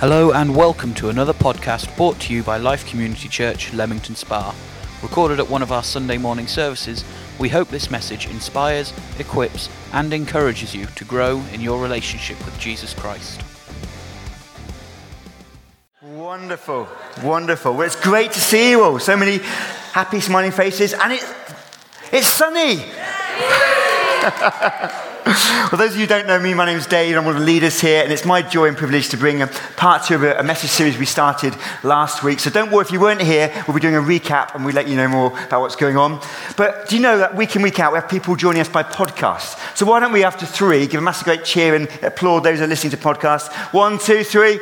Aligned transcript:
Hello 0.00 0.32
and 0.32 0.56
welcome 0.56 0.94
to 0.94 1.10
another 1.10 1.34
podcast 1.34 1.94
brought 1.94 2.18
to 2.20 2.32
you 2.32 2.42
by 2.42 2.56
Life 2.56 2.88
Community 2.88 3.28
Church, 3.28 3.70
Leamington 3.74 4.14
Spa. 4.14 4.54
Recorded 5.02 5.38
at 5.38 5.50
one 5.50 5.60
of 5.60 5.72
our 5.72 5.82
Sunday 5.82 6.16
morning 6.16 6.46
services, 6.46 7.04
we 7.38 7.50
hope 7.50 7.68
this 7.68 7.90
message 7.90 8.24
inspires, 8.24 8.94
equips, 9.18 9.68
and 9.92 10.14
encourages 10.14 10.74
you 10.74 10.86
to 10.86 11.04
grow 11.04 11.42
in 11.52 11.60
your 11.60 11.82
relationship 11.82 12.42
with 12.46 12.58
Jesus 12.58 12.94
Christ. 12.94 13.42
Wonderful, 16.00 16.88
wonderful. 17.22 17.74
Well, 17.74 17.86
it's 17.86 18.00
great 18.00 18.32
to 18.32 18.40
see 18.40 18.70
you 18.70 18.82
all. 18.82 18.98
So 19.00 19.18
many 19.18 19.36
happy, 19.92 20.20
smiling 20.20 20.52
faces, 20.52 20.94
and 20.94 21.12
it's, 21.12 21.30
it's 22.10 22.26
sunny. 22.26 22.82
well, 25.30 25.78
those 25.78 25.90
of 25.90 25.96
you 25.96 26.02
who 26.02 26.06
don't 26.08 26.26
know 26.26 26.40
me, 26.40 26.54
my 26.54 26.66
name 26.66 26.76
is 26.76 26.86
Dave. 26.86 27.16
I'm 27.16 27.24
one 27.24 27.36
of 27.36 27.40
the 27.40 27.46
leaders 27.46 27.80
here, 27.80 28.02
and 28.02 28.12
it's 28.12 28.24
my 28.24 28.42
joy 28.42 28.66
and 28.66 28.76
privilege 28.76 29.10
to 29.10 29.16
bring 29.16 29.46
part 29.76 30.02
two 30.02 30.16
of 30.16 30.24
a, 30.24 30.38
a 30.38 30.42
message 30.42 30.70
series 30.70 30.98
we 30.98 31.06
started 31.06 31.54
last 31.84 32.24
week. 32.24 32.40
So 32.40 32.50
don't 32.50 32.72
worry 32.72 32.84
if 32.84 32.90
you 32.90 32.98
weren't 32.98 33.22
here, 33.22 33.52
we'll 33.68 33.76
be 33.76 33.80
doing 33.80 33.94
a 33.94 34.00
recap 34.00 34.56
and 34.56 34.64
we'll 34.64 34.74
let 34.74 34.88
you 34.88 34.96
know 34.96 35.06
more 35.06 35.38
about 35.44 35.60
what's 35.60 35.76
going 35.76 35.96
on. 35.96 36.20
But 36.56 36.88
do 36.88 36.96
you 36.96 37.02
know 37.02 37.18
that 37.18 37.36
week 37.36 37.54
in, 37.54 37.62
week 37.62 37.78
out, 37.78 37.92
we 37.92 37.98
have 38.00 38.08
people 38.08 38.34
joining 38.34 38.60
us 38.60 38.68
by 38.68 38.82
podcast? 38.82 39.76
So 39.76 39.86
why 39.86 40.00
don't 40.00 40.10
we, 40.10 40.24
after 40.24 40.46
three, 40.46 40.88
give 40.88 40.98
a 40.98 41.04
massive 41.04 41.26
great 41.26 41.44
cheer 41.44 41.76
and 41.76 41.88
applaud 42.02 42.40
those 42.40 42.58
who 42.58 42.64
are 42.64 42.68
listening 42.68 42.90
to 42.90 42.96
podcasts? 42.96 43.52
One, 43.72 43.98
two, 44.00 44.24
three. 44.24 44.58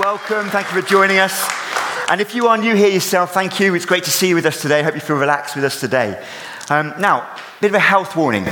Welcome, 0.00 0.48
thank 0.48 0.72
you 0.72 0.82
for 0.82 0.88
joining 0.88 1.18
us. 1.18 1.48
And 2.08 2.20
if 2.20 2.34
you 2.34 2.48
are 2.48 2.58
new 2.58 2.74
here 2.74 2.88
yourself, 2.88 3.32
thank 3.32 3.60
you. 3.60 3.74
It's 3.76 3.86
great 3.86 4.04
to 4.04 4.10
see 4.10 4.30
you 4.30 4.34
with 4.34 4.46
us 4.46 4.60
today. 4.60 4.80
I 4.80 4.82
hope 4.82 4.94
you 4.94 5.00
feel 5.00 5.16
relaxed 5.16 5.54
with 5.54 5.64
us 5.64 5.78
today. 5.78 6.20
Um, 6.68 6.94
now, 6.98 7.36
bit 7.60 7.70
of 7.70 7.74
a 7.74 7.78
health 7.78 8.16
warning. 8.16 8.44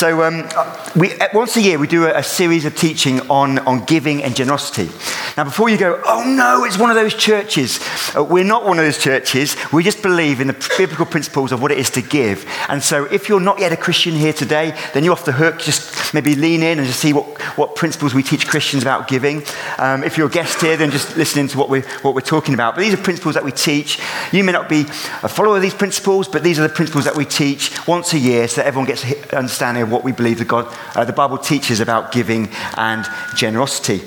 So, 0.00 0.22
um, 0.22 0.48
we, 0.96 1.12
once 1.34 1.58
a 1.58 1.60
year, 1.60 1.78
we 1.78 1.86
do 1.86 2.06
a, 2.06 2.20
a, 2.20 2.22
series 2.22 2.64
of 2.64 2.74
teaching 2.74 3.20
on, 3.28 3.58
on 3.58 3.84
giving 3.84 4.24
and 4.24 4.34
generosity. 4.34 4.88
Now, 5.36 5.44
before 5.44 5.68
you 5.68 5.76
go, 5.76 6.00
oh 6.06 6.24
no, 6.24 6.64
it's 6.64 6.78
one 6.78 6.88
of 6.88 6.96
those 6.96 7.12
churches, 7.12 7.80
uh, 8.16 8.24
we're 8.24 8.42
not 8.42 8.64
one 8.64 8.78
of 8.78 8.84
those 8.86 8.96
churches. 8.96 9.56
We 9.74 9.84
just 9.84 10.00
believe 10.00 10.40
in 10.40 10.46
the 10.46 10.74
biblical 10.78 11.04
principles 11.04 11.52
of 11.52 11.60
what 11.60 11.70
it 11.70 11.76
is 11.76 11.90
to 11.90 12.00
give. 12.00 12.46
And 12.70 12.82
so, 12.82 13.04
if 13.04 13.28
you're 13.28 13.40
not 13.40 13.58
yet 13.58 13.72
a 13.72 13.76
Christian 13.76 14.14
here 14.14 14.32
today, 14.32 14.74
then 14.94 15.04
you're 15.04 15.12
off 15.12 15.26
the 15.26 15.32
hook. 15.32 15.58
Just 15.58 16.14
maybe 16.14 16.34
lean 16.34 16.62
in 16.62 16.78
and 16.78 16.86
just 16.86 17.00
see 17.00 17.12
what, 17.12 17.38
what 17.58 17.76
principles 17.76 18.14
we 18.14 18.22
teach 18.22 18.48
Christians 18.48 18.82
about 18.82 19.06
giving. 19.06 19.42
Um, 19.76 20.02
if 20.02 20.16
you're 20.16 20.28
a 20.28 20.30
guest 20.30 20.62
here, 20.62 20.78
then 20.78 20.90
just 20.92 21.14
listening 21.18 21.48
to 21.48 21.58
what 21.58 21.68
we're, 21.68 21.86
what 22.00 22.14
we're 22.14 22.22
talking 22.22 22.54
about. 22.54 22.74
But 22.74 22.80
these 22.80 22.94
are 22.94 23.02
principles 23.02 23.34
that 23.34 23.44
we 23.44 23.52
teach. 23.52 24.00
You 24.32 24.44
may 24.44 24.52
not 24.52 24.66
be 24.66 24.86
a 25.22 25.28
follower 25.28 25.56
of 25.56 25.62
these 25.62 25.74
principles, 25.74 26.26
but 26.26 26.42
these 26.42 26.58
are 26.58 26.66
the 26.66 26.74
principles 26.74 27.04
that 27.04 27.16
we 27.16 27.26
teach 27.26 27.86
once 27.86 28.14
a 28.14 28.18
year 28.18 28.48
so 28.48 28.62
that 28.62 28.66
everyone 28.66 28.86
gets 28.86 29.04
an 29.04 29.36
understanding 29.36 29.82
of 29.82 29.89
what 29.90 30.04
we 30.04 30.12
believe 30.12 30.38
the, 30.38 30.44
God, 30.44 30.66
uh, 30.94 31.04
the 31.04 31.12
Bible 31.12 31.38
teaches 31.38 31.80
about 31.80 32.12
giving 32.12 32.48
and 32.76 33.06
generosity. 33.34 34.02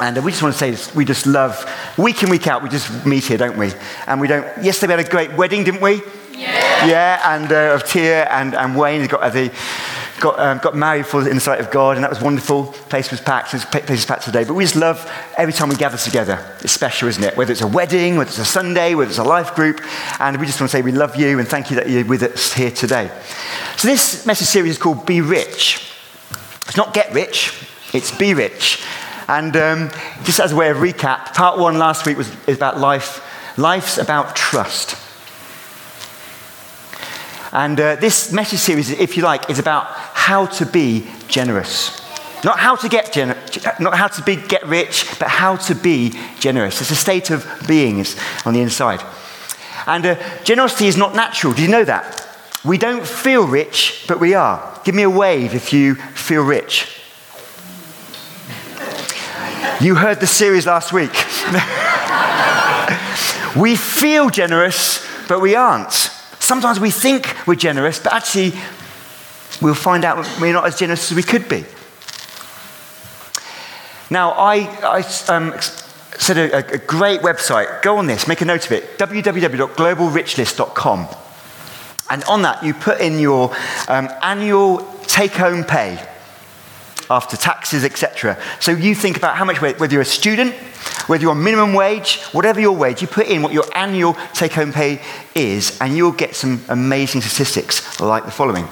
And 0.00 0.18
uh, 0.18 0.22
we 0.22 0.32
just 0.32 0.42
want 0.42 0.54
to 0.54 0.58
say 0.58 0.70
this, 0.70 0.94
we 0.94 1.04
just 1.04 1.26
love, 1.26 1.70
week 1.96 2.22
in, 2.22 2.30
week 2.30 2.46
out, 2.46 2.62
we 2.62 2.68
just 2.68 3.06
meet 3.06 3.24
here, 3.24 3.38
don't 3.38 3.56
we? 3.56 3.72
And 4.06 4.20
we 4.20 4.26
don't, 4.26 4.44
yesterday 4.62 4.96
we 4.96 5.02
had 5.02 5.06
a 5.06 5.10
great 5.10 5.32
wedding, 5.34 5.64
didn't 5.64 5.80
we? 5.80 6.02
Yeah. 6.32 6.86
Yeah, 6.86 7.36
and 7.36 7.52
uh, 7.52 7.74
of 7.74 7.84
Tia 7.84 8.24
and, 8.24 8.54
and 8.54 8.76
Wayne 8.76 9.00
has 9.00 9.08
got 9.08 9.22
uh, 9.22 9.30
the, 9.30 9.52
got, 10.20 10.38
um, 10.38 10.58
got 10.58 10.76
married 10.76 11.06
for 11.06 11.26
in 11.28 11.34
the 11.34 11.40
sight 11.40 11.60
of 11.60 11.70
God, 11.70 11.96
and 11.96 12.04
that 12.04 12.10
was 12.10 12.20
wonderful. 12.20 12.66
Place 12.66 13.10
was 13.10 13.20
packed, 13.20 13.52
the 13.52 13.58
place 13.58 13.90
was 13.90 14.06
packed 14.06 14.24
today. 14.24 14.44
But 14.44 14.54
we 14.54 14.64
just 14.64 14.76
love 14.76 15.10
every 15.36 15.52
time 15.52 15.68
we 15.68 15.76
gather 15.76 15.96
together. 15.96 16.56
It's 16.60 16.72
special, 16.72 17.08
isn't 17.08 17.22
it? 17.22 17.36
Whether 17.36 17.52
it's 17.52 17.62
a 17.62 17.66
wedding, 17.66 18.16
whether 18.16 18.28
it's 18.28 18.38
a 18.38 18.44
Sunday, 18.44 18.94
whether 18.94 19.10
it's 19.10 19.18
a 19.18 19.24
life 19.24 19.54
group. 19.54 19.80
And 20.20 20.38
we 20.38 20.46
just 20.46 20.60
want 20.60 20.70
to 20.70 20.76
say 20.76 20.82
we 20.82 20.92
love 20.92 21.16
you 21.16 21.38
and 21.38 21.48
thank 21.48 21.70
you 21.70 21.76
that 21.76 21.88
you're 21.88 22.04
with 22.04 22.22
us 22.22 22.52
here 22.52 22.70
today. 22.70 23.10
So 23.76 23.88
this 23.88 24.26
message 24.26 24.48
series 24.48 24.72
is 24.72 24.78
called 24.78 25.06
Be 25.06 25.20
Rich. 25.20 25.90
It's 26.66 26.76
not 26.76 26.94
get 26.94 27.12
rich, 27.12 27.68
it's 27.92 28.16
be 28.16 28.34
rich. 28.34 28.82
And 29.28 29.56
um, 29.56 29.90
just 30.24 30.40
as 30.40 30.52
a 30.52 30.56
way 30.56 30.70
of 30.70 30.78
recap, 30.78 31.34
part 31.34 31.58
one 31.58 31.78
last 31.78 32.06
week 32.06 32.16
was 32.16 32.30
about 32.48 32.78
life. 32.78 33.22
Life's 33.56 33.98
about 33.98 34.34
trust. 34.34 34.96
And 37.54 37.78
uh, 37.78 37.94
this 37.94 38.32
message 38.32 38.58
series, 38.58 38.90
if 38.90 39.16
you 39.16 39.22
like, 39.22 39.48
is 39.48 39.60
about 39.60 39.86
how 39.86 40.46
to 40.46 40.66
be 40.66 41.06
generous. 41.28 42.02
Not 42.42 42.58
how 42.58 42.74
to 42.74 42.88
get 42.88 43.12
gener- 43.12 43.80
not 43.80 43.96
how 43.96 44.08
to 44.08 44.22
be, 44.22 44.34
get 44.34 44.66
rich, 44.66 45.06
but 45.20 45.28
how 45.28 45.54
to 45.56 45.74
be 45.76 46.12
generous. 46.40 46.80
It's 46.80 46.90
a 46.90 46.96
state 46.96 47.30
of 47.30 47.46
being 47.68 48.04
on 48.44 48.54
the 48.54 48.60
inside. 48.60 49.04
And 49.86 50.04
uh, 50.04 50.42
generosity 50.42 50.88
is 50.88 50.96
not 50.96 51.14
natural. 51.14 51.52
Do 51.52 51.62
you 51.62 51.68
know 51.68 51.84
that? 51.84 52.26
We 52.64 52.76
don't 52.76 53.06
feel 53.06 53.46
rich, 53.46 54.04
but 54.08 54.18
we 54.18 54.34
are. 54.34 54.80
Give 54.84 54.96
me 54.96 55.04
a 55.04 55.10
wave 55.10 55.54
if 55.54 55.72
you 55.72 55.94
feel 55.94 56.42
rich. 56.42 56.88
You 59.80 59.94
heard 59.94 60.18
the 60.18 60.26
series 60.26 60.66
last 60.66 60.92
week. 60.92 61.12
we 63.56 63.76
feel 63.76 64.28
generous, 64.28 65.06
but 65.28 65.40
we 65.40 65.54
aren't. 65.54 66.10
Sometimes 66.44 66.78
we 66.78 66.90
think 66.90 67.34
we're 67.46 67.54
generous, 67.54 67.98
but 67.98 68.12
actually, 68.12 68.52
we'll 69.62 69.72
find 69.72 70.04
out 70.04 70.28
we're 70.38 70.52
not 70.52 70.66
as 70.66 70.78
generous 70.78 71.10
as 71.10 71.16
we 71.16 71.22
could 71.22 71.48
be. 71.48 71.64
Now, 74.10 74.32
I, 74.32 74.68
I 74.82 74.98
um, 75.34 75.54
said 76.18 76.36
a, 76.36 76.74
a, 76.74 76.76
great 76.76 77.22
website. 77.22 77.80
Go 77.80 77.96
on 77.96 78.06
this, 78.06 78.28
make 78.28 78.42
a 78.42 78.44
note 78.44 78.66
of 78.66 78.72
it 78.72 78.98
www.globalrichlist.com. 78.98 81.08
And 82.10 82.24
on 82.24 82.42
that, 82.42 82.62
you 82.62 82.74
put 82.74 83.00
in 83.00 83.18
your 83.18 83.56
um, 83.88 84.10
annual 84.20 84.86
take 85.06 85.32
home 85.32 85.64
pay 85.64 85.98
after 87.10 87.36
taxes, 87.36 87.84
etc. 87.84 88.40
So 88.60 88.72
you 88.72 88.94
think 88.94 89.16
about 89.16 89.36
how 89.36 89.44
much, 89.44 89.60
whether 89.60 89.92
you're 89.92 90.02
a 90.02 90.04
student, 90.04 90.54
whether 91.06 91.22
you're 91.22 91.32
on 91.32 91.42
minimum 91.42 91.74
wage, 91.74 92.22
whatever 92.32 92.60
your 92.60 92.76
wage, 92.76 93.02
you 93.02 93.08
put 93.08 93.26
in 93.26 93.42
what 93.42 93.52
your 93.52 93.64
annual 93.74 94.16
take 94.32 94.52
home 94.52 94.72
pay 94.72 95.00
is, 95.34 95.78
and 95.80 95.96
you'll 95.96 96.12
get 96.12 96.34
some 96.34 96.62
amazing 96.68 97.20
statistics 97.20 98.00
like 98.00 98.24
the 98.24 98.30
following. 98.30 98.66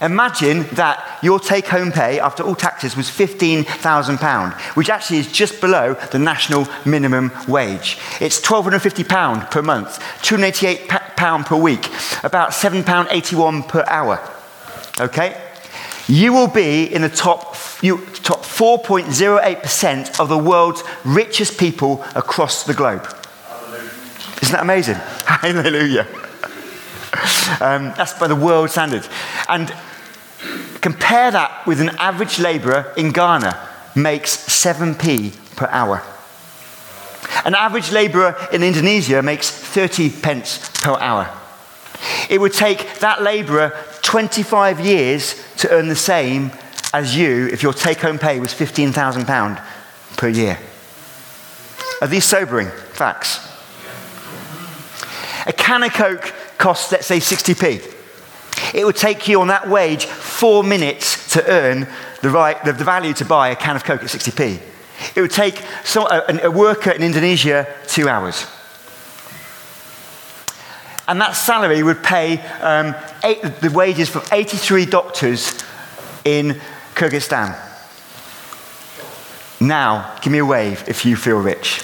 Imagine 0.00 0.62
that 0.74 1.18
your 1.22 1.40
take 1.40 1.66
home 1.66 1.90
pay 1.90 2.20
after 2.20 2.44
all 2.44 2.54
taxes 2.54 2.96
was 2.96 3.08
£15,000, 3.08 4.52
which 4.76 4.90
actually 4.90 5.18
is 5.18 5.32
just 5.32 5.60
below 5.60 5.94
the 6.12 6.18
national 6.18 6.68
minimum 6.86 7.32
wage. 7.48 7.98
It's 8.20 8.40
£1,250 8.40 9.50
per 9.50 9.62
month, 9.62 9.98
£288 10.22 11.46
per 11.46 11.56
week, 11.56 11.86
about 12.22 12.50
£7.81 12.50 13.66
per 13.66 13.84
hour. 13.88 14.20
Okay? 15.00 15.47
You 16.08 16.32
will 16.32 16.48
be 16.48 16.84
in 16.84 17.02
the 17.02 17.10
top, 17.10 17.54
you, 17.82 17.98
top 18.22 18.40
4.08% 18.40 20.18
of 20.18 20.30
the 20.30 20.38
world's 20.38 20.82
richest 21.04 21.58
people 21.58 22.02
across 22.14 22.64
the 22.64 22.72
globe. 22.72 23.06
Hallelujah. 23.46 23.90
Isn't 24.42 24.52
that 24.52 24.62
amazing? 24.62 24.94
Hallelujah. 25.26 26.06
Um, 27.60 27.92
that's 27.96 28.14
by 28.14 28.26
the 28.26 28.36
world 28.36 28.70
standard. 28.70 29.06
And 29.48 29.74
compare 30.80 31.30
that 31.30 31.66
with 31.66 31.80
an 31.80 31.90
average 31.98 32.38
labourer 32.38 32.92
in 32.96 33.12
Ghana 33.12 33.68
makes 33.94 34.34
7p 34.36 35.56
per 35.56 35.66
hour. 35.66 36.02
An 37.44 37.54
average 37.54 37.92
labourer 37.92 38.34
in 38.50 38.62
Indonesia 38.62 39.22
makes 39.22 39.50
30 39.50 40.10
pence 40.10 40.70
per 40.80 40.94
hour. 40.94 41.37
It 42.30 42.40
would 42.40 42.52
take 42.52 43.00
that 43.00 43.22
labourer 43.22 43.72
25 44.02 44.80
years 44.80 45.44
to 45.58 45.70
earn 45.70 45.88
the 45.88 45.96
same 45.96 46.52
as 46.92 47.16
you 47.16 47.48
if 47.48 47.62
your 47.62 47.72
take 47.72 48.00
home 48.00 48.18
pay 48.18 48.40
was 48.40 48.54
£15,000 48.54 49.64
per 50.16 50.28
year. 50.28 50.58
Are 52.00 52.08
these 52.08 52.24
sobering 52.24 52.68
facts? 52.92 53.46
A 55.46 55.52
can 55.52 55.82
of 55.82 55.92
Coke 55.92 56.32
costs, 56.58 56.92
let's 56.92 57.06
say, 57.06 57.18
60p. 57.18 57.94
It 58.74 58.84
would 58.84 58.96
take 58.96 59.28
you 59.28 59.40
on 59.40 59.48
that 59.48 59.68
wage 59.68 60.04
four 60.04 60.62
minutes 60.62 61.32
to 61.32 61.48
earn 61.48 61.88
the, 62.20 62.30
right, 62.30 62.62
the, 62.64 62.72
the 62.72 62.84
value 62.84 63.14
to 63.14 63.24
buy 63.24 63.48
a 63.48 63.56
can 63.56 63.76
of 63.76 63.84
Coke 63.84 64.02
at 64.02 64.08
60p. 64.08 64.60
It 65.14 65.20
would 65.20 65.30
take 65.30 65.62
some, 65.84 66.06
a, 66.10 66.40
a 66.44 66.50
worker 66.50 66.90
in 66.90 67.02
Indonesia 67.02 67.66
two 67.86 68.08
hours. 68.08 68.46
And 71.08 71.18
that 71.22 71.32
salary 71.32 71.82
would 71.82 72.04
pay 72.04 72.38
um, 72.60 72.94
eight, 73.24 73.42
the 73.42 73.70
wages 73.70 74.10
for 74.10 74.22
83 74.30 74.84
doctors 74.84 75.64
in 76.24 76.60
Kyrgyzstan. 76.94 77.58
Now, 79.58 80.14
give 80.20 80.32
me 80.32 80.38
a 80.38 80.44
wave 80.44 80.84
if 80.86 81.06
you 81.06 81.16
feel 81.16 81.38
rich. 81.38 81.82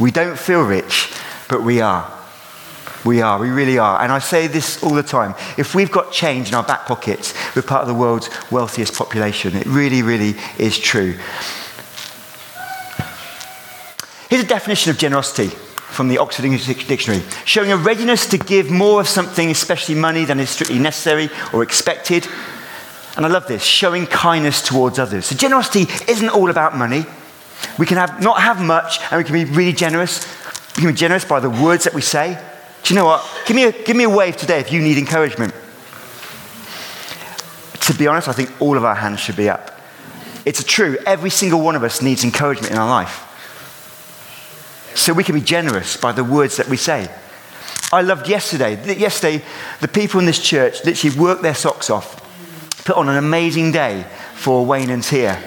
We 0.00 0.10
don't 0.10 0.36
feel 0.36 0.62
rich, 0.62 1.12
but 1.48 1.62
we 1.62 1.80
are. 1.80 2.12
We 3.04 3.22
are, 3.22 3.38
we 3.38 3.50
really 3.50 3.78
are. 3.78 4.02
And 4.02 4.10
I 4.10 4.18
say 4.18 4.48
this 4.48 4.82
all 4.82 4.92
the 4.92 5.02
time. 5.04 5.36
If 5.56 5.76
we've 5.76 5.92
got 5.92 6.10
change 6.10 6.48
in 6.48 6.54
our 6.54 6.64
back 6.64 6.86
pockets, 6.86 7.34
we're 7.54 7.62
part 7.62 7.82
of 7.82 7.88
the 7.88 7.94
world's 7.94 8.28
wealthiest 8.50 8.94
population. 8.94 9.54
It 9.54 9.66
really, 9.66 10.02
really 10.02 10.34
is 10.58 10.76
true. 10.76 11.16
Here's 14.28 14.42
a 14.42 14.46
definition 14.46 14.90
of 14.90 14.98
generosity 14.98 15.56
from 15.88 16.08
the 16.08 16.18
Oxford 16.18 16.44
English 16.44 16.66
Dictionary, 16.86 17.22
showing 17.44 17.72
a 17.72 17.76
readiness 17.76 18.26
to 18.26 18.38
give 18.38 18.70
more 18.70 19.00
of 19.00 19.08
something, 19.08 19.50
especially 19.50 19.94
money, 19.94 20.24
than 20.24 20.38
is 20.38 20.50
strictly 20.50 20.78
necessary 20.78 21.30
or 21.52 21.62
expected. 21.62 22.26
And 23.16 23.24
I 23.24 23.28
love 23.28 23.46
this 23.46 23.62
showing 23.62 24.06
kindness 24.06 24.60
towards 24.60 24.98
others. 24.98 25.26
So 25.26 25.36
generosity 25.36 25.86
isn't 26.06 26.28
all 26.28 26.50
about 26.50 26.76
money. 26.76 27.06
We 27.78 27.86
can 27.86 27.96
have, 27.96 28.22
not 28.22 28.40
have 28.40 28.60
much 28.60 29.00
and 29.10 29.18
we 29.18 29.24
can 29.24 29.32
be 29.32 29.44
really 29.44 29.72
generous. 29.72 30.26
We 30.76 30.82
can 30.82 30.90
be 30.90 30.96
generous 30.96 31.24
by 31.24 31.40
the 31.40 31.48
words 31.48 31.84
that 31.84 31.94
we 31.94 32.02
say. 32.02 32.38
Do 32.82 32.94
you 32.94 33.00
know 33.00 33.06
what? 33.06 33.26
Give 33.46 33.56
me 33.56 33.64
a, 33.64 33.72
give 33.72 33.96
me 33.96 34.04
a 34.04 34.10
wave 34.10 34.36
today 34.36 34.60
if 34.60 34.70
you 34.70 34.82
need 34.82 34.98
encouragement. 34.98 35.54
To 37.80 37.94
be 37.94 38.06
honest, 38.06 38.28
I 38.28 38.32
think 38.32 38.60
all 38.60 38.76
of 38.76 38.84
our 38.84 38.94
hands 38.94 39.20
should 39.20 39.36
be 39.36 39.48
up. 39.48 39.80
It's 40.44 40.62
true, 40.62 40.98
every 41.06 41.30
single 41.30 41.60
one 41.60 41.74
of 41.74 41.82
us 41.82 42.02
needs 42.02 42.22
encouragement 42.22 42.72
in 42.72 42.78
our 42.78 42.88
life. 42.88 43.25
So 44.96 45.12
we 45.12 45.24
can 45.24 45.34
be 45.34 45.42
generous 45.42 45.96
by 45.96 46.12
the 46.12 46.24
words 46.24 46.56
that 46.56 46.68
we 46.68 46.78
say. 46.78 47.08
I 47.92 48.02
loved 48.02 48.28
yesterday. 48.28 48.98
Yesterday, 48.98 49.44
the 49.80 49.88
people 49.88 50.18
in 50.18 50.26
this 50.26 50.42
church 50.42 50.84
literally 50.84 51.16
worked 51.16 51.42
their 51.42 51.54
socks 51.54 51.90
off, 51.90 52.20
put 52.84 52.96
on 52.96 53.08
an 53.08 53.16
amazing 53.16 53.72
day 53.72 54.06
for 54.34 54.64
Wayne 54.66 54.90
and 54.90 55.02
Tia. 55.02 55.40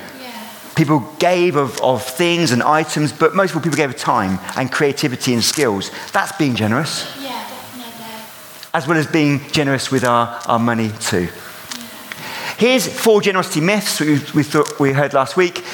People 0.75 0.99
gave 1.19 1.57
of, 1.57 1.81
of 1.81 2.05
things 2.05 2.51
and 2.53 2.63
items, 2.63 3.11
but 3.11 3.35
most 3.35 3.49
of 3.49 3.57
all, 3.57 3.63
people 3.63 3.75
gave 3.75 3.89
of 3.89 3.97
time 3.97 4.39
and 4.55 4.71
creativity 4.71 5.33
and 5.33 5.43
skills. 5.43 5.91
That's 6.13 6.31
being 6.37 6.55
generous. 6.55 7.03
Yeah, 7.21 7.31
definitely. 7.49 8.69
As 8.73 8.87
well 8.87 8.97
as 8.97 9.07
being 9.07 9.41
generous 9.51 9.91
with 9.91 10.05
our, 10.05 10.39
our 10.47 10.59
money, 10.59 10.91
too. 11.01 11.27
Here's 12.57 12.87
four 12.87 13.21
generosity 13.21 13.59
myths 13.59 13.99
we, 13.99 14.19
we, 14.33 14.43
thought 14.43 14.79
we 14.79 14.93
heard 14.93 15.13
last 15.13 15.35
week. 15.35 15.65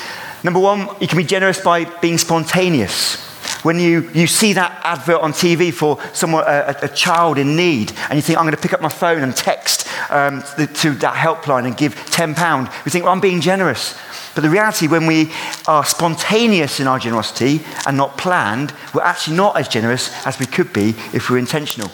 Number 0.44 0.60
one, 0.60 0.88
you 1.00 1.08
can 1.08 1.18
be 1.18 1.24
generous 1.24 1.62
by 1.62 1.86
being 2.00 2.18
spontaneous. 2.18 3.35
When 3.66 3.80
you, 3.80 4.12
you 4.14 4.28
see 4.28 4.54
that 4.54 4.80
advert 4.84 5.22
on 5.22 5.34
TV 5.34 5.74
for 5.74 6.00
someone, 6.14 6.44
a, 6.46 6.76
a 6.84 6.88
child 6.88 7.40
in 7.40 7.56
need, 7.56 7.94
and 8.12 8.16
you 8.16 8.22
think, 8.22 8.38
I'm 8.38 8.46
going 8.46 8.56
to 8.56 8.62
pick 8.62 8.74
up 8.74 8.82
my 8.82 8.90
phone 8.90 9.24
and 9.24 9.36
text 9.36 9.88
um, 10.12 10.44
to, 10.56 10.68
to 10.68 10.92
that 10.92 11.16
helpline 11.16 11.66
and 11.66 11.76
give 11.76 11.96
£10, 11.96 12.86
we 12.86 12.92
think, 12.92 13.06
well, 13.06 13.14
I'm 13.14 13.20
being 13.20 13.42
generous. 13.42 14.00
But 14.36 14.42
the 14.42 14.52
reality, 14.52 14.86
when 14.88 15.08
we 15.08 15.32
are 15.68 15.84
spontaneous 15.84 16.80
in 16.80 16.86
our 16.86 17.00
generosity 17.00 17.66
and 17.88 17.98
not 17.98 18.20
planned, 18.20 18.72
we're 18.94 19.02
actually 19.02 19.38
not 19.38 19.58
as 19.58 19.68
generous 19.68 20.12
as 20.28 20.38
we 20.38 20.46
could 20.46 20.72
be 20.72 20.90
if 21.12 21.32
we're 21.32 21.40
intentional. 21.40 21.90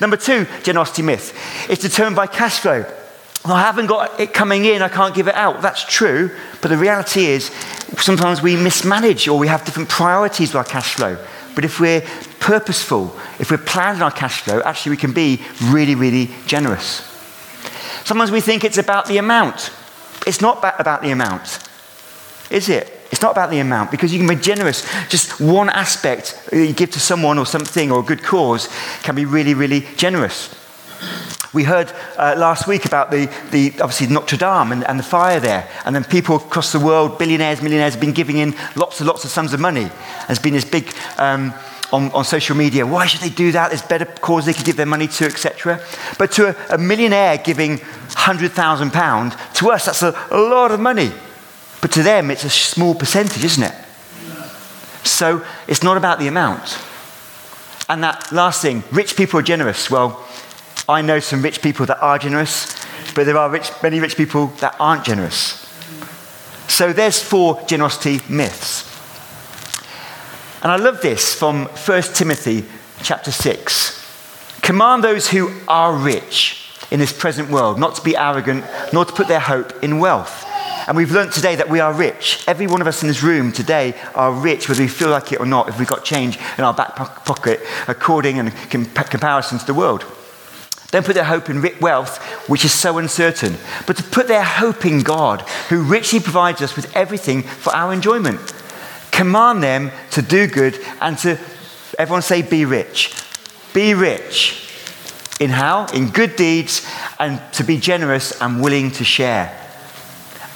Number 0.00 0.16
two, 0.16 0.48
generosity 0.64 1.02
myth. 1.02 1.38
It's 1.70 1.82
determined 1.82 2.16
by 2.16 2.26
cash 2.26 2.58
flow. 2.58 2.84
Well, 3.44 3.54
I 3.54 3.62
haven't 3.62 3.86
got 3.86 4.20
it 4.20 4.32
coming 4.32 4.64
in, 4.64 4.82
I 4.82 4.88
can't 4.88 5.14
give 5.14 5.26
it 5.26 5.34
out. 5.34 5.62
That's 5.62 5.84
true, 5.84 6.30
but 6.60 6.68
the 6.68 6.76
reality 6.76 7.24
is 7.24 7.46
sometimes 7.98 8.40
we 8.40 8.54
mismanage 8.56 9.26
or 9.26 9.36
we 9.36 9.48
have 9.48 9.64
different 9.64 9.88
priorities 9.88 10.50
with 10.50 10.56
our 10.56 10.64
cash 10.64 10.94
flow. 10.94 11.18
But 11.56 11.64
if 11.64 11.80
we're 11.80 12.02
purposeful, 12.38 13.14
if 13.40 13.50
we're 13.50 13.58
planning 13.58 14.00
our 14.00 14.12
cash 14.12 14.42
flow, 14.42 14.62
actually 14.64 14.90
we 14.90 14.96
can 14.96 15.12
be 15.12 15.40
really, 15.64 15.96
really 15.96 16.30
generous. 16.46 17.08
Sometimes 18.04 18.30
we 18.30 18.40
think 18.40 18.62
it's 18.64 18.78
about 18.78 19.06
the 19.06 19.18
amount. 19.18 19.72
It's 20.24 20.40
not 20.40 20.58
about 20.58 21.02
the 21.02 21.10
amount, 21.10 21.58
is 22.48 22.68
it? 22.68 23.00
It's 23.10 23.20
not 23.20 23.32
about 23.32 23.50
the 23.50 23.58
amount 23.58 23.90
because 23.90 24.12
you 24.12 24.18
can 24.18 24.28
be 24.28 24.40
generous. 24.40 24.86
Just 25.08 25.40
one 25.40 25.68
aspect 25.68 26.48
you 26.52 26.72
give 26.72 26.92
to 26.92 27.00
someone 27.00 27.38
or 27.38 27.44
something 27.44 27.90
or 27.90 28.00
a 28.00 28.02
good 28.02 28.22
cause 28.22 28.68
can 29.02 29.16
be 29.16 29.24
really, 29.24 29.52
really 29.52 29.80
generous. 29.96 30.48
We 31.52 31.64
heard 31.64 31.92
uh, 32.16 32.34
last 32.38 32.66
week 32.66 32.86
about 32.86 33.10
the, 33.10 33.26
the 33.50 33.72
obviously 33.82 34.06
Notre 34.06 34.38
Dame 34.38 34.72
and, 34.72 34.84
and, 34.84 34.98
the 34.98 35.04
fire 35.04 35.38
there, 35.38 35.68
and 35.84 35.94
then 35.94 36.02
people 36.02 36.36
across 36.36 36.72
the 36.72 36.80
world, 36.80 37.18
billionaires, 37.18 37.60
millionaires, 37.60 37.92
have 37.92 38.00
been 38.00 38.12
giving 38.12 38.38
in 38.38 38.54
lots 38.74 39.00
and 39.00 39.06
lots 39.06 39.24
of 39.24 39.30
sums 39.30 39.52
of 39.52 39.60
money. 39.60 39.90
There's 40.26 40.38
been 40.38 40.54
this 40.54 40.64
big 40.64 40.90
um, 41.18 41.52
on, 41.92 42.10
on, 42.12 42.24
social 42.24 42.56
media. 42.56 42.86
Why 42.86 43.04
should 43.04 43.20
they 43.20 43.28
do 43.28 43.52
that? 43.52 43.68
There's 43.68 43.82
better 43.82 44.06
cause 44.06 44.46
they 44.46 44.54
could 44.54 44.64
give 44.64 44.76
their 44.76 44.86
money 44.86 45.08
to, 45.08 45.26
etc. 45.26 45.84
But 46.18 46.32
to 46.32 46.48
a, 46.48 46.74
a 46.74 46.78
millionaire 46.78 47.36
giving 47.36 47.80
hundred 48.14 48.52
thousand 48.52 48.92
pound, 48.92 49.36
to 49.54 49.72
us 49.72 49.84
that's 49.84 50.02
a, 50.02 50.18
a 50.30 50.40
lot 50.40 50.70
of 50.70 50.80
money. 50.80 51.12
But 51.82 51.92
to 51.92 52.02
them, 52.02 52.30
it's 52.30 52.44
a 52.44 52.50
small 52.50 52.94
percentage, 52.94 53.44
isn't 53.44 53.62
it? 53.62 53.74
So 55.04 55.44
it's 55.68 55.82
not 55.82 55.98
about 55.98 56.18
the 56.18 56.28
amount. 56.28 56.78
And 57.90 58.02
that 58.04 58.32
last 58.32 58.62
thing, 58.62 58.84
rich 58.90 59.16
people 59.16 59.38
are 59.40 59.42
generous. 59.42 59.90
Well, 59.90 60.26
I 60.88 61.00
know 61.02 61.20
some 61.20 61.42
rich 61.42 61.62
people 61.62 61.86
that 61.86 62.02
are 62.02 62.18
generous, 62.18 62.74
but 63.14 63.24
there 63.24 63.36
are 63.36 63.50
rich, 63.50 63.70
many 63.82 64.00
rich 64.00 64.16
people 64.16 64.48
that 64.58 64.74
aren't 64.80 65.04
generous. 65.04 65.58
So 66.68 66.92
there's 66.92 67.22
four 67.22 67.62
generosity 67.66 68.20
myths. 68.28 68.90
And 70.62 70.72
I 70.72 70.76
love 70.76 71.00
this 71.00 71.34
from 71.34 71.66
1 71.66 72.02
Timothy 72.14 72.64
chapter 73.02 73.30
6. 73.30 74.60
Command 74.62 75.04
those 75.04 75.28
who 75.28 75.52
are 75.68 75.94
rich 75.94 76.70
in 76.90 77.00
this 77.00 77.12
present 77.12 77.50
world 77.50 77.78
not 77.78 77.94
to 77.96 78.02
be 78.02 78.16
arrogant, 78.16 78.64
nor 78.92 79.04
to 79.04 79.12
put 79.12 79.28
their 79.28 79.40
hope 79.40 79.82
in 79.82 79.98
wealth. 79.98 80.46
And 80.88 80.96
we've 80.96 81.12
learned 81.12 81.32
today 81.32 81.54
that 81.56 81.68
we 81.68 81.78
are 81.80 81.92
rich. 81.92 82.44
Every 82.48 82.66
one 82.66 82.80
of 82.80 82.86
us 82.86 83.02
in 83.02 83.08
this 83.08 83.22
room 83.22 83.52
today 83.52 83.94
are 84.14 84.32
rich, 84.32 84.68
whether 84.68 84.82
we 84.82 84.88
feel 84.88 85.10
like 85.10 85.32
it 85.32 85.40
or 85.40 85.46
not, 85.46 85.68
if 85.68 85.78
we've 85.78 85.86
got 85.86 86.04
change 86.04 86.38
in 86.58 86.64
our 86.64 86.74
back 86.74 86.96
pocket 86.96 87.60
according 87.86 88.38
and 88.38 88.52
in 88.72 88.84
comparison 88.86 89.58
to 89.58 89.66
the 89.66 89.74
world. 89.74 90.04
Don't 90.92 91.06
put 91.06 91.14
their 91.14 91.24
hope 91.24 91.48
in 91.48 91.64
wealth, 91.80 92.18
which 92.50 92.66
is 92.66 92.72
so 92.72 92.98
uncertain, 92.98 93.56
but 93.86 93.96
to 93.96 94.02
put 94.02 94.28
their 94.28 94.44
hope 94.44 94.84
in 94.84 95.00
God, 95.02 95.40
who 95.70 95.82
richly 95.82 96.20
provides 96.20 96.60
us 96.60 96.76
with 96.76 96.94
everything 96.94 97.42
for 97.42 97.74
our 97.74 97.94
enjoyment. 97.94 98.38
Command 99.10 99.62
them 99.62 99.90
to 100.10 100.20
do 100.20 100.46
good 100.46 100.78
and 101.00 101.16
to, 101.18 101.38
everyone 101.98 102.20
say, 102.20 102.42
be 102.42 102.66
rich. 102.66 103.14
Be 103.72 103.94
rich. 103.94 104.68
In 105.40 105.48
how? 105.48 105.86
In 105.86 106.10
good 106.10 106.36
deeds 106.36 106.86
and 107.18 107.40
to 107.54 107.64
be 107.64 107.78
generous 107.78 108.38
and 108.42 108.62
willing 108.62 108.90
to 108.92 109.04
share. 109.04 109.58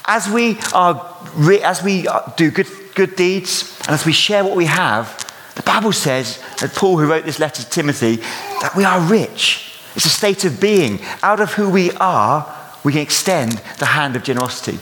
As 0.05 0.29
we, 0.29 0.59
are, 0.75 1.17
as 1.65 1.83
we 1.83 2.07
do 2.37 2.51
good, 2.51 2.69
good 2.95 3.17
deeds 3.17 3.75
and 3.87 3.91
as 3.95 4.05
we 4.05 4.13
share 4.13 4.45
what 4.45 4.55
we 4.55 4.67
have, 4.67 5.17
the 5.55 5.63
Bible 5.63 5.93
says, 5.93 6.43
that 6.61 6.75
Paul, 6.75 6.99
who 6.99 7.07
wrote 7.07 7.25
this 7.25 7.39
letter 7.39 7.63
to 7.63 7.71
Timothy, 7.71 8.17
that 8.61 8.75
we 8.77 8.85
are 8.85 9.01
rich. 9.01 9.76
It's 9.97 10.05
a 10.05 10.11
state 10.11 10.45
of 10.45 10.61
being. 10.61 11.01
Out 11.23 11.41
of 11.41 11.55
who 11.55 11.69
we 11.69 11.91
are, 11.93 12.55
we 12.85 12.93
can 12.93 13.01
extend 13.01 13.53
the 13.79 13.87
hand 13.87 14.15
of 14.15 14.23
generosity. 14.23 14.79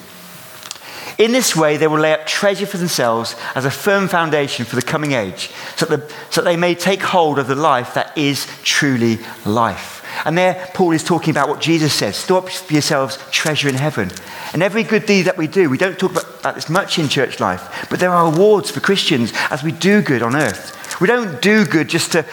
In 1.16 1.30
this 1.30 1.54
way, 1.54 1.76
they 1.76 1.86
will 1.86 2.00
lay 2.00 2.12
up 2.12 2.26
treasure 2.26 2.66
for 2.66 2.76
themselves 2.76 3.36
as 3.54 3.64
a 3.64 3.70
firm 3.70 4.08
foundation 4.08 4.64
for 4.64 4.74
the 4.74 4.82
coming 4.82 5.12
age, 5.12 5.50
so 5.76 5.86
that, 5.86 6.08
the, 6.08 6.14
so 6.30 6.40
that 6.40 6.50
they 6.50 6.56
may 6.56 6.74
take 6.74 7.00
hold 7.02 7.38
of 7.38 7.46
the 7.46 7.54
life 7.54 7.94
that 7.94 8.16
is 8.18 8.48
truly 8.64 9.18
life. 9.46 10.04
And 10.24 10.36
there, 10.36 10.68
Paul 10.74 10.92
is 10.92 11.04
talking 11.04 11.30
about 11.30 11.48
what 11.48 11.60
Jesus 11.60 11.92
says 11.92 12.16
store 12.16 12.38
up 12.38 12.48
for 12.48 12.72
yourselves 12.72 13.18
treasure 13.30 13.68
in 13.68 13.74
heaven. 13.76 14.10
And 14.52 14.62
every 14.62 14.82
good 14.82 15.06
deed 15.06 15.22
that 15.22 15.36
we 15.36 15.46
do, 15.46 15.70
we 15.70 15.78
don't 15.78 15.98
talk 15.98 16.12
about, 16.12 16.40
about 16.40 16.54
this 16.56 16.68
much 16.68 16.98
in 16.98 17.08
church 17.08 17.40
life, 17.40 17.86
but 17.90 18.00
there 18.00 18.10
are 18.10 18.30
rewards 18.30 18.70
for 18.70 18.80
Christians 18.80 19.32
as 19.50 19.62
we 19.62 19.70
do 19.70 20.02
good 20.02 20.22
on 20.22 20.34
earth. 20.34 20.83
We 21.00 21.08
don't 21.08 21.42
do 21.42 21.66
good 21.66 21.88
just 21.88 22.12
to, 22.12 22.24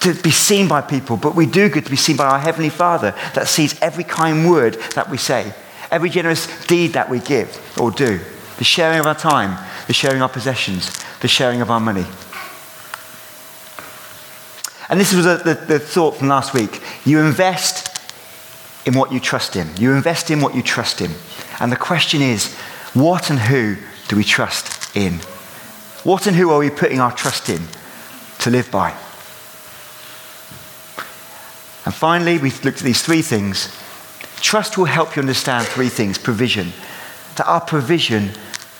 to 0.00 0.14
be 0.22 0.30
seen 0.30 0.66
by 0.66 0.80
people, 0.80 1.16
but 1.16 1.34
we 1.34 1.46
do 1.46 1.68
good 1.68 1.84
to 1.84 1.90
be 1.90 1.96
seen 1.96 2.16
by 2.16 2.26
our 2.26 2.38
Heavenly 2.38 2.70
Father 2.70 3.12
that 3.34 3.46
sees 3.46 3.80
every 3.80 4.04
kind 4.04 4.48
word 4.48 4.74
that 4.94 5.08
we 5.08 5.18
say, 5.18 5.54
every 5.90 6.10
generous 6.10 6.66
deed 6.66 6.94
that 6.94 7.08
we 7.08 7.20
give 7.20 7.60
or 7.78 7.90
do, 7.90 8.20
the 8.58 8.64
sharing 8.64 8.98
of 8.98 9.06
our 9.06 9.14
time, 9.14 9.56
the 9.86 9.92
sharing 9.92 10.16
of 10.16 10.22
our 10.22 10.28
possessions, 10.28 10.90
the 11.20 11.28
sharing 11.28 11.60
of 11.60 11.70
our 11.70 11.80
money. 11.80 12.06
And 14.88 14.98
this 14.98 15.12
was 15.12 15.24
the, 15.24 15.64
the 15.68 15.78
thought 15.78 16.16
from 16.16 16.28
last 16.28 16.54
week. 16.54 16.82
You 17.04 17.20
invest 17.20 18.00
in 18.86 18.94
what 18.94 19.12
you 19.12 19.20
trust 19.20 19.54
in. 19.54 19.76
You 19.76 19.92
invest 19.92 20.30
in 20.30 20.40
what 20.40 20.54
you 20.54 20.62
trust 20.62 21.02
in. 21.02 21.10
And 21.60 21.70
the 21.70 21.76
question 21.76 22.22
is, 22.22 22.54
what 22.94 23.28
and 23.28 23.38
who 23.38 23.76
do 24.08 24.16
we 24.16 24.24
trust 24.24 24.96
in? 24.96 25.14
What 26.04 26.26
and 26.26 26.34
who 26.34 26.50
are 26.50 26.58
we 26.58 26.70
putting 26.70 27.00
our 27.00 27.12
trust 27.12 27.50
in 27.50 27.60
to 28.40 28.50
live 28.50 28.70
by? 28.70 28.90
And 31.84 31.94
finally, 31.94 32.36
we've 32.36 32.64
looked 32.64 32.78
at 32.78 32.84
these 32.84 33.02
three 33.02 33.22
things. 33.22 33.74
Trust 34.40 34.76
will 34.76 34.84
help 34.84 35.16
you 35.16 35.20
understand 35.20 35.66
three 35.66 35.88
things 35.88 36.18
provision. 36.18 36.72
That 37.36 37.48
our 37.48 37.62
provision 37.62 38.32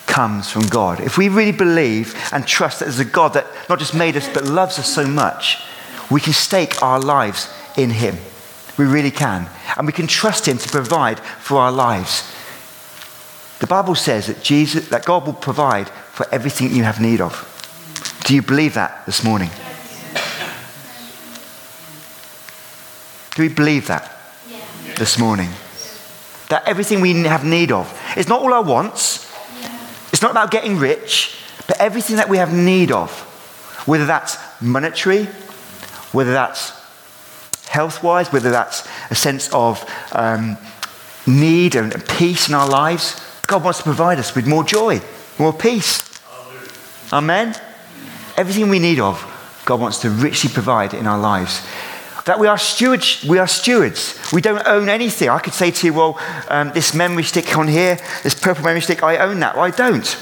comes 0.07 0.51
from 0.51 0.67
God. 0.67 1.01
If 1.01 1.17
we 1.17 1.29
really 1.29 1.53
believe 1.53 2.15
and 2.33 2.47
trust 2.47 2.81
that 2.81 2.87
there's 2.87 2.99
a 2.99 3.05
God 3.05 3.35
that 3.35 3.47
not 3.69 3.79
just 3.79 3.95
made 3.95 4.17
us 4.17 4.29
but 4.29 4.45
loves 4.45 4.79
us 4.79 4.93
so 4.93 5.07
much, 5.07 5.63
we 6.11 6.21
can 6.21 6.33
stake 6.33 6.83
our 6.83 7.01
lives 7.01 7.49
in 7.77 7.91
Him. 7.91 8.19
We 8.77 8.85
really 8.85 9.11
can. 9.11 9.49
And 9.77 9.87
we 9.87 9.93
can 9.93 10.07
trust 10.07 10.47
Him 10.47 10.59
to 10.59 10.69
provide 10.69 11.19
for 11.19 11.59
our 11.59 11.73
lives. 11.73 12.31
The 13.61 13.67
Bible 13.67 13.95
says 13.95 14.27
that, 14.27 14.43
Jesus, 14.43 14.89
that 14.89 15.05
God 15.05 15.25
will 15.27 15.33
provide 15.33 15.89
for 15.89 16.27
everything 16.31 16.75
you 16.75 16.85
have 16.85 17.01
need 17.01 17.21
of. 17.23 17.48
Do 18.29 18.35
you 18.35 18.43
believe 18.43 18.75
that 18.75 19.07
this 19.07 19.25
morning? 19.25 19.49
Do 23.35 23.41
we 23.41 23.49
believe 23.49 23.87
that 23.87 24.15
this 24.99 25.19
morning? 25.19 25.49
That 26.51 26.69
everything 26.69 27.01
we 27.01 27.15
have 27.23 27.47
need 27.47 27.73
of. 27.73 27.91
It's 28.19 28.29
not 28.29 28.43
all 28.43 28.53
our 28.53 28.63
wants. 28.63 29.35
It's 30.13 30.21
not 30.21 30.33
about 30.33 30.51
getting 30.51 30.77
rich, 30.77 31.39
but 31.67 31.81
everything 31.81 32.17
that 32.17 32.29
we 32.29 32.37
have 32.37 32.53
need 32.53 32.93
of, 32.93 33.11
whether 33.87 34.05
that's 34.05 34.37
monetary, 34.61 35.25
whether 36.13 36.33
that's 36.33 36.73
health 37.69 38.03
wise, 38.03 38.31
whether 38.31 38.51
that's 38.51 38.87
a 39.09 39.15
sense 39.15 39.51
of 39.55 39.83
um, 40.13 40.59
need 41.27 41.77
and 41.77 42.07
peace 42.07 42.47
in 42.47 42.55
our 42.55 42.69
lives, 42.69 43.19
God 43.47 43.65
wants 43.65 43.79
to 43.79 43.85
provide 43.85 44.19
us 44.19 44.35
with 44.35 44.47
more 44.47 44.65
joy, 44.65 45.01
more 45.39 45.55
peace. 45.55 46.03
Amen? 47.11 47.59
Everything 48.39 48.69
we 48.69 48.79
need 48.79 49.01
of, 49.01 49.21
God 49.65 49.81
wants 49.81 49.99
to 49.99 50.11
richly 50.11 50.49
provide 50.49 50.95
in 50.95 51.09
our 51.09 51.19
lives. 51.19 51.67
That 52.25 52.39
we 52.39 52.47
are 52.47 52.57
stewards. 52.57 53.25
We 53.25 53.39
are 53.39 53.49
stewards. 53.49 54.17
We 54.33 54.41
don't 54.41 54.65
own 54.65 54.89
anything. 54.89 55.29
I 55.29 55.41
could 55.41 55.55
say 55.55 55.73
to 55.73 55.87
you, 55.87 55.93
well, 55.93 56.21
um, 56.49 56.71
this 56.73 56.95
memory 56.95 57.25
stick 57.25 57.57
on 57.59 57.67
here, 57.67 57.99
this 58.23 58.35
purple 58.35 58.63
memory 58.63 58.81
stick, 58.81 59.03
I 59.03 59.17
own 59.17 59.41
that. 59.41 59.57
Well, 59.57 59.65
I 59.65 59.71
don't. 59.71 60.17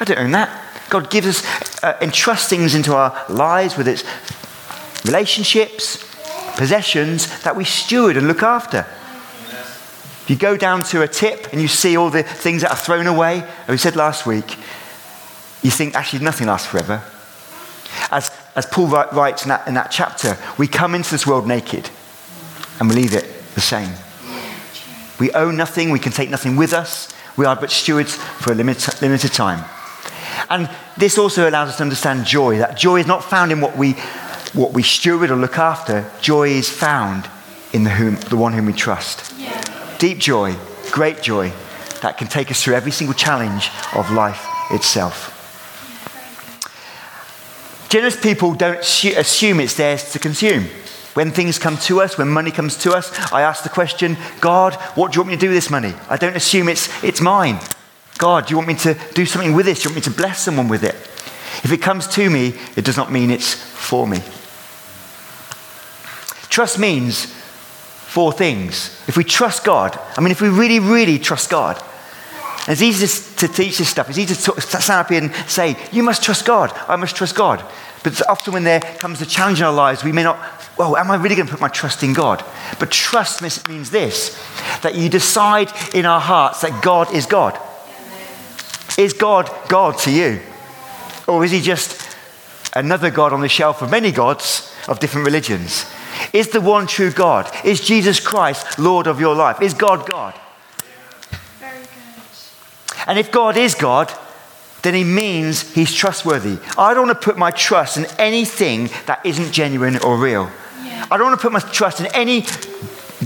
I 0.00 0.04
don't 0.04 0.18
own 0.18 0.30
that. 0.30 0.64
God 0.88 1.10
gives 1.10 1.26
us, 1.26 1.84
uh, 1.84 1.98
entrusts 2.00 2.48
things 2.48 2.74
into 2.74 2.94
our 2.94 3.24
lives, 3.28 3.76
whether 3.76 3.90
it's 3.90 4.04
relationships, 5.04 6.02
possessions, 6.56 7.42
that 7.42 7.56
we 7.56 7.64
steward 7.64 8.16
and 8.16 8.26
look 8.26 8.42
after. 8.42 8.86
If 10.22 10.30
you 10.30 10.36
go 10.36 10.56
down 10.56 10.82
to 10.84 11.02
a 11.02 11.08
tip 11.08 11.52
and 11.52 11.60
you 11.60 11.68
see 11.68 11.96
all 11.96 12.10
the 12.10 12.22
things 12.22 12.62
that 12.62 12.70
are 12.70 12.76
thrown 12.76 13.06
away, 13.06 13.42
as 13.62 13.68
we 13.68 13.76
said 13.76 13.96
last 13.96 14.24
week, 14.24 14.56
you 15.62 15.70
think 15.70 15.94
actually 15.94 16.24
nothing 16.24 16.46
lasts 16.46 16.68
forever. 16.68 17.02
As, 18.10 18.30
as 18.54 18.66
Paul 18.66 18.88
writes 18.88 19.42
in 19.42 19.48
that, 19.48 19.66
in 19.66 19.74
that 19.74 19.90
chapter, 19.90 20.36
we 20.56 20.66
come 20.66 20.94
into 20.94 21.10
this 21.10 21.26
world 21.26 21.46
naked 21.46 21.90
and 22.78 22.88
we 22.88 22.94
leave 22.94 23.14
it 23.14 23.26
the 23.54 23.60
same. 23.60 23.90
We 25.18 25.32
own 25.32 25.56
nothing, 25.56 25.90
we 25.90 25.98
can 25.98 26.12
take 26.12 26.30
nothing 26.30 26.56
with 26.56 26.72
us. 26.72 27.12
We 27.36 27.44
are 27.44 27.56
but 27.56 27.70
stewards 27.70 28.14
for 28.14 28.52
a 28.52 28.54
limited, 28.54 29.00
limited 29.02 29.32
time. 29.32 29.64
And 30.50 30.70
this 30.96 31.18
also 31.18 31.48
allows 31.48 31.70
us 31.70 31.76
to 31.76 31.82
understand 31.82 32.24
joy. 32.24 32.58
That 32.58 32.76
joy 32.76 33.00
is 33.00 33.06
not 33.06 33.24
found 33.24 33.52
in 33.52 33.60
what 33.60 33.76
we, 33.76 33.92
what 34.52 34.72
we 34.72 34.82
steward 34.82 35.30
or 35.30 35.36
look 35.36 35.58
after, 35.58 36.08
joy 36.20 36.48
is 36.48 36.68
found 36.68 37.28
in 37.72 37.84
the, 37.84 37.90
whom, 37.90 38.16
the 38.28 38.36
one 38.36 38.52
whom 38.52 38.66
we 38.66 38.72
trust. 38.72 39.34
Yeah. 39.38 39.60
Deep 39.98 40.18
joy, 40.18 40.56
great 40.90 41.22
joy 41.22 41.52
that 42.02 42.16
can 42.16 42.28
take 42.28 42.50
us 42.50 42.62
through 42.62 42.74
every 42.74 42.92
single 42.92 43.14
challenge 43.14 43.70
of 43.94 44.10
life 44.12 44.46
itself. 44.70 45.34
Generous 47.88 48.20
people 48.20 48.54
don't 48.54 48.80
assume 48.80 49.60
it's 49.60 49.74
theirs 49.74 50.12
to 50.12 50.18
consume. 50.18 50.64
When 51.14 51.32
things 51.32 51.58
come 51.58 51.78
to 51.78 52.00
us, 52.00 52.18
when 52.18 52.28
money 52.28 52.50
comes 52.50 52.76
to 52.78 52.92
us, 52.92 53.10
I 53.32 53.42
ask 53.42 53.62
the 53.62 53.70
question, 53.70 54.16
God, 54.40 54.74
what 54.94 55.12
do 55.12 55.16
you 55.16 55.22
want 55.22 55.30
me 55.30 55.36
to 55.36 55.40
do 55.40 55.48
with 55.48 55.56
this 55.56 55.70
money? 55.70 55.94
I 56.08 56.16
don't 56.16 56.36
assume 56.36 56.68
it's, 56.68 56.88
it's 57.02 57.20
mine. 57.20 57.58
God, 58.18 58.46
do 58.46 58.52
you 58.52 58.56
want 58.56 58.68
me 58.68 58.74
to 58.74 58.96
do 59.14 59.24
something 59.24 59.54
with 59.54 59.66
this? 59.66 59.82
Do 59.82 59.88
you 59.88 59.94
want 59.94 60.06
me 60.06 60.12
to 60.12 60.16
bless 60.16 60.40
someone 60.40 60.68
with 60.68 60.84
it? 60.84 60.94
If 61.64 61.72
it 61.72 61.78
comes 61.82 62.06
to 62.08 62.30
me, 62.30 62.54
it 62.76 62.84
does 62.84 62.96
not 62.96 63.10
mean 63.10 63.30
it's 63.30 63.54
for 63.54 64.06
me. 64.06 64.18
Trust 66.50 66.78
means 66.78 67.26
four 67.26 68.32
things. 68.32 69.02
If 69.08 69.16
we 69.16 69.24
trust 69.24 69.64
God, 69.64 69.98
I 70.16 70.20
mean, 70.20 70.30
if 70.30 70.40
we 70.40 70.48
really, 70.48 70.78
really 70.78 71.18
trust 71.18 71.50
God, 71.50 71.82
it's 72.68 72.82
easy 72.82 73.06
to 73.36 73.48
teach 73.48 73.78
this 73.78 73.88
stuff. 73.88 74.10
It's 74.10 74.18
easy 74.18 74.34
to 74.34 74.60
stand 74.60 75.00
up 75.00 75.08
here 75.08 75.22
and 75.22 75.34
say, 75.48 75.76
You 75.90 76.02
must 76.02 76.22
trust 76.22 76.44
God. 76.44 76.70
I 76.86 76.96
must 76.96 77.16
trust 77.16 77.34
God. 77.34 77.64
But 78.04 78.28
often 78.28 78.52
when 78.52 78.64
there 78.64 78.80
comes 78.80 79.22
a 79.22 79.26
challenge 79.26 79.60
in 79.60 79.66
our 79.66 79.72
lives, 79.72 80.04
we 80.04 80.12
may 80.12 80.22
not, 80.22 80.38
well, 80.76 80.96
am 80.96 81.10
I 81.10 81.16
really 81.16 81.34
going 81.34 81.46
to 81.46 81.52
put 81.52 81.60
my 81.60 81.68
trust 81.68 82.02
in 82.02 82.12
God? 82.12 82.44
But 82.78 82.90
trust 82.90 83.40
means 83.42 83.90
this 83.90 84.38
that 84.82 84.94
you 84.94 85.08
decide 85.08 85.72
in 85.94 86.04
our 86.04 86.20
hearts 86.20 86.60
that 86.60 86.82
God 86.82 87.12
is 87.14 87.24
God. 87.24 87.58
Is 88.98 89.14
God 89.14 89.50
God 89.68 89.96
to 90.00 90.10
you? 90.10 90.40
Or 91.26 91.44
is 91.44 91.50
he 91.50 91.60
just 91.60 92.16
another 92.74 93.10
God 93.10 93.32
on 93.32 93.40
the 93.40 93.48
shelf 93.48 93.80
of 93.80 93.90
many 93.90 94.12
gods 94.12 94.74
of 94.88 95.00
different 95.00 95.26
religions? 95.26 95.86
Is 96.32 96.48
the 96.48 96.60
one 96.60 96.86
true 96.86 97.12
God? 97.12 97.50
Is 97.64 97.80
Jesus 97.80 98.20
Christ 98.20 98.78
Lord 98.78 99.06
of 99.06 99.20
your 99.20 99.34
life? 99.34 99.62
Is 99.62 99.72
God 99.72 100.06
God? 100.06 100.38
And 103.08 103.18
if 103.18 103.32
God 103.32 103.56
is 103.56 103.74
God, 103.74 104.12
then 104.82 104.94
he 104.94 105.02
means 105.02 105.72
he's 105.72 105.92
trustworthy. 105.92 106.58
I 106.76 106.94
don't 106.94 107.08
want 107.08 107.20
to 107.20 107.24
put 107.24 107.36
my 107.36 107.50
trust 107.50 107.96
in 107.96 108.06
anything 108.18 108.90
that 109.06 109.24
isn't 109.24 109.50
genuine 109.52 109.98
or 110.04 110.16
real. 110.16 110.50
Yeah. 110.84 111.06
I 111.10 111.16
don't 111.16 111.26
want 111.28 111.40
to 111.40 111.42
put 111.42 111.52
my 111.52 111.58
trust 111.58 112.00
in 112.00 112.06
any 112.14 112.44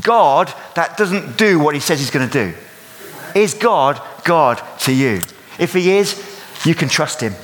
God 0.01 0.53
that 0.77 0.97
doesn't 0.97 1.37
do 1.37 1.59
what 1.59 1.75
he 1.75 1.81
says 1.81 1.99
he's 1.99 2.11
going 2.11 2.29
to 2.29 2.33
do. 2.33 2.55
Is 3.39 3.55
God 3.55 4.01
God 4.25 4.63
to 4.81 4.93
you? 4.93 5.21
If 5.59 5.75
he 5.75 5.93
is, 5.93 6.41
you 6.65 6.75
can 6.75 6.89
trust 6.89 7.21
him. 7.21 7.35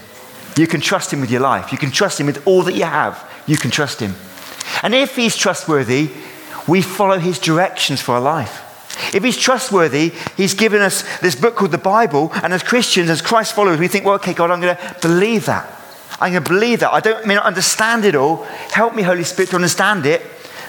You 0.57 0.67
can 0.67 0.81
trust 0.81 1.13
him 1.13 1.21
with 1.21 1.31
your 1.31 1.41
life. 1.41 1.73
You 1.73 1.79
can 1.79 1.91
trust 1.91 2.19
him 2.21 2.27
with 2.27 2.47
all 2.47 2.63
that 2.63 2.75
you 2.75 2.85
have. 2.85 3.31
You 3.47 3.57
can 3.57 3.71
trust 3.71 4.01
him. 4.01 4.15
And 4.83 4.95
if 4.95 5.17
he's 5.17 5.37
trustworthy, 5.37 6.11
we 6.67 6.83
follow 6.83 7.19
his 7.19 7.39
directions 7.39 8.01
for 8.01 8.15
our 8.15 8.21
life. 8.21 8.65
If 9.15 9.25
he's 9.25 9.37
trustworthy, 9.37 10.13
he's 10.37 10.55
given 10.55 10.81
us 10.81 11.03
this 11.21 11.35
book 11.35 11.57
called 11.57 11.71
the 11.71 11.79
Bible, 11.79 12.31
and 12.43 12.53
as 12.53 12.63
Christians, 12.63 13.11
as 13.11 13.23
Christ 13.23 13.55
followers, 13.55 13.79
we 13.79 13.89
think, 13.89 14.05
well, 14.05 14.17
okay, 14.17 14.35
God, 14.35 14.51
I'm 14.51 14.61
going 14.61 14.77
to 14.77 14.97
believe 15.01 15.47
that. 15.47 15.69
I'm 16.21 16.33
going 16.33 16.45
to 16.45 16.51
believe 16.51 16.81
that. 16.81 16.93
I 16.93 17.01
don't 17.01 17.27
may 17.27 17.35
not 17.35 17.45
understand 17.45 18.05
it 18.05 18.15
all. 18.15 18.45
Help 18.73 18.95
me, 18.95 19.03
Holy 19.03 19.25
Spirit, 19.25 19.51
to 19.51 19.57
understand 19.57 20.05
it. 20.05 20.23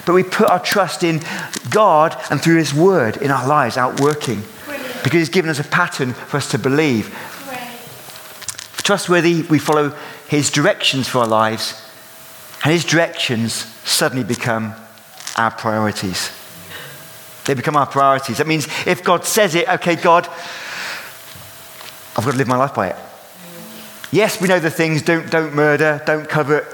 But 0.05 0.13
we 0.13 0.23
put 0.23 0.49
our 0.49 0.59
trust 0.59 1.03
in 1.03 1.21
God 1.69 2.15
and 2.31 2.41
through 2.41 2.57
His 2.57 2.73
Word 2.73 3.17
in 3.17 3.31
our 3.31 3.47
lives, 3.47 3.77
outworking, 3.77 4.43
Because 5.03 5.19
He's 5.19 5.29
given 5.29 5.49
us 5.49 5.59
a 5.59 5.63
pattern 5.63 6.13
for 6.13 6.37
us 6.37 6.49
to 6.51 6.59
believe. 6.59 7.15
Trustworthy, 8.77 9.43
we 9.43 9.59
follow 9.59 9.95
His 10.27 10.49
directions 10.49 11.07
for 11.07 11.19
our 11.19 11.27
lives, 11.27 11.83
and 12.63 12.73
His 12.73 12.85
directions 12.85 13.53
suddenly 13.85 14.23
become 14.23 14.73
our 15.35 15.51
priorities. 15.51 16.31
They 17.45 17.53
become 17.53 17.75
our 17.75 17.87
priorities. 17.87 18.37
That 18.37 18.47
means 18.47 18.67
if 18.85 19.03
God 19.03 19.25
says 19.25 19.55
it, 19.55 19.67
okay, 19.67 19.95
God, 19.95 20.27
I've 22.15 22.25
got 22.25 22.31
to 22.31 22.37
live 22.37 22.47
my 22.47 22.57
life 22.57 22.75
by 22.75 22.89
it. 22.89 22.95
Yes, 24.11 24.41
we 24.41 24.47
know 24.47 24.59
the 24.59 24.71
things 24.71 25.01
don't, 25.01 25.29
don't 25.29 25.53
murder, 25.53 26.01
don't 26.05 26.27
covet, 26.27 26.65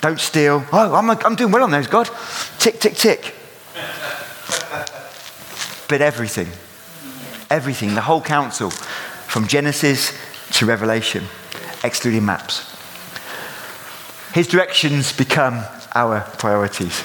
don't 0.00 0.20
steal. 0.20 0.64
Oh, 0.72 0.94
I'm, 0.94 1.10
I'm 1.10 1.34
doing 1.34 1.52
well 1.52 1.64
on 1.64 1.70
those, 1.70 1.86
God. 1.86 2.08
Tick, 2.58 2.80
tick, 2.80 2.94
tick. 2.94 3.34
but 5.88 6.00
everything, 6.00 6.48
everything, 7.50 7.94
the 7.94 8.02
whole 8.02 8.20
counsel, 8.20 8.70
from 8.70 9.46
Genesis 9.48 10.12
to 10.52 10.66
Revelation, 10.66 11.24
excluding 11.82 12.24
maps. 12.24 12.74
His 14.34 14.46
directions 14.46 15.12
become 15.12 15.64
our 15.94 16.20
priorities. 16.38 17.02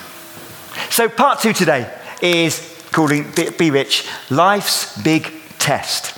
So, 0.90 1.10
part 1.10 1.40
two 1.40 1.54
today 1.54 1.92
is 2.22 2.88
calling 2.92 3.32
Be 3.58 3.72
Rich 3.72 4.08
Life's 4.30 5.02
Big 5.02 5.32
Test. 5.60 6.18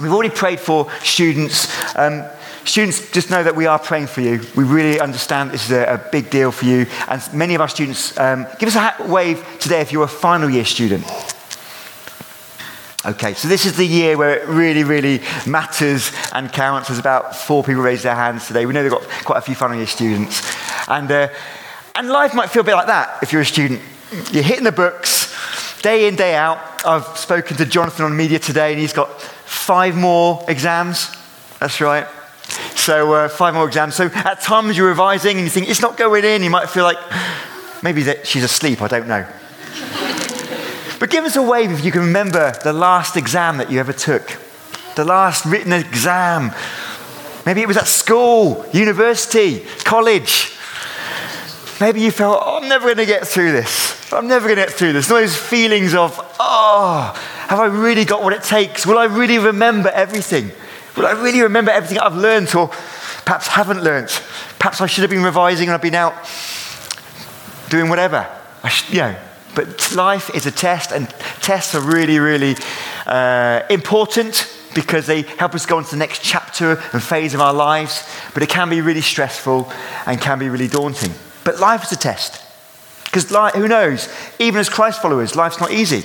We've 0.00 0.12
already 0.12 0.34
prayed 0.34 0.60
for 0.60 0.90
students. 1.02 1.68
Um, 1.96 2.24
students, 2.64 3.10
just 3.10 3.30
know 3.30 3.42
that 3.42 3.54
we 3.54 3.66
are 3.66 3.78
praying 3.78 4.06
for 4.06 4.20
you. 4.20 4.40
We 4.56 4.64
really 4.64 5.00
understand 5.00 5.50
this 5.50 5.66
is 5.66 5.72
a, 5.72 5.94
a 5.94 6.10
big 6.10 6.30
deal 6.30 6.52
for 6.52 6.64
you. 6.64 6.86
And 7.08 7.22
many 7.34 7.54
of 7.54 7.60
our 7.60 7.68
students, 7.68 8.16
um, 8.18 8.46
give 8.58 8.74
us 8.74 8.76
a 8.76 9.06
wave 9.06 9.44
today 9.58 9.80
if 9.80 9.92
you're 9.92 10.04
a 10.04 10.08
final 10.08 10.48
year 10.48 10.64
student. 10.64 11.04
Okay, 13.04 13.32
so 13.32 13.48
this 13.48 13.64
is 13.64 13.78
the 13.78 13.86
year 13.86 14.18
where 14.18 14.38
it 14.38 14.46
really, 14.46 14.84
really 14.84 15.22
matters 15.46 16.12
and 16.32 16.52
counts. 16.52 16.88
There's 16.88 16.98
about 16.98 17.34
four 17.34 17.64
people 17.64 17.82
raised 17.82 18.04
their 18.04 18.14
hands 18.14 18.46
today. 18.46 18.66
We 18.66 18.74
know 18.74 18.82
they've 18.82 18.92
got 18.92 19.08
quite 19.24 19.38
a 19.38 19.42
few 19.42 19.54
final 19.54 19.76
year 19.76 19.86
students. 19.86 20.42
And 20.86 21.10
uh, 21.10 21.28
and 22.00 22.08
life 22.08 22.32
might 22.32 22.48
feel 22.48 22.62
a 22.62 22.64
bit 22.64 22.76
like 22.76 22.86
that 22.86 23.22
if 23.22 23.30
you're 23.30 23.42
a 23.42 23.44
student. 23.44 23.78
You're 24.32 24.42
hitting 24.42 24.64
the 24.64 24.72
books 24.72 25.36
day 25.82 26.08
in, 26.08 26.16
day 26.16 26.34
out. 26.34 26.58
I've 26.86 27.18
spoken 27.18 27.58
to 27.58 27.66
Jonathan 27.66 28.06
on 28.06 28.16
media 28.16 28.38
today, 28.38 28.72
and 28.72 28.80
he's 28.80 28.94
got 28.94 29.20
five 29.20 29.94
more 29.94 30.42
exams. 30.48 31.14
That's 31.58 31.78
right. 31.82 32.06
So, 32.74 33.12
uh, 33.12 33.28
five 33.28 33.52
more 33.52 33.66
exams. 33.66 33.96
So, 33.96 34.06
at 34.14 34.40
times 34.40 34.78
you're 34.78 34.88
revising 34.88 35.36
and 35.36 35.44
you 35.44 35.50
think 35.50 35.68
it's 35.68 35.82
not 35.82 35.98
going 35.98 36.24
in. 36.24 36.42
You 36.42 36.48
might 36.48 36.70
feel 36.70 36.84
like 36.84 36.96
maybe 37.82 38.02
that 38.04 38.26
she's 38.26 38.44
asleep. 38.44 38.80
I 38.80 38.88
don't 38.88 39.06
know. 39.06 39.26
but 40.98 41.10
give 41.10 41.24
us 41.24 41.36
a 41.36 41.42
wave 41.42 41.70
if 41.70 41.84
you 41.84 41.92
can 41.92 42.00
remember 42.00 42.54
the 42.64 42.72
last 42.72 43.18
exam 43.18 43.58
that 43.58 43.70
you 43.70 43.78
ever 43.78 43.92
took, 43.92 44.38
the 44.96 45.04
last 45.04 45.44
written 45.44 45.74
exam. 45.74 46.52
Maybe 47.44 47.60
it 47.60 47.68
was 47.68 47.76
at 47.76 47.88
school, 47.88 48.64
university, 48.72 49.66
college. 49.84 50.56
Maybe 51.80 52.02
you 52.02 52.10
felt, 52.10 52.42
oh, 52.44 52.58
I'm 52.58 52.68
never 52.68 52.84
going 52.84 52.98
to 52.98 53.06
get 53.06 53.26
through 53.26 53.52
this. 53.52 54.12
I'm 54.12 54.28
never 54.28 54.46
going 54.46 54.58
to 54.58 54.66
get 54.66 54.72
through 54.72 54.92
this. 54.92 55.08
those 55.08 55.34
feelings 55.34 55.94
of, 55.94 56.14
oh, 56.38 57.12
have 57.48 57.58
I 57.58 57.66
really 57.66 58.04
got 58.04 58.22
what 58.22 58.34
it 58.34 58.42
takes? 58.42 58.86
Will 58.86 58.98
I 58.98 59.04
really 59.04 59.38
remember 59.38 59.88
everything? 59.88 60.50
Will 60.96 61.06
I 61.06 61.12
really 61.12 61.40
remember 61.40 61.70
everything 61.70 61.98
I've 61.98 62.16
learned 62.16 62.54
or 62.54 62.68
perhaps 63.24 63.48
haven't 63.48 63.82
learned? 63.82 64.08
Perhaps 64.58 64.82
I 64.82 64.86
should 64.86 65.02
have 65.02 65.10
been 65.10 65.22
revising 65.22 65.68
and 65.68 65.74
I've 65.74 65.80
been 65.80 65.94
out 65.94 66.14
doing 67.70 67.88
whatever. 67.88 68.28
I 68.62 68.68
should, 68.68 68.92
you 68.92 69.00
know, 69.00 69.16
but 69.54 69.94
life 69.94 70.30
is 70.34 70.46
a 70.46 70.50
test, 70.50 70.92
and 70.92 71.08
tests 71.40 71.74
are 71.74 71.80
really, 71.80 72.18
really 72.18 72.56
uh, 73.06 73.62
important 73.70 74.54
because 74.74 75.06
they 75.06 75.22
help 75.22 75.54
us 75.54 75.66
go 75.66 75.78
on 75.78 75.84
to 75.84 75.90
the 75.90 75.96
next 75.96 76.22
chapter 76.22 76.80
and 76.92 77.02
phase 77.02 77.34
of 77.34 77.40
our 77.40 77.54
lives. 77.54 78.08
But 78.34 78.42
it 78.42 78.48
can 78.48 78.68
be 78.68 78.80
really 78.80 79.00
stressful 79.00 79.72
and 80.06 80.20
can 80.20 80.38
be 80.38 80.48
really 80.48 80.68
daunting. 80.68 81.12
But 81.44 81.58
life 81.58 81.84
is 81.84 81.92
a 81.92 81.96
test. 81.96 82.42
Because 83.04 83.30
who 83.54 83.66
knows? 83.66 84.08
Even 84.38 84.60
as 84.60 84.68
Christ 84.68 85.02
followers, 85.02 85.34
life's 85.34 85.58
not 85.58 85.72
easy. 85.72 86.04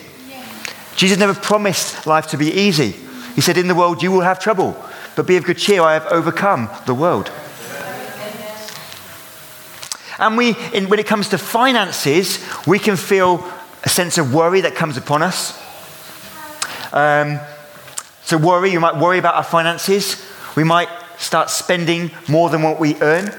Jesus 0.96 1.18
never 1.18 1.34
promised 1.34 2.08
life 2.08 2.28
to 2.28 2.38
be 2.38 2.52
easy. 2.52 2.92
He 3.36 3.42
said, 3.42 3.58
In 3.58 3.68
the 3.68 3.76
world 3.76 4.02
you 4.02 4.12
will 4.12 4.22
have 4.22 4.40
trouble, 4.40 4.82
but 5.16 5.28
be 5.28 5.38
of 5.38 5.44
good 5.44 5.58
cheer, 5.58 5.82
I 5.82 5.94
have 5.94 6.08
overcome 6.08 6.70
the 6.86 6.94
world. 6.94 7.32
And 10.18 10.38
we, 10.38 10.56
in, 10.74 10.88
when 10.88 11.00
it 11.00 11.08
comes 11.08 11.30
to 11.30 11.38
finances, 11.38 12.44
we 12.66 12.80
can 12.80 12.96
feel 12.96 13.46
a 13.84 13.90
sense 13.90 14.18
of 14.18 14.34
worry 14.34 14.62
that 14.62 14.74
comes 14.74 14.96
upon 14.96 15.22
us. 15.22 15.62
Um, 16.94 17.40
so, 18.24 18.38
worry, 18.38 18.72
you 18.72 18.80
might 18.80 18.96
worry 18.96 19.20
about 19.20 19.36
our 19.36 19.44
finances. 19.44 20.26
We 20.56 20.64
might 20.64 20.88
start 21.18 21.50
spending 21.50 22.12
more 22.30 22.50
than 22.50 22.64
what 22.64 22.80
we 22.80 22.96
earn, 23.02 23.30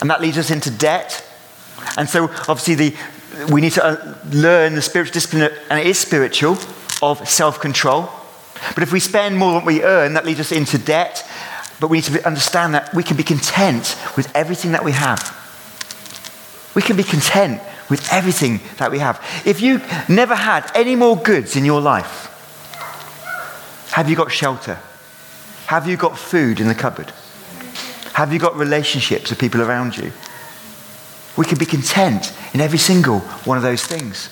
and 0.00 0.10
that 0.10 0.20
leads 0.20 0.36
us 0.36 0.50
into 0.50 0.70
debt. 0.70 1.25
And 1.96 2.08
so, 2.08 2.24
obviously, 2.48 2.74
the, 2.74 2.96
we 3.52 3.60
need 3.60 3.72
to 3.72 3.84
uh, 3.84 4.14
learn 4.30 4.74
the 4.74 4.82
spiritual 4.82 5.12
discipline, 5.12 5.50
and 5.70 5.80
it 5.80 5.86
is 5.86 5.98
spiritual, 5.98 6.58
of 7.02 7.28
self 7.28 7.60
control. 7.60 8.10
But 8.74 8.82
if 8.82 8.92
we 8.92 9.00
spend 9.00 9.36
more 9.36 9.52
than 9.52 9.64
we 9.64 9.82
earn, 9.82 10.14
that 10.14 10.24
leads 10.24 10.40
us 10.40 10.52
into 10.52 10.78
debt. 10.78 11.28
But 11.78 11.90
we 11.90 11.98
need 11.98 12.04
to 12.04 12.26
understand 12.26 12.74
that 12.74 12.94
we 12.94 13.02
can 13.02 13.16
be 13.16 13.22
content 13.22 13.98
with 14.16 14.34
everything 14.34 14.72
that 14.72 14.82
we 14.82 14.92
have. 14.92 15.20
We 16.74 16.82
can 16.82 16.96
be 16.96 17.02
content 17.02 17.60
with 17.90 18.10
everything 18.12 18.60
that 18.78 18.90
we 18.90 18.98
have. 18.98 19.22
If 19.44 19.60
you 19.60 19.80
never 20.08 20.34
had 20.34 20.70
any 20.74 20.96
more 20.96 21.16
goods 21.16 21.54
in 21.54 21.64
your 21.64 21.80
life, 21.80 22.32
have 23.92 24.08
you 24.10 24.16
got 24.16 24.32
shelter? 24.32 24.78
Have 25.66 25.86
you 25.86 25.96
got 25.96 26.18
food 26.18 26.60
in 26.60 26.68
the 26.68 26.74
cupboard? 26.74 27.12
Have 28.14 28.32
you 28.32 28.38
got 28.38 28.56
relationships 28.56 29.30
with 29.30 29.38
people 29.38 29.60
around 29.60 29.96
you? 29.96 30.12
We 31.36 31.44
can 31.44 31.58
be 31.58 31.66
content 31.66 32.32
in 32.54 32.60
every 32.60 32.78
single 32.78 33.20
one 33.20 33.56
of 33.56 33.62
those 33.62 33.84
things. 33.84 34.30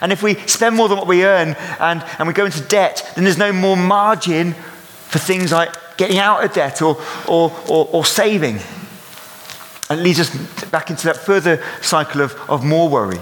And 0.00 0.12
if 0.12 0.22
we 0.22 0.34
spend 0.46 0.76
more 0.76 0.88
than 0.88 0.98
what 0.98 1.06
we 1.06 1.24
earn 1.24 1.56
and, 1.78 2.04
and 2.18 2.28
we 2.28 2.34
go 2.34 2.44
into 2.44 2.60
debt, 2.62 3.10
then 3.14 3.24
there's 3.24 3.38
no 3.38 3.52
more 3.52 3.76
margin 3.76 4.52
for 4.52 5.18
things 5.18 5.52
like 5.52 5.74
getting 5.96 6.18
out 6.18 6.44
of 6.44 6.52
debt 6.52 6.82
or, 6.82 7.00
or, 7.28 7.52
or, 7.68 7.88
or 7.92 8.04
saving. 8.04 8.58
And 9.88 10.00
it 10.00 10.02
leads 10.02 10.20
us 10.20 10.30
back 10.66 10.90
into 10.90 11.06
that 11.06 11.16
further 11.16 11.62
cycle 11.82 12.20
of, 12.20 12.34
of 12.48 12.64
more 12.64 12.88
worry. 12.88 13.18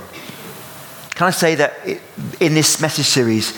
Can 1.14 1.26
I 1.26 1.30
say 1.30 1.54
that 1.56 1.74
in 2.40 2.54
this 2.54 2.80
message 2.80 3.06
series, 3.06 3.56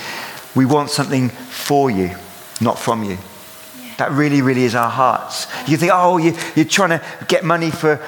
we 0.55 0.65
want 0.65 0.91
something 0.91 1.29
for 1.29 1.91
you, 1.91 2.15
not 2.61 2.79
from 2.79 3.03
you? 3.03 3.19
That 3.99 4.13
really, 4.13 4.41
really 4.41 4.65
is 4.65 4.75
our 4.75 4.89
hearts. 4.89 5.47
You 5.69 5.77
think, 5.77 5.93
oh, 5.95 6.17
you, 6.17 6.35
you're 6.55 6.65
trying 6.65 6.91
to 6.91 7.05
get 7.29 7.45
money 7.45 7.71
for, 7.71 8.01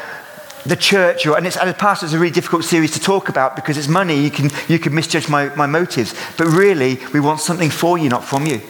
the 0.64 0.76
church, 0.76 1.26
or, 1.26 1.36
and, 1.36 1.46
it's, 1.46 1.56
as 1.56 1.68
a 1.68 1.74
pastor, 1.74 2.06
it's 2.06 2.14
a 2.14 2.18
really 2.18 2.32
difficult 2.32 2.64
series 2.64 2.92
to 2.92 3.00
talk 3.00 3.28
about 3.28 3.56
because 3.56 3.76
it's 3.76 3.88
money. 3.88 4.20
You 4.20 4.30
can, 4.30 4.50
you 4.68 4.78
can 4.78 4.94
misjudge 4.94 5.28
my, 5.28 5.54
my 5.54 5.66
motives. 5.66 6.14
But 6.36 6.46
really, 6.46 7.00
we 7.12 7.20
want 7.20 7.40
something 7.40 7.70
for 7.70 7.98
you, 7.98 8.08
not 8.08 8.24
from 8.24 8.46
you. 8.46 8.60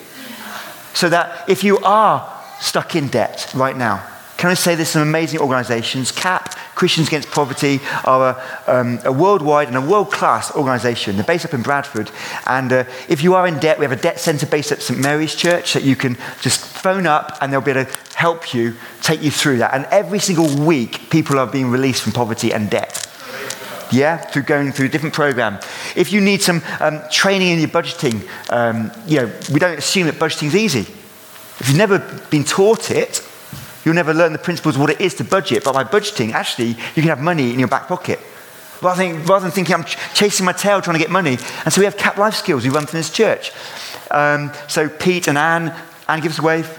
So 0.95 1.09
that 1.09 1.49
if 1.49 1.65
you 1.65 1.79
are 1.79 2.43
stuck 2.61 2.97
in 2.97 3.09
debt 3.09 3.51
right 3.55 3.77
now, 3.77 4.07
can 4.43 4.51
I 4.51 4.55
say 4.55 4.75
there's 4.75 4.89
some 4.89 5.03
amazing 5.03 5.39
organizations? 5.39 6.11
CAP, 6.11 6.57
Christians 6.75 7.07
Against 7.07 7.31
Poverty, 7.31 7.79
are 8.05 8.43
a, 8.67 8.77
um, 8.77 8.99
a 9.05 9.13
worldwide 9.13 9.69
and 9.69 9.77
a 9.77 9.81
world 9.81 10.11
class 10.11 10.53
organization. 10.57 11.15
They're 11.15 11.25
based 11.25 11.45
up 11.45 11.55
in 11.55 11.63
Bradford. 11.63 12.11
And 12.49 12.73
uh, 12.73 12.85
if 13.09 13.23
you 13.23 13.37
are 13.37 13.47
in 13.47 13.61
debt, 13.61 13.79
we 13.79 13.85
have 13.85 13.93
a 13.97 14.03
debt 14.03 14.19
center 14.19 14.47
based 14.47 14.73
at 14.73 14.83
St. 14.83 14.99
Mary's 14.99 15.37
Church 15.37 15.75
that 15.75 15.85
you 15.85 15.95
can 15.95 16.19
just 16.41 16.59
phone 16.59 17.07
up 17.07 17.39
and 17.41 17.53
they'll 17.53 17.61
be 17.61 17.71
able 17.71 17.85
to 17.85 18.17
help 18.17 18.53
you, 18.53 18.75
take 19.01 19.23
you 19.23 19.31
through 19.31 19.59
that. 19.59 19.75
And 19.75 19.85
every 19.93 20.19
single 20.19 20.67
week, 20.67 21.09
people 21.09 21.39
are 21.39 21.47
being 21.47 21.71
released 21.71 22.03
from 22.03 22.13
poverty 22.13 22.53
and 22.53 22.69
debt. 22.69 23.09
Yeah, 23.93 24.17
through 24.17 24.43
going 24.43 24.73
through 24.73 24.87
a 24.87 24.89
different 24.89 25.15
program. 25.15 25.61
If 25.95 26.13
you 26.13 26.21
need 26.21 26.43
some 26.43 26.63
um, 26.81 27.01
training 27.13 27.51
in 27.51 27.61
your 27.61 27.69
budgeting, 27.69 28.29
um, 28.51 28.91
you 29.07 29.21
know, 29.21 29.33
we 29.53 29.61
don't 29.61 29.79
assume 29.79 30.07
that 30.09 30.17
budgeting 30.17 30.49
is 30.49 30.57
easy. 30.57 30.81
If 31.61 31.69
you've 31.69 31.79
never 31.79 32.01
been 32.29 32.43
taught 32.43 32.91
it, 32.91 33.29
You'll 33.85 33.95
never 33.95 34.15
learn 34.15 34.33
the 34.33 34.39
principles 34.39 34.77
of 34.77 34.81
what 34.81 34.91
it 34.91 35.01
is 35.01 35.15
to 35.15 35.25
budget, 35.25 35.65
but 35.65 35.73
by 35.73 35.85
budgeting, 35.85 36.33
actually, 36.33 36.69
you 36.69 37.03
can 37.03 37.09
have 37.09 37.21
money 37.21 37.53
in 37.53 37.59
your 37.59 37.69
back 37.69 37.89
pocket. 37.89 38.21
Rather 38.81 39.03
than, 39.03 39.25
rather 39.25 39.45
than 39.45 39.53
thinking 39.53 39.75
I'm 39.75 39.85
ch- 39.85 39.97
chasing 40.15 40.45
my 40.45 40.53
tail 40.53 40.81
trying 40.81 40.95
to 40.95 41.03
get 41.03 41.11
money. 41.11 41.39
And 41.65 41.73
so 41.73 41.81
we 41.81 41.85
have 41.85 41.97
CAP 41.97 42.17
Life 42.17 42.35
Skills 42.35 42.65
we 42.65 42.71
run 42.71 42.87
from 42.87 42.99
this 42.99 43.11
church. 43.11 43.53
Um, 44.11 44.53
so 44.69 44.89
Pete 44.89 45.29
and 45.29 45.39
Anne, 45.39 45.75
Anne 46.09 46.21
gives 46.21 46.39
a 46.39 46.43
wave. 46.43 46.79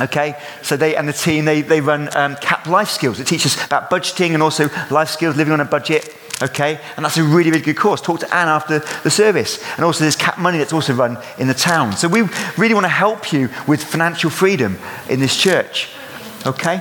Okay, 0.00 0.40
so 0.62 0.76
they 0.76 0.96
and 0.96 1.06
the 1.06 1.12
team 1.12 1.44
they, 1.44 1.60
they 1.60 1.80
run 1.80 2.08
um, 2.16 2.36
CAP 2.36 2.66
Life 2.66 2.88
Skills. 2.88 3.20
It 3.20 3.26
teaches 3.26 3.62
about 3.62 3.90
budgeting 3.90 4.32
and 4.32 4.42
also 4.42 4.68
life 4.90 5.10
skills, 5.10 5.36
living 5.36 5.52
on 5.52 5.60
a 5.60 5.66
budget. 5.66 6.16
Okay, 6.42 6.80
and 6.96 7.04
that's 7.04 7.18
a 7.18 7.22
really, 7.22 7.50
really 7.50 7.62
good 7.62 7.76
course. 7.76 8.00
Talk 8.00 8.20
to 8.20 8.34
Anne 8.34 8.48
after 8.48 8.80
the 9.04 9.10
service. 9.10 9.62
And 9.76 9.84
also, 9.84 10.00
there's 10.00 10.16
CAP 10.16 10.38
Money 10.38 10.58
that's 10.58 10.72
also 10.72 10.92
run 10.92 11.18
in 11.38 11.46
the 11.46 11.54
town. 11.54 11.92
So, 11.92 12.08
we 12.08 12.22
really 12.56 12.74
want 12.74 12.84
to 12.84 12.88
help 12.88 13.32
you 13.32 13.48
with 13.68 13.84
financial 13.84 14.28
freedom 14.28 14.76
in 15.08 15.20
this 15.20 15.36
church. 15.36 15.90
Okay? 16.44 16.80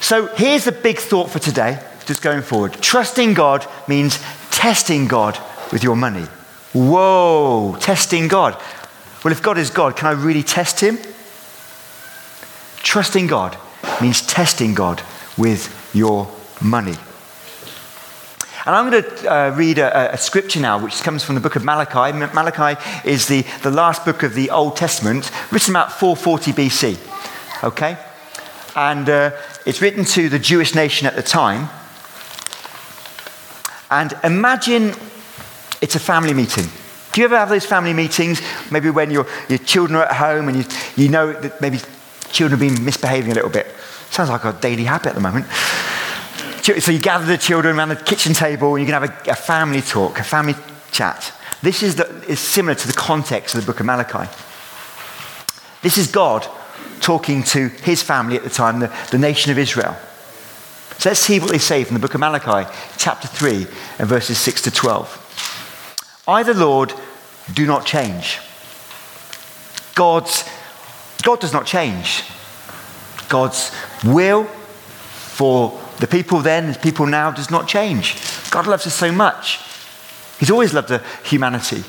So, 0.00 0.26
here's 0.36 0.64
the 0.64 0.72
big 0.72 0.98
thought 0.98 1.30
for 1.30 1.40
today, 1.40 1.82
just 2.04 2.22
going 2.22 2.42
forward. 2.42 2.74
Trusting 2.74 3.34
God 3.34 3.66
means 3.88 4.20
testing 4.52 5.08
God 5.08 5.36
with 5.72 5.82
your 5.82 5.96
money. 5.96 6.26
Whoa, 6.72 7.76
testing 7.80 8.28
God. 8.28 8.62
Well, 9.26 9.32
if 9.32 9.42
God 9.42 9.58
is 9.58 9.70
God, 9.70 9.96
can 9.96 10.06
I 10.06 10.12
really 10.12 10.44
test 10.44 10.78
Him? 10.78 10.98
Trusting 12.84 13.26
God 13.26 13.58
means 14.00 14.24
testing 14.24 14.72
God 14.72 15.02
with 15.36 15.90
your 15.92 16.32
money. 16.62 16.94
And 18.64 18.76
I'm 18.76 18.88
going 18.88 19.02
to 19.02 19.34
uh, 19.34 19.50
read 19.56 19.78
a, 19.78 20.14
a, 20.14 20.16
scripture 20.16 20.60
now, 20.60 20.80
which 20.80 21.02
comes 21.02 21.24
from 21.24 21.34
the 21.34 21.40
book 21.40 21.56
of 21.56 21.64
Malachi. 21.64 22.16
Malachi 22.16 22.80
is 23.04 23.26
the, 23.26 23.44
the 23.64 23.70
last 23.72 24.04
book 24.04 24.22
of 24.22 24.34
the 24.34 24.50
Old 24.50 24.76
Testament, 24.76 25.32
written 25.50 25.72
about 25.72 25.90
440 25.90 26.52
BC. 26.52 27.64
Okay? 27.64 27.98
And 28.76 29.08
uh, 29.08 29.32
it's 29.66 29.82
written 29.82 30.04
to 30.04 30.28
the 30.28 30.38
Jewish 30.38 30.72
nation 30.76 31.08
at 31.08 31.16
the 31.16 31.22
time. 31.24 31.68
And 33.90 34.14
imagine 34.22 34.94
it's 35.82 35.96
a 35.96 35.98
family 35.98 36.32
meeting. 36.32 36.66
Do 37.16 37.22
you 37.22 37.24
ever 37.24 37.38
have 37.38 37.48
those 37.48 37.64
family 37.64 37.94
meetings? 37.94 38.42
Maybe 38.70 38.90
when 38.90 39.10
your, 39.10 39.26
your 39.48 39.56
children 39.60 39.96
are 39.96 40.04
at 40.04 40.16
home 40.16 40.48
and 40.48 40.58
you, 40.58 40.64
you 41.02 41.08
know 41.08 41.32
that 41.32 41.62
maybe 41.62 41.78
children 42.28 42.60
have 42.60 42.60
been 42.60 42.84
misbehaving 42.84 43.32
a 43.32 43.34
little 43.34 43.48
bit. 43.48 43.68
Sounds 44.10 44.28
like 44.28 44.44
a 44.44 44.52
daily 44.52 44.84
habit 44.84 45.06
at 45.06 45.14
the 45.14 45.22
moment. 45.22 45.46
So 46.62 46.92
you 46.92 46.98
gather 46.98 47.24
the 47.24 47.38
children 47.38 47.78
around 47.78 47.88
the 47.88 47.96
kitchen 47.96 48.34
table 48.34 48.74
and 48.74 48.86
you 48.86 48.92
can 48.92 49.02
have 49.02 49.26
a, 49.26 49.30
a 49.30 49.34
family 49.34 49.80
talk, 49.80 50.18
a 50.18 50.22
family 50.22 50.56
chat. 50.92 51.32
This 51.62 51.82
is, 51.82 51.94
the, 51.94 52.06
is 52.28 52.38
similar 52.38 52.74
to 52.74 52.86
the 52.86 52.92
context 52.92 53.54
of 53.54 53.62
the 53.62 53.72
book 53.72 53.80
of 53.80 53.86
Malachi. 53.86 54.30
This 55.80 55.96
is 55.96 56.08
God 56.08 56.46
talking 57.00 57.42
to 57.44 57.68
his 57.68 58.02
family 58.02 58.36
at 58.36 58.44
the 58.44 58.50
time, 58.50 58.78
the, 58.78 58.94
the 59.10 59.18
nation 59.18 59.50
of 59.50 59.56
Israel. 59.56 59.96
So 60.98 61.08
let's 61.08 61.20
see 61.20 61.40
what 61.40 61.48
they 61.48 61.56
say 61.56 61.82
from 61.82 61.94
the 61.94 62.00
book 62.00 62.12
of 62.12 62.20
Malachi, 62.20 62.70
chapter 62.98 63.26
3, 63.26 63.66
and 64.00 64.06
verses 64.06 64.36
6 64.36 64.60
to 64.60 64.70
12. 64.70 65.22
I, 66.28 66.42
the 66.42 66.54
Lord, 66.54 66.92
do 67.52 67.66
not 67.66 67.86
change. 67.86 68.38
God's, 69.94 70.48
God 71.22 71.40
does 71.40 71.52
not 71.52 71.66
change. 71.66 72.24
God's 73.28 73.72
will 74.04 74.44
for 74.44 75.80
the 75.98 76.06
people 76.06 76.40
then, 76.40 76.72
the 76.72 76.78
people 76.78 77.06
now, 77.06 77.30
does 77.30 77.50
not 77.50 77.68
change. 77.68 78.16
God 78.50 78.66
loves 78.66 78.86
us 78.86 78.94
so 78.94 79.12
much. 79.12 79.60
He's 80.38 80.50
always 80.50 80.74
loved 80.74 80.92
humanity. 81.24 81.82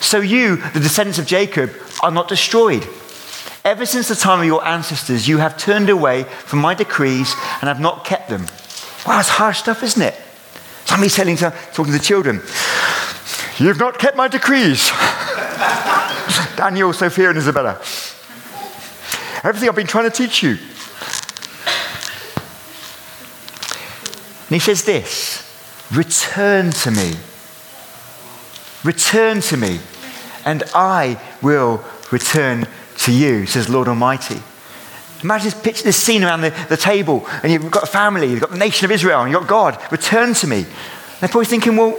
So 0.00 0.20
you, 0.20 0.56
the 0.56 0.80
descendants 0.80 1.18
of 1.18 1.26
Jacob, 1.26 1.70
are 2.02 2.10
not 2.10 2.28
destroyed. 2.28 2.86
Ever 3.64 3.86
since 3.86 4.08
the 4.08 4.14
time 4.14 4.40
of 4.40 4.46
your 4.46 4.64
ancestors, 4.64 5.26
you 5.26 5.38
have 5.38 5.56
turned 5.56 5.88
away 5.88 6.24
from 6.24 6.58
my 6.60 6.74
decrees 6.74 7.34
and 7.60 7.68
have 7.68 7.80
not 7.80 8.04
kept 8.04 8.28
them. 8.28 8.42
Wow, 9.06 9.16
that's 9.16 9.30
harsh 9.30 9.58
stuff, 9.58 9.82
isn't 9.82 10.02
it? 10.02 10.14
Somebody's 10.84 11.14
telling, 11.14 11.36
talking 11.36 11.86
to 11.86 11.92
the 11.92 11.98
children, 11.98 12.40
You've 13.58 13.78
not 13.78 13.98
kept 13.98 14.16
my 14.16 14.28
decrees. 14.28 14.90
Daniel, 16.56 16.92
Sophia, 16.92 17.28
and 17.30 17.38
Isabella. 17.38 17.80
Everything 19.44 19.68
I've 19.68 19.76
been 19.76 19.86
trying 19.86 20.10
to 20.10 20.16
teach 20.16 20.42
you. 20.42 20.58
And 24.42 24.50
he 24.50 24.58
says 24.58 24.84
this 24.84 25.42
Return 25.92 26.70
to 26.70 26.90
me. 26.90 27.14
Return 28.82 29.40
to 29.42 29.56
me, 29.56 29.80
and 30.44 30.62
I 30.74 31.20
will 31.40 31.82
return 32.10 32.66
to 32.98 33.12
you, 33.12 33.46
says 33.46 33.68
Lord 33.68 33.88
Almighty. 33.88 34.42
Imagine 35.22 35.44
this 35.46 35.60
picture, 35.62 35.84
this 35.84 35.96
scene 35.96 36.22
around 36.22 36.42
the, 36.42 36.50
the 36.68 36.76
table, 36.76 37.26
and 37.42 37.50
you've 37.50 37.70
got 37.70 37.84
a 37.84 37.86
family, 37.86 38.26
you've 38.30 38.40
got 38.40 38.50
the 38.50 38.58
nation 38.58 38.84
of 38.84 38.90
Israel, 38.90 39.22
and 39.22 39.32
you've 39.32 39.40
got 39.40 39.48
God. 39.48 39.92
Return 39.92 40.34
to 40.34 40.46
me. 40.46 40.58
And 40.58 40.66
they're 41.20 41.28
probably 41.30 41.46
thinking, 41.46 41.76
well, 41.76 41.96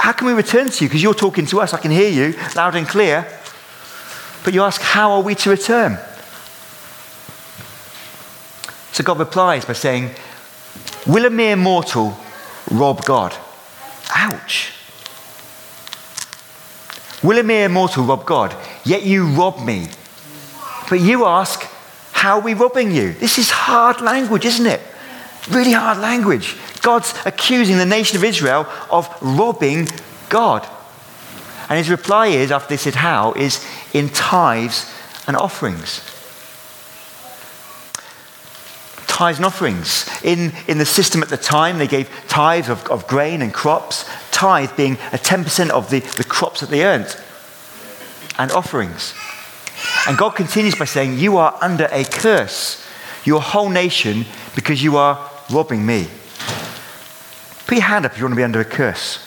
how 0.00 0.12
can 0.12 0.26
we 0.26 0.32
return 0.32 0.70
to 0.70 0.84
you? 0.84 0.88
Because 0.88 1.02
you're 1.02 1.14
talking 1.14 1.46
to 1.46 1.60
us, 1.60 1.74
I 1.74 1.78
can 1.78 1.90
hear 1.90 2.08
you 2.08 2.34
loud 2.56 2.74
and 2.74 2.88
clear. 2.88 3.26
But 4.44 4.54
you 4.54 4.62
ask, 4.62 4.80
how 4.80 5.12
are 5.12 5.22
we 5.22 5.34
to 5.34 5.50
return? 5.50 5.98
So 8.92 9.04
God 9.04 9.18
replies 9.18 9.64
by 9.64 9.74
saying, 9.74 10.10
Will 11.06 11.26
a 11.26 11.30
mere 11.30 11.56
mortal 11.56 12.16
rob 12.70 13.04
God? 13.04 13.34
Ouch. 14.14 14.72
Will 17.22 17.38
a 17.38 17.42
mere 17.42 17.68
mortal 17.68 18.04
rob 18.04 18.24
God? 18.24 18.56
Yet 18.84 19.02
you 19.02 19.26
rob 19.26 19.62
me. 19.62 19.88
But 20.88 21.00
you 21.00 21.26
ask, 21.26 21.62
how 22.12 22.38
are 22.38 22.42
we 22.42 22.54
robbing 22.54 22.90
you? 22.90 23.12
This 23.12 23.38
is 23.38 23.50
hard 23.50 24.00
language, 24.00 24.44
isn't 24.44 24.66
it? 24.66 24.80
Really 25.50 25.72
hard 25.72 25.98
language. 25.98 26.56
God's 26.82 27.14
accusing 27.24 27.78
the 27.78 27.86
nation 27.86 28.16
of 28.16 28.24
Israel 28.24 28.66
of 28.90 29.08
robbing 29.20 29.88
God. 30.28 30.66
And 31.68 31.78
his 31.78 31.88
reply 31.88 32.28
is, 32.28 32.50
after 32.50 32.70
they 32.70 32.76
said 32.76 32.96
how, 32.96 33.32
is 33.34 33.64
in 33.92 34.08
tithes 34.08 34.92
and 35.26 35.36
offerings. 35.36 36.00
Tithes 39.06 39.38
and 39.38 39.46
offerings. 39.46 40.08
In, 40.24 40.52
in 40.66 40.78
the 40.78 40.86
system 40.86 41.22
at 41.22 41.28
the 41.28 41.36
time, 41.36 41.78
they 41.78 41.86
gave 41.86 42.10
tithes 42.26 42.68
of, 42.68 42.84
of 42.88 43.06
grain 43.06 43.40
and 43.40 43.54
crops, 43.54 44.08
tithe 44.32 44.74
being 44.76 44.94
a 45.12 45.18
10% 45.18 45.70
of 45.70 45.90
the, 45.90 46.00
the 46.00 46.24
crops 46.24 46.60
that 46.60 46.70
they 46.70 46.84
earned, 46.84 47.16
and 48.38 48.50
offerings. 48.50 49.14
And 50.08 50.18
God 50.18 50.30
continues 50.30 50.74
by 50.74 50.86
saying, 50.86 51.18
You 51.18 51.36
are 51.36 51.56
under 51.60 51.88
a 51.92 52.04
curse, 52.04 52.84
your 53.24 53.40
whole 53.40 53.68
nation, 53.68 54.24
because 54.54 54.82
you 54.82 54.96
are 54.96 55.30
robbing 55.52 55.84
me. 55.84 56.08
Put 57.70 57.76
your 57.76 57.86
hand 57.86 58.04
up 58.04 58.10
if 58.10 58.18
you 58.18 58.24
want 58.24 58.32
to 58.32 58.36
be 58.36 58.42
under 58.42 58.58
a 58.58 58.64
curse. 58.64 59.24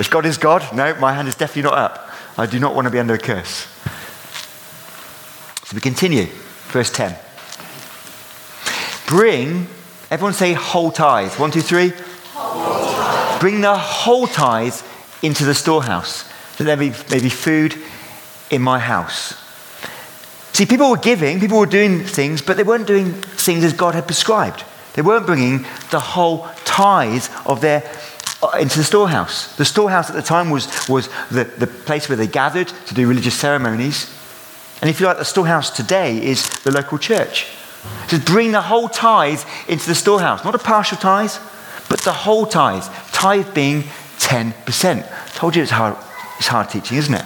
If 0.00 0.08
God 0.10 0.26
is 0.26 0.38
God, 0.38 0.74
no, 0.74 0.92
my 0.96 1.12
hand 1.12 1.28
is 1.28 1.36
definitely 1.36 1.70
not 1.70 1.74
up. 1.74 2.10
I 2.36 2.46
do 2.46 2.58
not 2.58 2.74
want 2.74 2.86
to 2.86 2.90
be 2.90 2.98
under 2.98 3.14
a 3.14 3.18
curse. 3.18 3.68
So 5.62 5.76
we 5.76 5.80
continue. 5.80 6.26
Verse 6.72 6.90
10. 6.90 7.16
Bring, 9.06 9.68
everyone 10.10 10.32
say 10.32 10.52
whole 10.54 10.90
tithe. 10.90 11.32
One, 11.34 11.52
two, 11.52 11.60
three. 11.60 11.92
Bring 13.38 13.60
the 13.60 13.76
whole 13.78 14.26
tithe 14.26 14.74
into 15.22 15.44
the 15.44 15.54
storehouse, 15.54 16.28
that 16.56 16.64
there 16.64 16.76
may 16.76 16.88
be 16.88 17.28
food 17.28 17.76
in 18.50 18.62
my 18.62 18.80
house. 18.80 19.40
See, 20.54 20.66
people 20.66 20.90
were 20.90 20.96
giving, 20.96 21.38
people 21.38 21.60
were 21.60 21.66
doing 21.66 22.00
things, 22.02 22.42
but 22.42 22.56
they 22.56 22.64
weren't 22.64 22.88
doing 22.88 23.12
things 23.12 23.62
as 23.62 23.72
God 23.72 23.94
had 23.94 24.06
prescribed. 24.06 24.64
They 24.94 25.02
weren't 25.02 25.26
bringing 25.26 25.64
the 25.90 26.00
whole 26.00 26.48
tithe 26.64 27.26
of 27.46 27.60
their 27.60 27.82
uh, 28.42 28.58
into 28.58 28.76
the 28.76 28.84
storehouse. 28.84 29.54
The 29.56 29.64
storehouse 29.64 30.10
at 30.10 30.16
the 30.16 30.22
time 30.22 30.50
was, 30.50 30.66
was 30.88 31.08
the, 31.30 31.44
the 31.44 31.68
place 31.68 32.08
where 32.08 32.16
they 32.16 32.26
gathered 32.26 32.66
to 32.86 32.94
do 32.94 33.06
religious 33.06 33.34
ceremonies. 33.34 34.10
And 34.80 34.90
if 34.90 34.98
you 34.98 35.06
like, 35.06 35.18
the 35.18 35.24
storehouse 35.24 35.70
today 35.70 36.20
is 36.20 36.48
the 36.64 36.72
local 36.72 36.98
church. 36.98 37.46
To 38.08 38.18
bring 38.18 38.50
the 38.50 38.62
whole 38.62 38.88
tithe 38.88 39.42
into 39.68 39.86
the 39.86 39.94
storehouse, 39.94 40.44
not 40.44 40.56
a 40.56 40.58
partial 40.58 40.98
tithe, 40.98 41.32
but 41.88 42.00
the 42.00 42.12
whole 42.12 42.46
tithe. 42.46 42.84
Tithe 43.12 43.54
being 43.54 43.84
10%. 44.18 45.34
Told 45.34 45.54
you 45.54 45.62
it's 45.62 45.70
hard, 45.70 45.96
it's 46.38 46.48
hard 46.48 46.68
teaching, 46.68 46.98
isn't 46.98 47.14
it? 47.14 47.24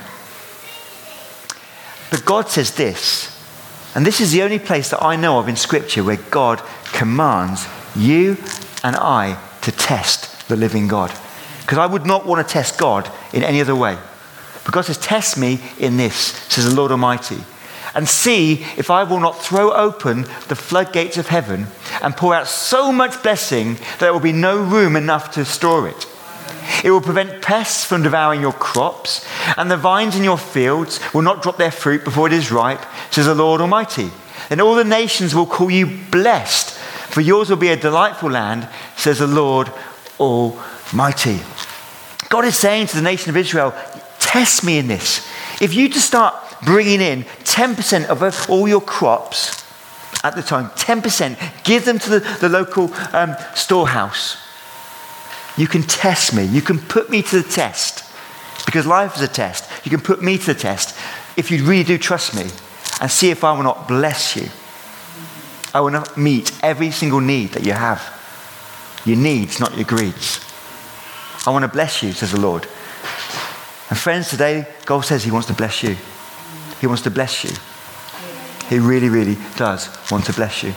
But 2.10 2.24
God 2.26 2.48
says 2.48 2.74
this, 2.74 3.35
and 3.96 4.04
this 4.04 4.20
is 4.20 4.30
the 4.30 4.42
only 4.42 4.58
place 4.58 4.90
that 4.90 5.02
I 5.02 5.16
know 5.16 5.38
of 5.38 5.48
in 5.48 5.56
Scripture 5.56 6.04
where 6.04 6.18
God 6.30 6.62
commands 6.92 7.66
you 7.96 8.36
and 8.84 8.94
I 8.94 9.40
to 9.62 9.72
test 9.72 10.46
the 10.48 10.56
living 10.56 10.86
God. 10.86 11.10
Because 11.62 11.78
I 11.78 11.86
would 11.86 12.04
not 12.04 12.26
want 12.26 12.46
to 12.46 12.52
test 12.52 12.78
God 12.78 13.10
in 13.32 13.42
any 13.42 13.62
other 13.62 13.74
way. 13.74 13.96
But 14.64 14.74
God 14.74 14.82
says, 14.82 14.98
Test 14.98 15.38
me 15.38 15.60
in 15.78 15.96
this, 15.96 16.14
says 16.14 16.68
the 16.68 16.74
Lord 16.74 16.90
Almighty, 16.90 17.38
and 17.94 18.06
see 18.06 18.66
if 18.76 18.90
I 18.90 19.02
will 19.04 19.18
not 19.18 19.42
throw 19.42 19.72
open 19.72 20.24
the 20.48 20.56
floodgates 20.56 21.16
of 21.16 21.28
heaven 21.28 21.66
and 22.02 22.14
pour 22.14 22.34
out 22.34 22.48
so 22.48 22.92
much 22.92 23.22
blessing 23.22 23.76
that 23.76 24.00
there 24.00 24.12
will 24.12 24.20
be 24.20 24.30
no 24.30 24.62
room 24.62 24.94
enough 24.94 25.30
to 25.32 25.44
store 25.46 25.88
it. 25.88 26.06
It 26.84 26.90
will 26.90 27.00
prevent 27.00 27.42
pests 27.42 27.84
from 27.84 28.02
devouring 28.02 28.40
your 28.40 28.52
crops, 28.52 29.26
and 29.56 29.70
the 29.70 29.76
vines 29.76 30.16
in 30.16 30.24
your 30.24 30.38
fields 30.38 31.00
will 31.12 31.22
not 31.22 31.42
drop 31.42 31.56
their 31.56 31.70
fruit 31.70 32.04
before 32.04 32.26
it 32.26 32.32
is 32.32 32.52
ripe, 32.52 32.84
says 33.10 33.26
the 33.26 33.34
Lord 33.34 33.60
Almighty. 33.60 34.10
Then 34.48 34.60
all 34.60 34.74
the 34.74 34.84
nations 34.84 35.34
will 35.34 35.46
call 35.46 35.70
you 35.70 35.86
blessed, 36.10 36.70
for 37.10 37.20
yours 37.20 37.50
will 37.50 37.56
be 37.56 37.68
a 37.68 37.76
delightful 37.76 38.30
land, 38.30 38.68
says 38.96 39.18
the 39.18 39.26
Lord 39.26 39.70
Almighty. 40.20 41.40
God 42.28 42.44
is 42.44 42.58
saying 42.58 42.88
to 42.88 42.96
the 42.96 43.02
nation 43.02 43.30
of 43.30 43.36
Israel, 43.36 43.74
test 44.18 44.64
me 44.64 44.78
in 44.78 44.88
this. 44.88 45.26
If 45.60 45.74
you 45.74 45.88
just 45.88 46.06
start 46.06 46.34
bringing 46.64 47.00
in 47.00 47.24
10% 47.44 48.06
of 48.06 48.50
all 48.50 48.68
your 48.68 48.80
crops 48.80 49.64
at 50.22 50.34
the 50.34 50.42
time, 50.42 50.70
10%, 50.70 51.64
give 51.64 51.84
them 51.84 51.98
to 51.98 52.10
the, 52.10 52.38
the 52.40 52.48
local 52.48 52.92
um, 53.12 53.34
storehouse. 53.54 54.36
You 55.56 55.66
can 55.66 55.82
test 55.82 56.34
me. 56.34 56.44
You 56.44 56.62
can 56.62 56.78
put 56.78 57.10
me 57.10 57.22
to 57.22 57.42
the 57.42 57.48
test. 57.48 58.04
Because 58.66 58.86
life 58.86 59.16
is 59.16 59.22
a 59.22 59.28
test. 59.28 59.70
You 59.84 59.90
can 59.90 60.00
put 60.00 60.22
me 60.22 60.38
to 60.38 60.46
the 60.46 60.58
test 60.58 60.98
if 61.36 61.50
you 61.50 61.64
really 61.64 61.84
do 61.84 61.98
trust 61.98 62.34
me 62.34 62.50
and 63.00 63.10
see 63.10 63.30
if 63.30 63.44
I 63.44 63.52
will 63.52 63.62
not 63.62 63.86
bless 63.86 64.36
you. 64.36 64.48
I 65.72 65.80
will 65.80 65.90
not 65.90 66.16
meet 66.16 66.52
every 66.62 66.90
single 66.90 67.20
need 67.20 67.50
that 67.50 67.64
you 67.64 67.72
have 67.72 68.12
your 69.04 69.16
needs, 69.16 69.60
not 69.60 69.74
your 69.76 69.84
greeds. 69.84 70.40
I 71.46 71.50
want 71.50 71.62
to 71.62 71.68
bless 71.68 72.02
you, 72.02 72.12
says 72.12 72.32
the 72.32 72.40
Lord. 72.40 72.64
And 73.88 73.96
friends, 73.96 74.30
today, 74.30 74.66
God 74.84 75.02
says 75.02 75.22
He 75.22 75.30
wants 75.30 75.46
to 75.46 75.54
bless 75.54 75.82
you. 75.82 75.96
He 76.80 76.88
wants 76.88 77.02
to 77.02 77.10
bless 77.10 77.44
you. 77.44 77.50
He 78.68 78.80
really, 78.80 79.08
really 79.08 79.36
does 79.56 79.88
want 80.10 80.24
to 80.26 80.32
bless 80.32 80.64
you. 80.64 80.74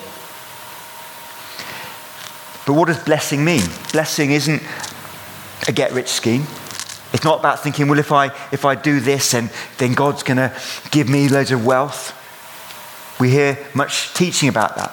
But 2.69 2.75
what 2.75 2.87
does 2.87 3.03
blessing 3.03 3.43
mean? 3.43 3.63
Blessing 3.93 4.29
isn't 4.29 4.61
a 5.67 5.71
get 5.71 5.91
rich 5.91 6.07
scheme. 6.07 6.43
It's 7.13 7.23
not 7.23 7.39
about 7.39 7.63
thinking, 7.63 7.87
well, 7.87 7.97
if 7.97 8.11
I, 8.11 8.27
if 8.51 8.63
I 8.63 8.75
do 8.75 8.99
this, 8.99 9.33
and 9.33 9.49
then 9.79 9.93
God's 9.93 10.21
going 10.21 10.37
to 10.37 10.53
give 10.91 11.09
me 11.09 11.29
loads 11.29 11.49
of 11.49 11.65
wealth. 11.65 12.13
We 13.19 13.31
hear 13.31 13.57
much 13.73 14.13
teaching 14.13 14.49
about 14.49 14.75
that 14.75 14.91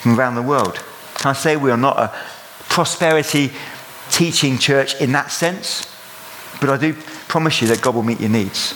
from 0.00 0.18
around 0.18 0.34
the 0.34 0.42
world. 0.42 0.82
Can 1.14 1.30
I 1.30 1.34
say 1.34 1.56
we 1.56 1.70
are 1.70 1.76
not 1.76 1.96
a 1.96 2.12
prosperity 2.68 3.52
teaching 4.10 4.58
church 4.58 5.00
in 5.00 5.12
that 5.12 5.30
sense, 5.30 5.86
but 6.60 6.70
I 6.70 6.76
do 6.76 6.92
promise 7.28 7.62
you 7.62 7.68
that 7.68 7.82
God 7.82 7.94
will 7.94 8.02
meet 8.02 8.18
your 8.18 8.30
needs. 8.30 8.72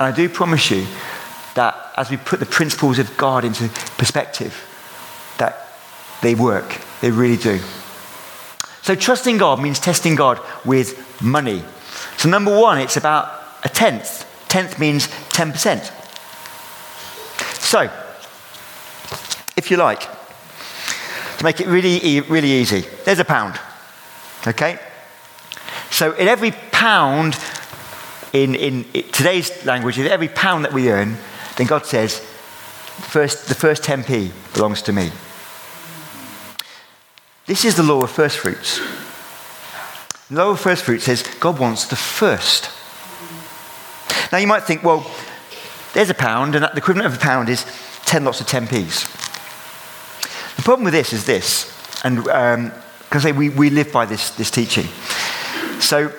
I 0.00 0.10
do 0.10 0.28
promise 0.28 0.72
you 0.72 0.88
that 1.54 1.92
as 1.96 2.10
we 2.10 2.16
put 2.16 2.40
the 2.40 2.46
principles 2.46 2.98
of 2.98 3.16
God 3.16 3.44
into 3.44 3.68
perspective, 3.96 4.66
they 6.22 6.34
work. 6.34 6.76
They 7.00 7.10
really 7.10 7.36
do. 7.36 7.58
So 8.82 8.94
trusting 8.94 9.38
God 9.38 9.60
means 9.60 9.78
testing 9.78 10.14
God 10.14 10.40
with 10.64 11.22
money. 11.22 11.62
So 12.16 12.28
number 12.28 12.56
one, 12.56 12.78
it's 12.78 12.96
about 12.96 13.40
a 13.64 13.68
tenth. 13.68 14.26
Tenth 14.48 14.78
means 14.78 15.06
10%. 15.06 15.96
So, 17.60 17.82
if 19.56 19.70
you 19.70 19.76
like, 19.76 20.00
to 21.38 21.44
make 21.44 21.60
it 21.60 21.68
really, 21.68 22.20
really 22.22 22.50
easy. 22.50 22.84
There's 23.04 23.18
a 23.18 23.24
pound. 23.24 23.58
Okay? 24.46 24.78
So 25.90 26.12
in 26.12 26.28
every 26.28 26.50
pound, 26.50 27.38
in, 28.32 28.54
in 28.54 28.84
today's 29.12 29.64
language, 29.64 29.98
in 29.98 30.06
every 30.06 30.28
pound 30.28 30.64
that 30.64 30.72
we 30.72 30.90
earn, 30.90 31.16
then 31.56 31.66
God 31.66 31.86
says, 31.86 32.18
first, 32.18 33.48
the 33.48 33.54
first 33.54 33.84
10p 33.84 34.32
belongs 34.52 34.82
to 34.82 34.92
me. 34.92 35.10
This 37.50 37.64
is 37.64 37.74
the 37.74 37.82
law 37.82 38.00
of 38.02 38.12
first 38.12 38.38
fruits. 38.38 38.78
The 40.28 40.36
law 40.36 40.50
of 40.50 40.60
first 40.60 40.84
fruits 40.84 41.02
says 41.02 41.24
God 41.40 41.58
wants 41.58 41.86
the 41.86 41.96
first. 41.96 42.70
Now 44.30 44.38
you 44.38 44.46
might 44.46 44.62
think, 44.62 44.84
well, 44.84 45.04
there's 45.92 46.10
a 46.10 46.14
pound, 46.14 46.54
and 46.54 46.62
the 46.62 46.76
equivalent 46.76 47.12
of 47.12 47.16
a 47.16 47.20
pound 47.20 47.48
is 47.48 47.66
10 48.04 48.22
lots 48.22 48.40
of 48.40 48.46
10p's. 48.46 49.02
The 50.58 50.62
problem 50.62 50.84
with 50.84 50.92
this 50.92 51.12
is 51.12 51.26
this, 51.26 51.76
and 52.04 52.20
um, 52.28 52.70
I 53.10 53.18
say 53.18 53.32
we, 53.32 53.48
we 53.48 53.68
live 53.68 53.90
by 53.90 54.06
this, 54.06 54.30
this 54.30 54.52
teaching. 54.52 54.86
So 55.80 56.12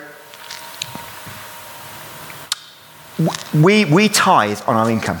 we, 3.54 3.86
we 3.86 4.10
tithe 4.10 4.60
on 4.66 4.76
our 4.76 4.90
income. 4.90 5.20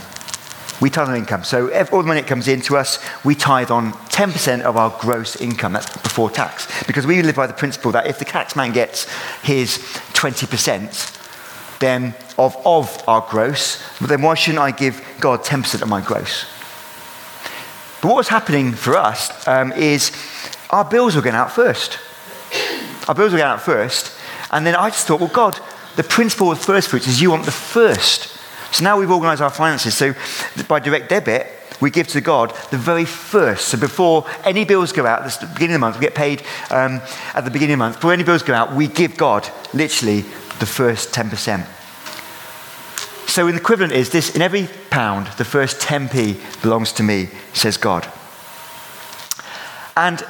We 0.82 0.90
tithe 0.90 1.10
on 1.10 1.14
income. 1.14 1.44
So 1.44 1.72
all 1.92 2.02
the 2.02 2.08
money 2.08 2.22
that 2.22 2.26
comes 2.26 2.48
in 2.48 2.60
to 2.62 2.76
us, 2.76 2.98
we 3.24 3.36
tithe 3.36 3.70
on 3.70 3.92
10% 3.92 4.62
of 4.62 4.76
our 4.76 4.90
gross 4.98 5.36
income. 5.36 5.74
That's 5.74 5.96
before 5.98 6.28
tax. 6.28 6.66
Because 6.88 7.06
we 7.06 7.22
live 7.22 7.36
by 7.36 7.46
the 7.46 7.52
principle 7.52 7.92
that 7.92 8.08
if 8.08 8.18
the 8.18 8.24
tax 8.24 8.56
man 8.56 8.72
gets 8.72 9.08
his 9.42 9.78
20%, 10.14 11.78
then 11.78 12.16
of, 12.36 12.56
of 12.66 13.00
our 13.06 13.24
gross, 13.30 13.80
then 14.00 14.22
why 14.22 14.34
shouldn't 14.34 14.60
I 14.60 14.72
give 14.72 15.00
God 15.20 15.44
10% 15.44 15.82
of 15.82 15.88
my 15.88 16.00
gross? 16.00 16.46
But 18.00 18.08
what 18.08 18.16
was 18.16 18.28
happening 18.28 18.72
for 18.72 18.96
us 18.96 19.46
um, 19.46 19.70
is 19.74 20.10
our 20.70 20.84
bills 20.84 21.14
were 21.14 21.22
going 21.22 21.36
out 21.36 21.52
first. 21.52 22.00
Our 23.06 23.14
bills 23.14 23.30
were 23.30 23.38
going 23.38 23.52
out 23.52 23.62
first. 23.62 24.10
And 24.50 24.66
then 24.66 24.74
I 24.74 24.90
just 24.90 25.06
thought, 25.06 25.20
well, 25.20 25.30
God, 25.32 25.60
the 25.94 26.02
principle 26.02 26.50
of 26.50 26.58
first 26.58 26.88
fruits 26.88 27.06
is 27.06 27.22
you 27.22 27.30
want 27.30 27.44
the 27.44 27.52
first. 27.52 28.31
So 28.72 28.84
now 28.84 28.98
we've 28.98 29.10
organized 29.10 29.42
our 29.42 29.50
finances. 29.50 29.96
So 29.96 30.14
by 30.66 30.80
direct 30.80 31.08
debit, 31.08 31.46
we 31.80 31.90
give 31.90 32.08
to 32.08 32.20
God 32.20 32.56
the 32.70 32.78
very 32.78 33.04
first. 33.04 33.68
So 33.68 33.78
before 33.78 34.24
any 34.44 34.64
bills 34.64 34.92
go 34.92 35.04
out, 35.04 35.22
at 35.22 35.40
the 35.40 35.46
beginning 35.46 35.74
of 35.74 35.80
the 35.80 35.86
month, 35.86 35.96
we 35.96 36.02
get 36.02 36.14
paid 36.14 36.42
um, 36.70 37.00
at 37.34 37.44
the 37.44 37.50
beginning 37.50 37.74
of 37.74 37.78
the 37.78 37.84
month. 37.84 37.96
Before 37.96 38.12
any 38.12 38.24
bills 38.24 38.42
go 38.42 38.54
out, 38.54 38.72
we 38.72 38.86
give 38.86 39.16
God 39.16 39.48
literally 39.74 40.20
the 40.58 40.66
first 40.66 41.12
10%. 41.12 41.66
So 43.28 43.50
the 43.50 43.56
equivalent 43.56 43.92
is 43.92 44.10
this 44.10 44.34
in 44.36 44.42
every 44.42 44.68
pound, 44.90 45.26
the 45.38 45.44
first 45.44 45.80
10p 45.80 46.62
belongs 46.62 46.92
to 46.92 47.02
me, 47.02 47.28
says 47.52 47.76
God. 47.76 48.06
And 49.96 50.22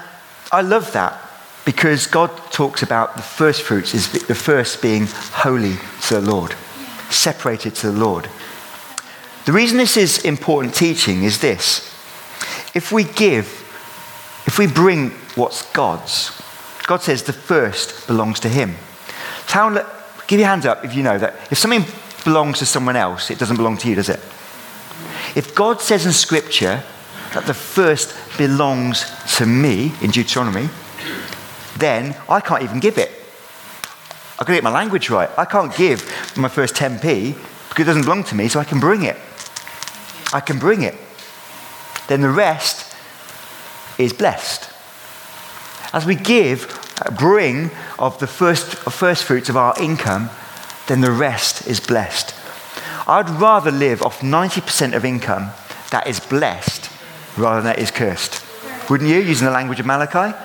I 0.50 0.62
love 0.62 0.92
that 0.92 1.18
because 1.64 2.06
God 2.06 2.30
talks 2.50 2.82
about 2.82 3.16
the 3.16 3.22
first 3.22 3.62
fruits, 3.62 3.94
is 3.94 4.10
the 4.26 4.34
first 4.34 4.80
being 4.80 5.06
holy 5.06 5.76
to 6.02 6.20
the 6.20 6.20
Lord, 6.20 6.54
separated 7.12 7.74
to 7.76 7.90
the 7.90 7.98
Lord. 7.98 8.28
The 9.44 9.52
reason 9.52 9.78
this 9.78 9.96
is 9.96 10.24
important 10.24 10.74
teaching 10.74 11.24
is 11.24 11.40
this. 11.40 11.88
If 12.74 12.92
we 12.92 13.04
give, 13.04 13.46
if 14.46 14.58
we 14.58 14.66
bring 14.66 15.10
what's 15.34 15.70
God's, 15.72 16.40
God 16.86 17.02
says 17.02 17.22
the 17.22 17.32
first 17.32 18.06
belongs 18.06 18.40
to 18.40 18.48
Him. 18.48 18.76
So 19.46 19.86
give 20.26 20.40
your 20.40 20.48
hands 20.48 20.66
up 20.66 20.84
if 20.84 20.94
you 20.94 21.02
know 21.02 21.18
that 21.18 21.34
if 21.50 21.58
something 21.58 21.84
belongs 22.24 22.58
to 22.60 22.66
someone 22.66 22.96
else, 22.96 23.30
it 23.30 23.38
doesn't 23.38 23.56
belong 23.56 23.76
to 23.78 23.88
you, 23.88 23.94
does 23.94 24.08
it? 24.08 24.20
If 25.34 25.54
God 25.54 25.80
says 25.80 26.06
in 26.06 26.12
Scripture 26.12 26.82
that 27.34 27.46
the 27.46 27.54
first 27.54 28.14
belongs 28.38 29.04
to 29.36 29.46
me 29.46 29.92
in 30.02 30.10
Deuteronomy, 30.10 30.68
then 31.76 32.14
I 32.28 32.40
can't 32.40 32.62
even 32.62 32.80
give 32.80 32.98
it. 32.98 33.21
I've 34.42 34.46
got 34.46 34.54
to 34.54 34.56
get 34.56 34.64
my 34.64 34.70
language 34.70 35.08
right. 35.08 35.30
I 35.38 35.44
can't 35.44 35.72
give 35.76 36.02
my 36.36 36.48
first 36.48 36.74
10p 36.74 37.34
because 37.68 37.82
it 37.82 37.84
doesn't 37.84 38.02
belong 38.02 38.24
to 38.24 38.34
me, 38.34 38.48
so 38.48 38.58
I 38.58 38.64
can 38.64 38.80
bring 38.80 39.04
it. 39.04 39.16
I 40.32 40.40
can 40.40 40.58
bring 40.58 40.82
it. 40.82 40.96
Then 42.08 42.22
the 42.22 42.28
rest 42.28 42.92
is 43.98 44.12
blessed. 44.12 44.68
As 45.92 46.04
we 46.04 46.16
give, 46.16 46.66
uh, 47.06 47.12
bring 47.12 47.70
of 48.00 48.18
the 48.18 48.26
first, 48.26 48.66
first 48.90 49.22
fruits 49.22 49.48
of 49.48 49.56
our 49.56 49.80
income, 49.80 50.28
then 50.88 51.02
the 51.02 51.12
rest 51.12 51.68
is 51.68 51.78
blessed. 51.78 52.34
I'd 53.06 53.30
rather 53.30 53.70
live 53.70 54.02
off 54.02 54.22
90% 54.22 54.96
of 54.96 55.04
income 55.04 55.52
that 55.92 56.08
is 56.08 56.18
blessed 56.18 56.90
rather 57.36 57.62
than 57.62 57.66
that 57.66 57.78
is 57.78 57.92
cursed. 57.92 58.44
Wouldn't 58.90 59.08
you, 59.08 59.20
using 59.20 59.44
the 59.44 59.52
language 59.52 59.78
of 59.78 59.86
Malachi? 59.86 60.36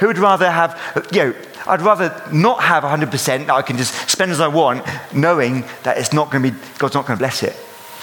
Who 0.00 0.08
would 0.08 0.18
rather 0.18 0.50
have, 0.50 0.76
you 1.12 1.26
know, 1.26 1.34
I'd 1.70 1.82
rather 1.82 2.20
not 2.32 2.62
have 2.62 2.82
100% 2.82 3.46
that 3.46 3.50
I 3.50 3.62
can 3.62 3.76
just 3.76 4.10
spend 4.10 4.32
as 4.32 4.40
I 4.40 4.48
want, 4.48 4.84
knowing 5.14 5.64
that 5.84 5.98
it's 5.98 6.12
not 6.12 6.30
going 6.30 6.42
to 6.42 6.50
be, 6.50 6.58
God's 6.78 6.94
not 6.94 7.06
going 7.06 7.16
to 7.16 7.22
bless 7.22 7.44
it. 7.44 7.56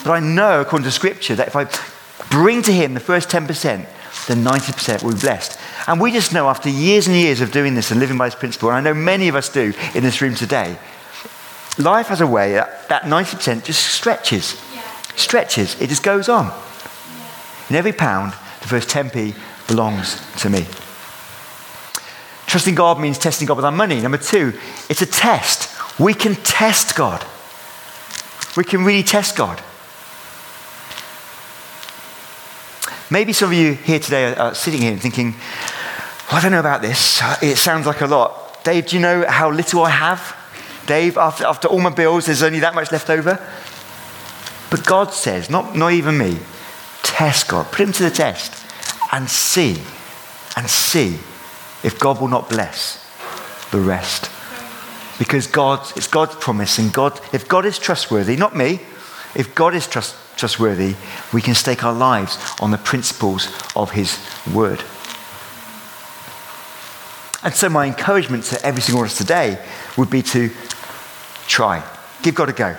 But 0.05 0.11
I 0.11 0.19
know, 0.21 0.61
according 0.61 0.85
to 0.85 0.91
Scripture, 0.91 1.35
that 1.35 1.47
if 1.47 1.55
I 1.55 1.67
bring 2.29 2.61
to 2.63 2.71
Him 2.71 2.93
the 2.93 3.01
first 3.01 3.29
10%, 3.29 3.85
then 4.27 4.43
90% 4.43 5.03
will 5.03 5.13
be 5.13 5.19
blessed. 5.19 5.59
And 5.85 5.99
we 5.99 6.13
just 6.13 6.33
know 6.33 6.47
after 6.47 6.69
years 6.69 7.07
and 7.07 7.15
years 7.15 7.41
of 7.41 7.51
doing 7.51 7.75
this 7.75 7.91
and 7.91 7.99
living 7.99 8.17
by 8.17 8.27
this 8.27 8.35
principle, 8.35 8.69
and 8.69 8.77
I 8.77 8.81
know 8.81 8.93
many 8.93 9.27
of 9.27 9.35
us 9.35 9.49
do 9.49 9.73
in 9.93 10.01
this 10.01 10.21
room 10.21 10.33
today, 10.33 10.77
life 11.77 12.07
has 12.07 12.21
a 12.21 12.27
way 12.27 12.53
that, 12.53 12.87
that 12.87 13.03
90% 13.03 13.65
just 13.65 13.85
stretches. 13.85 14.61
Yeah. 14.73 14.81
Stretches. 15.17 15.79
It 15.81 15.89
just 15.89 16.03
goes 16.03 16.29
on. 16.29 16.45
Yeah. 16.45 17.69
In 17.69 17.75
every 17.75 17.93
pound, 17.93 18.31
the 18.61 18.67
first 18.67 18.87
10p 18.87 19.35
belongs 19.67 20.21
to 20.37 20.49
me. 20.49 20.65
Trusting 22.47 22.75
God 22.75 22.99
means 22.99 23.17
testing 23.17 23.45
God 23.45 23.57
with 23.57 23.65
our 23.65 23.71
money. 23.71 23.99
Number 23.99 24.17
two, 24.17 24.53
it's 24.89 25.01
a 25.01 25.05
test. 25.05 25.69
We 25.99 26.13
can 26.13 26.35
test 26.35 26.95
God. 26.95 27.23
We 28.55 28.63
can 28.63 28.85
really 28.85 29.03
test 29.03 29.35
God. 29.35 29.61
Maybe 33.11 33.33
some 33.33 33.51
of 33.51 33.57
you 33.57 33.73
here 33.73 33.99
today 33.99 34.33
are, 34.33 34.55
sitting 34.55 34.81
here 34.81 34.97
thinking, 34.97 35.31
well, 35.31 36.39
I 36.39 36.41
don't 36.41 36.51
know 36.51 36.59
about 36.59 36.81
this. 36.81 37.21
It 37.41 37.57
sounds 37.57 37.85
like 37.85 38.01
a 38.01 38.07
lot. 38.07 38.63
Dave, 38.63 38.87
do 38.87 38.95
you 38.95 39.01
know 39.01 39.25
how 39.27 39.51
little 39.51 39.83
I 39.83 39.89
have? 39.89 40.35
Dave, 40.85 41.17
after, 41.17 41.45
after 41.45 41.67
all 41.67 41.79
my 41.79 41.89
bills, 41.89 42.25
there's 42.25 42.43
only 42.43 42.59
that 42.59 42.75
much 42.75 42.91
left 42.93 43.09
over? 43.09 43.39
But 44.69 44.85
God 44.85 45.13
says, 45.13 45.49
not, 45.49 45.75
not 45.75 45.91
even 45.91 46.17
me, 46.17 46.37
test 47.03 47.49
God. 47.49 47.67
Put 47.71 47.87
him 47.87 47.93
to 47.93 48.03
the 48.03 48.11
test 48.11 48.65
and 49.11 49.29
see, 49.29 49.81
and 50.55 50.69
see 50.69 51.17
if 51.83 51.99
God 51.99 52.19
will 52.19 52.27
not 52.27 52.49
bless 52.49 53.03
the 53.71 53.79
rest. 53.79 54.31
Because 55.19 55.47
God, 55.47 55.79
it's 55.95 56.07
God's 56.07 56.35
promise, 56.35 56.77
and 56.77 56.93
God, 56.93 57.19
if 57.33 57.47
God 57.47 57.65
is 57.65 57.79
trustworthy, 57.79 58.35
not 58.35 58.55
me, 58.55 58.79
if 59.35 59.53
God 59.55 59.73
is 59.73 59.87
trust, 59.87 60.15
trustworthy, 60.37 60.95
we 61.33 61.41
can 61.41 61.55
stake 61.55 61.83
our 61.83 61.93
lives 61.93 62.37
on 62.61 62.71
the 62.71 62.77
principles 62.77 63.51
of 63.75 63.91
His 63.91 64.19
word. 64.53 64.83
And 67.43 67.53
so, 67.53 67.69
my 67.69 67.85
encouragement 67.85 68.43
to 68.45 68.63
every 68.65 68.81
single 68.81 68.99
one 68.99 69.07
of 69.07 69.11
us 69.11 69.17
today 69.17 69.63
would 69.97 70.09
be 70.09 70.21
to 70.21 70.51
try, 71.47 71.83
give 72.21 72.35
God 72.35 72.49
a 72.49 72.53
go, 72.53 72.75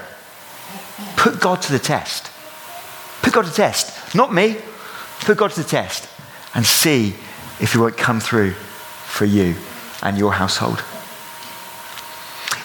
put 1.17 1.41
God 1.41 1.63
to 1.63 1.73
the 1.73 1.79
test. 1.79 2.31
Put 3.23 3.33
God 3.33 3.43
to 3.43 3.51
the 3.51 3.57
test. 3.57 4.15
Not 4.15 4.33
me, 4.33 4.57
put 5.21 5.39
God 5.39 5.51
to 5.51 5.63
the 5.63 5.69
test 5.69 6.09
and 6.55 6.65
see 6.65 7.15
if 7.61 7.73
He 7.73 7.79
won't 7.79 7.97
come 7.97 8.21
through 8.21 8.55
for 9.19 9.25
you 9.25 9.57
and 10.05 10.17
your 10.17 10.33
household. 10.33 10.81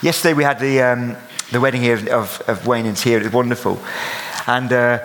Yesterday 0.04 0.36
we 0.36 0.44
had 0.44 0.60
the, 0.60 0.82
um, 0.84 1.18
the 1.52 1.60
wedding 1.60 1.82
here 1.82 1.98
of, 2.14 2.44
of 2.48 2.68
Wayne 2.68 2.86
and 2.86 2.96
Tia. 2.96 3.18
It 3.18 3.24
was 3.24 3.34
wonderful. 3.34 3.80
And 4.46 4.72
uh, 4.72 5.00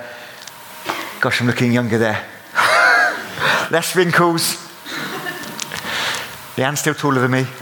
gosh, 1.22 1.40
I'm 1.40 1.46
looking 1.46 1.72
younger 1.72 1.96
there. 1.96 2.22
Less 3.70 3.96
wrinkles. 3.96 4.56
Leanne's 6.56 6.80
still 6.80 6.92
taller 6.94 7.20
than 7.20 7.30
me. 7.30 7.46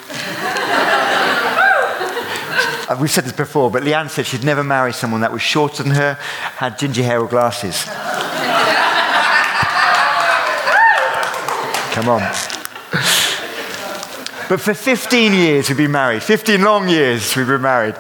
Uh, 2.89 2.97
we've 3.01 3.11
said 3.11 3.25
this 3.25 3.33
before, 3.33 3.69
but 3.69 3.83
Leanne 3.83 4.09
said 4.09 4.25
she'd 4.25 4.45
never 4.45 4.63
marry 4.63 4.93
someone 4.93 5.21
that 5.21 5.33
was 5.33 5.43
shorter 5.43 5.83
than 5.83 5.91
her, 5.91 6.15
had 6.15 6.79
ginger 6.79 7.03
hair 7.03 7.19
or 7.19 7.27
glasses. 7.27 7.83
Come 11.93 12.09
on. 12.09 12.56
But 14.49 14.61
for 14.61 14.75
15 14.75 15.33
years 15.33 15.69
we've 15.69 15.77
been 15.77 15.91
married. 15.91 16.23
15 16.23 16.63
long 16.63 16.89
years 16.89 17.35
we've 17.35 17.49
been 17.49 17.63
married. 17.63 17.97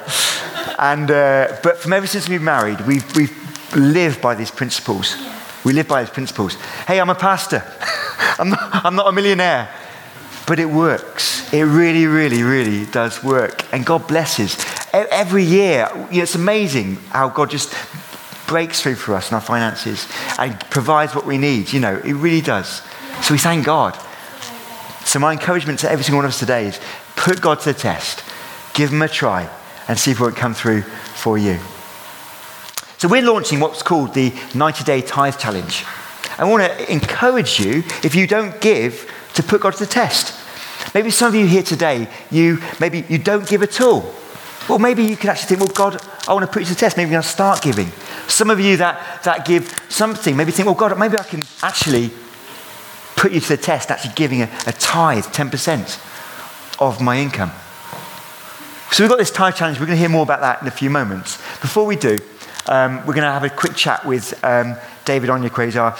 And, 0.79 1.11
uh, 1.11 1.57
but 1.63 1.79
from 1.79 1.93
ever 1.93 2.07
since 2.07 2.29
we've 2.29 2.41
married, 2.41 2.81
we've, 2.83 3.17
we've 3.17 3.75
lived 3.75 4.23
by 4.23 4.37
these 4.37 4.53
principles. 4.53 5.17
We 5.65 5.73
live 5.73 5.89
by 5.89 6.05
these 6.05 6.13
principles. 6.13 6.55
Hey, 6.87 7.01
I'm 7.01 7.11
a 7.11 7.17
pastor. 7.17 7.65
I'm, 8.39 8.51
not, 8.51 8.85
I'm 8.85 8.95
not 8.95 9.09
a 9.09 9.13
millionaire. 9.13 9.69
But 10.47 10.61
it 10.61 10.67
works. 10.67 11.53
It 11.53 11.65
really, 11.65 12.07
really, 12.07 12.45
really 12.45 12.87
does 12.87 13.25
work. 13.25 13.65
And 13.73 13.85
God 13.85 14.07
blesses. 14.07 14.57
Every 14.93 15.43
year, 15.43 15.89
you 16.13 16.19
know, 16.19 16.23
it's 16.23 16.37
amazing 16.37 16.97
how 17.11 17.29
God 17.29 17.51
just 17.51 17.75
breaks 18.47 18.81
through 18.81 18.95
for 18.95 19.15
us 19.15 19.33
in 19.33 19.35
our 19.35 19.41
finances 19.41 20.07
and 20.39 20.59
provides 20.71 21.13
what 21.13 21.27
we 21.27 21.39
need. 21.39 21.73
You 21.73 21.81
know, 21.81 21.97
it 21.97 22.13
really 22.13 22.41
does. 22.41 22.83
So 23.23 23.35
we 23.35 23.39
thank 23.39 23.67
God. 23.67 23.99
So, 25.17 25.21
my 25.21 25.33
encouragement 25.33 25.79
to 25.79 25.91
every 25.91 26.05
single 26.05 26.19
one 26.19 26.27
of 26.27 26.29
us 26.29 26.39
today 26.39 26.67
is 26.67 26.79
put 27.17 27.41
God 27.41 27.61
to 27.61 27.73
the 27.73 27.79
test, 27.79 28.23
give 28.75 28.93
Him 28.93 29.01
a 29.01 29.09
try, 29.09 29.49
and 29.89 29.99
see 29.99 30.11
if 30.11 30.21
it 30.21 30.23
won't 30.23 30.37
come 30.37 30.53
through 30.53 30.83
for 30.83 31.39
you. 31.39 31.59
So, 32.99 33.09
we're 33.09 33.23
launching 33.23 33.59
what's 33.59 33.83
called 33.83 34.13
the 34.13 34.35
90 34.55 34.85
Day 34.85 35.01
Tithe 35.01 35.39
Challenge. 35.39 35.87
I 36.37 36.45
want 36.45 36.65
to 36.65 36.93
encourage 36.93 37.59
you, 37.59 37.83
if 38.05 38.15
you 38.15 38.27
don't 38.27 38.61
give, 38.61 39.11
to 39.33 39.43
put 39.43 39.63
God 39.63 39.73
to 39.73 39.79
the 39.79 39.91
test. 39.91 40.39
Maybe 40.95 41.09
some 41.09 41.29
of 41.29 41.35
you 41.35 41.47
here 41.47 41.63
today, 41.63 42.11
you 42.31 42.59
maybe 42.79 43.07
you 43.09 43.17
don't 43.17 43.49
give 43.49 43.63
at 43.63 43.81
all. 43.81 44.15
Well, 44.69 44.79
maybe 44.79 45.03
you 45.03 45.17
can 45.17 45.31
actually 45.31 45.57
think, 45.57 45.61
well, 45.61 45.91
God, 45.93 46.07
I 46.29 46.35
want 46.35 46.45
to 46.45 46.53
put 46.53 46.61
you 46.61 46.67
to 46.67 46.75
the 46.75 46.81
test. 46.81 46.99
Maybe 46.99 47.13
to 47.13 47.23
start 47.23 47.63
giving. 47.63 47.91
Some 48.29 48.51
of 48.51 48.61
you 48.61 48.77
that, 48.77 49.23
that 49.23 49.47
give 49.47 49.75
something, 49.89 50.37
maybe 50.37 50.53
think, 50.53 50.67
well, 50.67 50.75
God, 50.75 50.99
maybe 50.99 51.17
I 51.17 51.23
can 51.23 51.43
actually 51.63 52.11
put 53.27 53.33
you 53.33 53.41
to 53.41 53.49
the 53.49 53.57
test 53.57 53.91
actually 53.91 54.13
giving 54.15 54.41
a, 54.41 54.45
a 54.69 54.73
tithe, 54.73 55.25
10% 55.25 56.81
of 56.81 57.01
my 57.01 57.19
income. 57.19 57.51
So 58.93 59.03
we've 59.03 59.11
got 59.11 59.19
this 59.19 59.33
tithe 59.33 59.57
challenge. 59.57 59.81
We're 59.81 59.87
going 59.87 59.97
to 59.97 60.01
hear 60.01 60.09
more 60.09 60.23
about 60.23 60.43
that 60.43 60.63
in 60.63 60.69
a 60.69 60.71
few 60.71 60.91
moments. 60.91 61.39
Before 61.61 61.85
we 61.85 61.97
do, 61.97 62.17
um, 62.67 62.99
we're 62.99 63.15
going 63.15 63.25
to 63.25 63.33
have 63.33 63.43
a 63.43 63.51
quick 63.51 63.75
chat 63.75 64.07
with 64.07 64.33
um, 64.45 64.77
David 65.05 65.29
Onyekwe, 65.29 65.75
our 65.75 65.97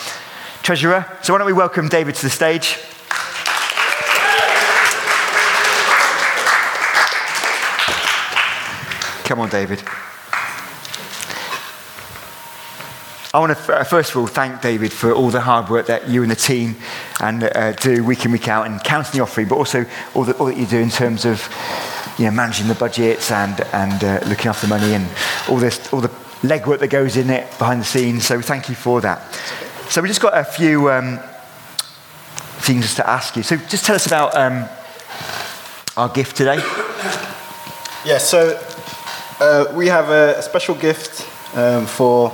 treasurer. 0.63 1.05
So 1.25 1.33
why 1.33 1.39
don't 1.39 1.49
we 1.49 1.53
welcome 1.53 1.89
David 1.89 2.15
to 2.15 2.23
the 2.23 2.31
stage? 2.31 2.79
Come 9.25 9.41
on, 9.41 9.49
David. 9.49 9.83
I 13.37 13.39
want 13.39 13.55
to 13.55 13.85
first 13.85 14.13
of 14.13 14.17
all 14.17 14.27
thank 14.27 14.63
David 14.63 14.91
for 14.91 15.13
all 15.13 15.29
the 15.29 15.43
hard 15.43 15.69
work 15.69 15.89
that 15.89 16.09
you 16.09 16.23
and 16.23 16.31
the 16.31 16.37
team 16.37 16.75
and 17.21 17.45
uh, 17.45 17.73
do 17.73 18.03
week 18.03 18.25
in 18.25 18.33
week 18.33 18.49
out 18.49 18.67
and 18.67 18.83
counting 18.83 19.13
the 19.13 19.21
offering, 19.21 19.47
but 19.47 19.57
also 19.57 19.85
all, 20.15 20.25
the, 20.25 20.35
all 20.39 20.47
that 20.47 20.57
you 20.57 20.65
do 20.65 20.79
in 20.79 20.89
terms 20.89 21.27
of 21.27 21.47
you 22.17 22.25
know, 22.25 22.31
managing 22.31 22.67
the 22.67 22.75
budgets 22.75 23.31
and 23.31 23.61
and 23.75 24.03
uh, 24.03 24.27
looking 24.27 24.47
after 24.47 24.67
money 24.67 24.95
and 24.95 25.07
all 25.51 25.59
this 25.59 25.93
all 25.93 26.01
the 26.01 26.09
legwork 26.49 26.79
that 26.79 26.89
goes 26.89 27.19
in 27.19 27.29
it 27.29 27.47
behind 27.59 27.83
the 27.83 27.85
scenes. 27.85 28.25
So 28.25 28.41
thank 28.41 28.71
you 28.71 28.75
for 28.75 29.03
that. 29.03 29.21
So 29.91 30.01
we 30.01 30.09
just 30.09 30.23
got 30.23 30.35
a 30.35 30.43
few 30.43 30.91
um, 30.91 31.19
things 32.65 32.95
to 32.95 33.07
ask 33.07 33.37
you. 33.37 33.43
So 33.43 33.59
just 33.69 33.85
tell 33.85 33.97
us 33.97 34.07
about 34.07 34.35
um, 34.35 34.67
our 35.95 36.09
gift 36.09 36.37
today. 36.37 36.57
Yeah, 38.03 38.17
so 38.17 38.59
uh, 39.41 39.67
we 39.75 39.89
have 39.89 40.09
a, 40.09 40.39
a 40.39 40.43
special 40.43 40.75
gift 40.75 41.29
um, 41.55 41.85
for, 41.85 42.31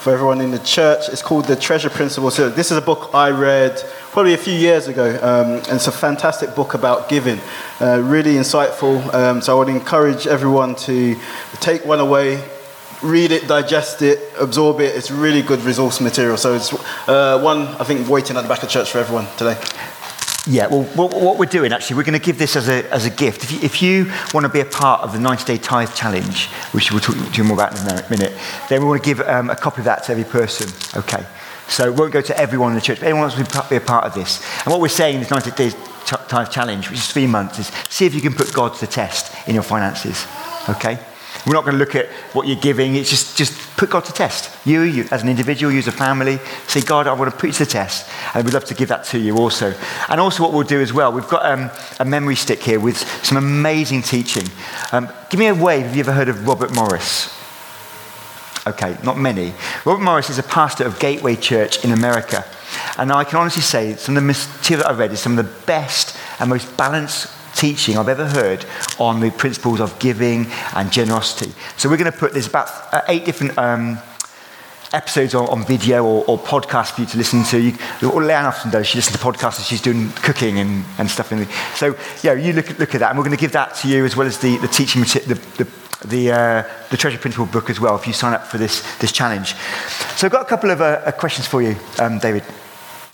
for 0.00 0.14
everyone 0.14 0.40
in 0.40 0.50
the 0.50 0.58
church. 0.60 1.10
It's 1.10 1.20
called 1.20 1.44
the 1.44 1.54
Treasure 1.54 1.90
Principle. 1.90 2.30
So 2.30 2.48
this 2.48 2.70
is 2.70 2.78
a 2.78 2.80
book 2.80 3.10
I 3.12 3.30
read 3.30 3.78
probably 4.12 4.32
a 4.32 4.38
few 4.38 4.54
years 4.54 4.88
ago, 4.88 5.18
um, 5.20 5.56
and 5.56 5.74
it's 5.74 5.88
a 5.88 5.92
fantastic 5.92 6.54
book 6.54 6.72
about 6.72 7.10
giving. 7.10 7.38
Uh, 7.80 8.00
really 8.00 8.34
insightful. 8.34 9.12
Um, 9.12 9.42
so 9.42 9.54
I 9.54 9.58
would 9.58 9.68
encourage 9.68 10.26
everyone 10.26 10.74
to 10.86 11.16
take 11.60 11.84
one 11.84 12.00
away, 12.00 12.42
read 13.02 13.30
it, 13.30 13.46
digest 13.46 14.00
it, 14.00 14.20
absorb 14.40 14.80
it. 14.80 14.96
It's 14.96 15.10
really 15.10 15.42
good 15.42 15.60
resource 15.60 16.00
material. 16.00 16.38
So 16.38 16.54
it's 16.54 16.72
uh, 17.06 17.38
one, 17.38 17.68
I 17.78 17.84
think, 17.84 18.08
waiting 18.08 18.38
at 18.38 18.42
the 18.42 18.48
back 18.48 18.62
of 18.62 18.70
church 18.70 18.90
for 18.90 18.98
everyone 18.98 19.26
today. 19.36 19.60
Yeah, 20.46 20.68
well, 20.68 20.84
what, 20.94 21.38
we're 21.38 21.44
doing 21.44 21.72
actually, 21.72 21.96
we're 21.96 22.04
going 22.04 22.18
to 22.18 22.24
give 22.24 22.38
this 22.38 22.56
as 22.56 22.68
a, 22.68 22.90
as 22.92 23.04
a 23.04 23.10
gift. 23.10 23.44
If 23.44 23.52
you, 23.52 23.58
if 23.60 23.82
you 23.82 24.12
want 24.32 24.46
to 24.46 24.48
be 24.48 24.60
a 24.60 24.64
part 24.64 25.02
of 25.02 25.12
the 25.12 25.18
90 25.18 25.44
Day 25.44 25.58
Tithe 25.58 25.94
Challenge, 25.94 26.46
which 26.72 26.90
we'll 26.90 27.00
talk 27.00 27.16
to 27.16 27.36
you 27.36 27.44
more 27.44 27.54
about 27.54 27.72
in 27.78 27.86
a 27.86 28.08
minute, 28.08 28.32
then 28.68 28.80
we 28.80 28.88
want 28.88 29.02
to 29.02 29.06
give 29.06 29.20
um, 29.28 29.50
a 29.50 29.56
copy 29.56 29.82
of 29.82 29.84
that 29.84 30.04
to 30.04 30.12
every 30.12 30.24
person. 30.24 30.70
Okay. 30.98 31.26
So 31.68 31.86
it 31.86 31.94
won't 31.94 32.12
go 32.12 32.22
to 32.22 32.36
everyone 32.38 32.72
in 32.72 32.74
the 32.74 32.80
church, 32.80 33.00
but 33.00 33.06
anyone 33.06 33.28
wants 33.28 33.36
to 33.36 33.66
be 33.68 33.76
a 33.76 33.80
part 33.80 34.04
of 34.04 34.14
this. 34.14 34.42
And 34.64 34.72
what 34.72 34.80
we're 34.80 34.88
saying 34.88 35.16
in 35.16 35.20
this 35.20 35.30
90 35.30 35.50
Day 35.52 35.70
Tithe 36.06 36.50
Challenge, 36.50 36.88
which 36.88 36.98
is 36.98 37.12
three 37.12 37.26
months, 37.26 37.58
is 37.58 37.66
see 37.88 38.06
if 38.06 38.14
you 38.14 38.20
can 38.20 38.32
put 38.32 38.52
God 38.52 38.74
to 38.74 38.80
the 38.80 38.86
test 38.90 39.32
in 39.46 39.54
your 39.54 39.62
finances. 39.62 40.26
Okay? 40.68 40.98
We're 41.46 41.54
not 41.54 41.64
going 41.64 41.74
to 41.74 41.78
look 41.78 41.94
at 41.94 42.06
what 42.34 42.46
you're 42.46 42.60
giving. 42.60 42.96
It's 42.96 43.08
just, 43.08 43.36
just 43.36 43.52
put 43.76 43.90
God 43.90 44.04
to 44.04 44.12
test. 44.12 44.54
You, 44.66 44.82
you, 44.82 45.06
as 45.10 45.22
an 45.22 45.28
individual, 45.28 45.72
you 45.72 45.78
as 45.78 45.86
a 45.86 45.92
family, 45.92 46.38
say, 46.66 46.82
God, 46.82 47.06
I 47.06 47.12
want 47.14 47.30
to 47.30 47.36
put 47.36 47.46
you 47.46 47.52
to 47.54 47.64
the 47.64 47.70
test. 47.70 48.08
And 48.34 48.44
we'd 48.44 48.52
love 48.52 48.66
to 48.66 48.74
give 48.74 48.88
that 48.88 49.04
to 49.04 49.18
you 49.18 49.36
also. 49.38 49.74
And 50.08 50.20
also, 50.20 50.42
what 50.42 50.52
we'll 50.52 50.64
do 50.64 50.80
as 50.80 50.92
well, 50.92 51.12
we've 51.12 51.28
got 51.28 51.46
um, 51.46 51.70
a 51.98 52.04
memory 52.04 52.36
stick 52.36 52.62
here 52.62 52.78
with 52.78 52.98
some 53.24 53.38
amazing 53.38 54.02
teaching. 54.02 54.46
Um, 54.92 55.08
give 55.30 55.40
me 55.40 55.46
a 55.46 55.54
wave. 55.54 55.86
Have 55.86 55.96
you 55.96 56.00
ever 56.00 56.12
heard 56.12 56.28
of 56.28 56.46
Robert 56.46 56.74
Morris? 56.74 57.34
Okay, 58.66 58.96
not 59.02 59.18
many. 59.18 59.54
Robert 59.86 60.02
Morris 60.02 60.28
is 60.28 60.38
a 60.38 60.42
pastor 60.42 60.84
of 60.84 60.98
Gateway 60.98 61.36
Church 61.36 61.82
in 61.82 61.92
America. 61.92 62.44
And 62.98 63.10
I 63.10 63.24
can 63.24 63.38
honestly 63.38 63.62
say 63.62 63.94
some 63.96 64.16
of 64.16 64.22
the 64.22 64.26
material 64.26 64.84
that 64.84 64.90
I've 64.90 64.98
read 64.98 65.12
is 65.12 65.20
some 65.20 65.38
of 65.38 65.44
the 65.44 65.66
best 65.66 66.16
and 66.38 66.50
most 66.50 66.76
balanced 66.76 67.28
teaching 67.60 67.98
I've 67.98 68.08
ever 68.08 68.26
heard 68.26 68.64
on 68.98 69.20
the 69.20 69.30
principles 69.30 69.80
of 69.80 69.98
giving 69.98 70.46
and 70.74 70.90
generosity. 70.90 71.52
So 71.76 71.90
we're 71.90 71.98
going 71.98 72.10
to 72.10 72.18
put, 72.18 72.32
there's 72.32 72.46
about 72.46 72.70
uh, 72.90 73.02
eight 73.08 73.26
different 73.26 73.58
um, 73.58 73.98
episodes 74.94 75.34
on, 75.34 75.64
video 75.66 76.02
or, 76.04 76.24
or 76.26 76.38
podcasts 76.38 76.92
for 76.92 77.02
you 77.02 77.06
to 77.08 77.18
listen 77.18 77.44
to. 77.44 77.60
You, 77.60 77.72
Leanne 78.00 78.44
often 78.44 78.70
does, 78.70 78.86
she 78.86 78.96
listens 78.96 79.18
to 79.18 79.22
podcasts 79.22 79.58
and 79.58 79.66
she's 79.66 79.82
doing 79.82 80.10
cooking 80.12 80.58
and, 80.58 80.84
and 80.98 81.10
stuff. 81.10 81.32
In 81.32 81.40
the, 81.40 81.46
so, 81.74 81.96
yeah, 82.22 82.32
you 82.32 82.54
look, 82.54 82.78
look 82.78 82.94
at 82.94 83.00
that, 83.00 83.10
and 83.10 83.18
we're 83.18 83.24
going 83.24 83.36
to 83.36 83.40
give 83.40 83.52
that 83.52 83.74
to 83.76 83.88
you 83.88 84.06
as 84.06 84.16
well 84.16 84.26
as 84.26 84.38
the, 84.38 84.56
the 84.56 84.68
teaching, 84.68 85.02
the, 85.02 85.38
the, 85.58 85.68
the, 86.08 86.32
uh, 86.32 86.62
the 86.90 86.96
Treasure 86.96 87.18
Principle 87.18 87.46
book 87.46 87.68
as 87.68 87.78
well, 87.78 87.94
if 87.94 88.06
you 88.06 88.14
sign 88.14 88.32
up 88.32 88.46
for 88.46 88.56
this, 88.56 88.82
this 88.98 89.12
challenge. 89.12 89.54
So 90.16 90.26
I've 90.26 90.32
got 90.32 90.42
a 90.42 90.48
couple 90.48 90.70
of 90.70 90.80
uh, 90.80 91.12
questions 91.12 91.46
for 91.46 91.60
you, 91.60 91.76
um, 91.98 92.18
David. 92.18 92.42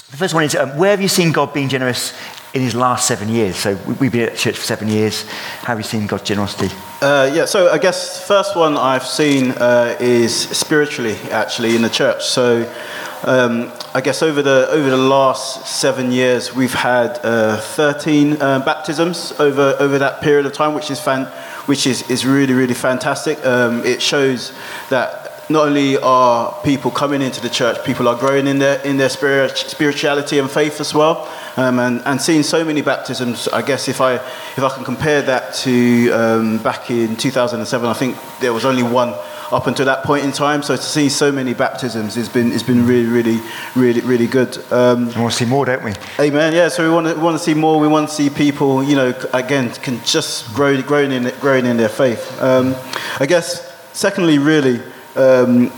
The 0.09 0.17
first 0.17 0.35
one 0.35 0.45
is, 0.45 0.55
um, 0.55 0.79
where 0.79 0.93
have 0.93 1.03
you 1.03 1.09
seen 1.09 1.33
God 1.33 1.53
being 1.53 1.69
generous 1.69 2.15
in 2.55 2.63
his 2.63 2.75
last 2.75 3.07
seven 3.07 3.29
years. 3.29 3.57
So 3.57 3.79
we've 4.01 4.13
been 4.13 4.29
at 4.29 4.37
church 4.37 4.57
for 4.57 4.65
seven 4.65 4.89
years. 4.89 5.29
How 5.61 5.69
have 5.69 5.79
you 5.79 5.85
seen 5.85 6.07
God's 6.07 6.23
generosity? 6.23 6.75
Uh, 7.03 7.31
yeah, 7.35 7.45
so 7.45 7.71
I 7.71 7.79
guess 7.79 8.21
the 8.21 8.27
first 8.27 8.57
one 8.57 8.77
I've 8.77 9.07
seen 9.07 9.51
uh, 9.53 9.97
is 10.01 10.35
spiritually, 10.35 11.17
actually, 11.31 11.77
in 11.77 11.83
the 11.83 11.91
church. 11.91 12.25
So 12.25 12.71
um, 13.25 13.73
I 13.95 14.01
guess 14.01 14.23
over 14.23 14.43
the 14.43 14.69
over 14.71 14.89
the 14.89 14.97
last 14.97 15.67
seven 15.67 16.13
years, 16.13 16.55
we've 16.55 16.75
had 16.75 17.19
uh, 17.23 17.59
13 17.59 18.41
uh, 18.41 18.61
baptisms 18.65 19.33
over 19.39 19.77
over 19.79 19.99
that 19.99 20.21
period 20.23 20.47
of 20.47 20.53
time, 20.53 20.75
which 20.75 20.91
is 20.91 21.01
fan, 21.01 21.27
which 21.67 21.87
is, 21.87 22.09
is 22.11 22.25
really 22.25 22.55
really 22.55 22.75
fantastic. 22.75 23.45
Um, 23.45 23.85
it 23.85 24.01
shows 24.01 24.53
that 24.91 25.27
not 25.49 25.69
only 25.69 25.97
are 25.99 26.61
people 26.65 26.91
coming 26.91 27.23
into 27.23 27.41
the 27.41 27.49
church, 27.49 27.85
people 27.85 28.09
are 28.09 28.17
growing 28.17 28.47
in 28.47 28.59
their, 28.59 28.81
in 28.83 28.97
their 28.97 29.09
spirit, 29.09 29.57
spirituality 29.57 30.39
and 30.39 30.51
faith 30.51 30.81
as 30.81 30.93
well. 30.93 31.31
Um, 31.57 31.79
and, 31.79 32.03
and 32.05 32.21
seeing 32.21 32.43
so 32.43 32.65
many 32.65 32.83
baptisms, 32.83 33.49
I 33.49 33.63
guess 33.63 33.89
if 33.89 34.01
I, 34.01 34.15
if 34.17 34.61
I 34.61 34.69
can 34.69 34.85
compare 34.85 35.23
that 35.23 35.55
to 35.55 36.11
um, 36.11 36.59
back 36.59 36.91
in 36.91 37.17
2007, 37.17 37.89
I 37.89 37.93
think 37.95 38.17
there 38.41 38.53
was 38.53 38.67
only 38.67 38.83
one 38.83 39.15
up 39.53 39.67
until 39.67 39.87
that 39.87 40.05
point 40.05 40.25
in 40.25 40.33
time. 40.33 40.63
So 40.63 40.77
to 40.77 40.83
see 40.83 41.09
so 41.09 41.33
many 41.33 41.55
baptisms 41.55 42.15
has 42.17 42.29
been, 42.29 42.51
has 42.51 42.63
been 42.63 42.87
really, 42.87 43.07
really, 43.07 43.41
really, 43.75 44.01
really 44.01 44.27
good. 44.27 44.59
Um, 44.73 45.07
we 45.09 45.21
want 45.21 45.33
to 45.33 45.39
see 45.39 45.45
more, 45.45 45.65
don't 45.65 45.83
we? 45.83 45.93
Amen. 46.19 46.53
Yeah. 46.53 46.69
So 46.69 46.87
we 46.87 46.93
want 46.93 47.07
to, 47.07 47.15
we 47.15 47.23
want 47.23 47.39
to 47.39 47.43
see 47.43 47.55
more. 47.55 47.81
We 47.81 47.89
want 47.89 48.09
to 48.09 48.15
see 48.15 48.29
people, 48.29 48.83
you 48.83 48.97
know, 48.97 49.15
again, 49.33 49.71
can 49.71 50.03
just 50.05 50.53
grow, 50.55 50.81
growing 50.83 51.13
in, 51.13 51.33
growing 51.41 51.67
in 51.67 51.77
their 51.77 51.89
faith. 51.89 52.41
Um, 52.43 52.75
I 53.19 53.27
guess, 53.27 53.73
secondly, 53.93 54.39
really, 54.39 54.81
um, 55.15 55.73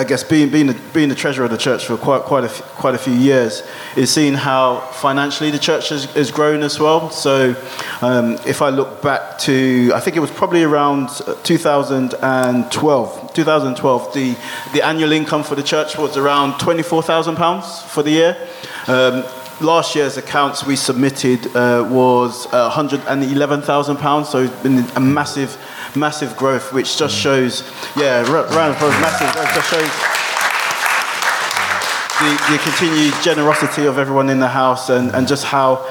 I 0.00 0.04
guess 0.04 0.24
being, 0.24 0.48
being, 0.48 0.66
the, 0.66 0.80
being 0.94 1.10
the 1.10 1.14
treasurer 1.14 1.44
of 1.44 1.50
the 1.50 1.58
church 1.58 1.84
for 1.84 1.98
quite, 1.98 2.22
quite, 2.22 2.44
a, 2.44 2.48
quite 2.48 2.94
a 2.94 2.98
few 2.98 3.12
years 3.12 3.62
is 3.96 4.10
seeing 4.10 4.32
how 4.32 4.80
financially 4.92 5.50
the 5.50 5.58
church 5.58 5.90
has, 5.90 6.06
has 6.14 6.30
grown 6.30 6.62
as 6.62 6.80
well. 6.80 7.10
So 7.10 7.54
um, 8.00 8.38
if 8.46 8.62
I 8.62 8.70
look 8.70 9.02
back 9.02 9.38
to, 9.40 9.92
I 9.94 10.00
think 10.00 10.16
it 10.16 10.20
was 10.20 10.30
probably 10.30 10.62
around 10.62 11.10
2012, 11.42 13.34
2012 13.34 14.14
the, 14.14 14.36
the 14.72 14.80
annual 14.80 15.12
income 15.12 15.42
for 15.42 15.54
the 15.54 15.62
church 15.62 15.98
was 15.98 16.16
around 16.16 16.54
£24,000 16.54 17.82
for 17.82 18.02
the 18.02 18.10
year. 18.10 18.48
Um, 18.88 19.22
last 19.60 19.94
year's 19.94 20.16
accounts 20.16 20.64
we 20.64 20.76
submitted 20.76 21.46
uh, 21.54 21.86
was 21.90 22.46
uh, 22.54 22.70
£111,000, 22.70 24.24
so 24.24 24.44
it's 24.44 24.62
been 24.62 24.78
a 24.96 25.00
massive 25.00 25.58
massive 25.96 26.36
growth, 26.36 26.72
which 26.72 26.96
just 26.96 27.16
shows, 27.16 27.62
yeah, 27.96 28.22
round 28.30 28.70
of 28.70 28.76
applause, 28.76 28.92
massive, 29.00 29.32
that 29.34 29.52
just 29.54 29.70
shows 29.70 30.20
the, 32.20 32.52
the 32.52 32.58
continued 32.62 33.14
generosity 33.22 33.86
of 33.86 33.98
everyone 33.98 34.28
in 34.28 34.40
the 34.40 34.48
house 34.48 34.90
and, 34.90 35.10
and 35.14 35.26
just 35.26 35.44
how, 35.44 35.86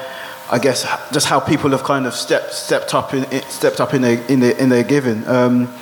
I 0.50 0.58
guess, 0.58 0.82
just 1.12 1.26
how 1.26 1.40
people 1.40 1.70
have 1.70 1.82
kind 1.82 2.06
of 2.06 2.14
stepped, 2.14 2.52
stepped 2.52 2.94
up 2.94 3.14
in, 3.14 3.24
stepped 3.48 3.80
up 3.80 3.94
in 3.94 4.02
their, 4.02 4.24
in 4.26 4.40
their, 4.40 4.56
in 4.56 4.68
their 4.68 4.84
giving. 4.84 5.26
Um, 5.26 5.72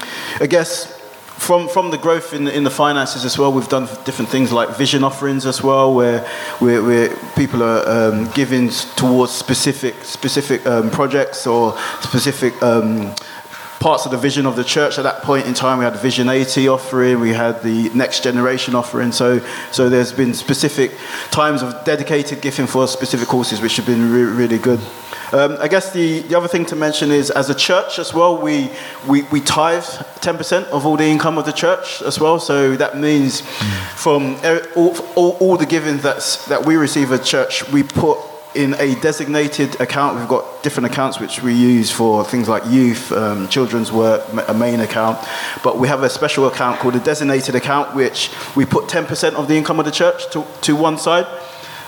I 0.40 0.46
guess 0.46 0.98
from, 1.38 1.68
from 1.68 1.90
the 1.90 1.98
growth 1.98 2.34
in, 2.34 2.48
in 2.48 2.64
the 2.64 2.70
finances 2.70 3.24
as 3.24 3.38
well, 3.38 3.52
we've 3.52 3.68
done 3.68 3.86
different 4.04 4.30
things 4.30 4.52
like 4.52 4.76
vision 4.76 5.04
offerings 5.04 5.46
as 5.46 5.62
well, 5.62 5.94
where, 5.94 6.20
where 6.58 7.14
people 7.36 7.62
are 7.62 7.88
um, 7.88 8.30
giving 8.32 8.70
towards 8.96 9.32
specific, 9.32 9.94
specific 10.02 10.66
um, 10.66 10.90
projects 10.90 11.46
or 11.46 11.78
specific 12.00 12.60
um, 12.62 13.14
parts 13.80 14.04
of 14.04 14.10
the 14.10 14.18
vision 14.18 14.46
of 14.46 14.56
the 14.56 14.64
church 14.64 14.98
at 14.98 15.02
that 15.02 15.22
point 15.22 15.46
in 15.46 15.54
time. 15.54 15.78
We 15.78 15.84
had 15.84 15.96
Vision 15.96 16.28
80 16.28 16.68
offering, 16.68 17.20
we 17.20 17.32
had 17.32 17.62
the 17.62 17.88
Next 17.90 18.22
Generation 18.22 18.74
offering. 18.74 19.12
So, 19.12 19.40
so 19.70 19.88
there's 19.88 20.12
been 20.12 20.34
specific 20.34 20.92
times 21.30 21.62
of 21.62 21.84
dedicated 21.84 22.40
giving 22.40 22.66
for 22.66 22.88
specific 22.88 23.28
courses, 23.28 23.60
which 23.60 23.76
have 23.76 23.86
been 23.86 24.12
re- 24.12 24.22
really 24.22 24.58
good. 24.58 24.80
Um, 25.32 25.58
I 25.60 25.68
guess 25.68 25.92
the, 25.92 26.20
the 26.20 26.36
other 26.36 26.48
thing 26.48 26.64
to 26.66 26.76
mention 26.76 27.10
is 27.10 27.30
as 27.30 27.50
a 27.50 27.54
church 27.54 27.98
as 27.98 28.14
well, 28.14 28.40
we, 28.40 28.70
we, 29.06 29.22
we 29.24 29.40
tithe 29.40 29.82
10% 29.82 30.64
of 30.68 30.86
all 30.86 30.96
the 30.96 31.04
income 31.04 31.36
of 31.36 31.44
the 31.44 31.52
church 31.52 32.00
as 32.00 32.18
well. 32.18 32.40
So 32.40 32.76
that 32.76 32.96
means 32.96 33.42
from 33.94 34.36
all, 34.74 34.96
all, 35.16 35.30
all 35.38 35.56
the 35.58 35.66
giving 35.66 35.98
that's, 35.98 36.46
that 36.46 36.64
we 36.64 36.76
receive 36.76 37.12
at 37.12 37.24
church, 37.24 37.70
we 37.70 37.82
put 37.82 38.18
in 38.58 38.74
a 38.80 38.96
designated 38.96 39.80
account. 39.80 40.18
We've 40.18 40.26
got 40.26 40.64
different 40.64 40.86
accounts 40.90 41.20
which 41.20 41.40
we 41.42 41.54
use 41.54 41.92
for 41.92 42.24
things 42.24 42.48
like 42.48 42.66
youth, 42.66 43.12
um, 43.12 43.46
children's 43.48 43.92
work, 43.92 44.24
a 44.48 44.52
main 44.52 44.80
account. 44.80 45.16
But 45.62 45.78
we 45.78 45.86
have 45.86 46.02
a 46.02 46.10
special 46.10 46.48
account 46.48 46.80
called 46.80 46.96
a 46.96 47.00
designated 47.00 47.54
account, 47.54 47.94
which 47.94 48.32
we 48.56 48.64
put 48.64 48.86
10% 48.86 49.34
of 49.34 49.46
the 49.46 49.54
income 49.54 49.78
of 49.78 49.84
the 49.84 49.92
church 49.92 50.28
to, 50.32 50.44
to 50.62 50.74
one 50.74 50.98
side. 50.98 51.26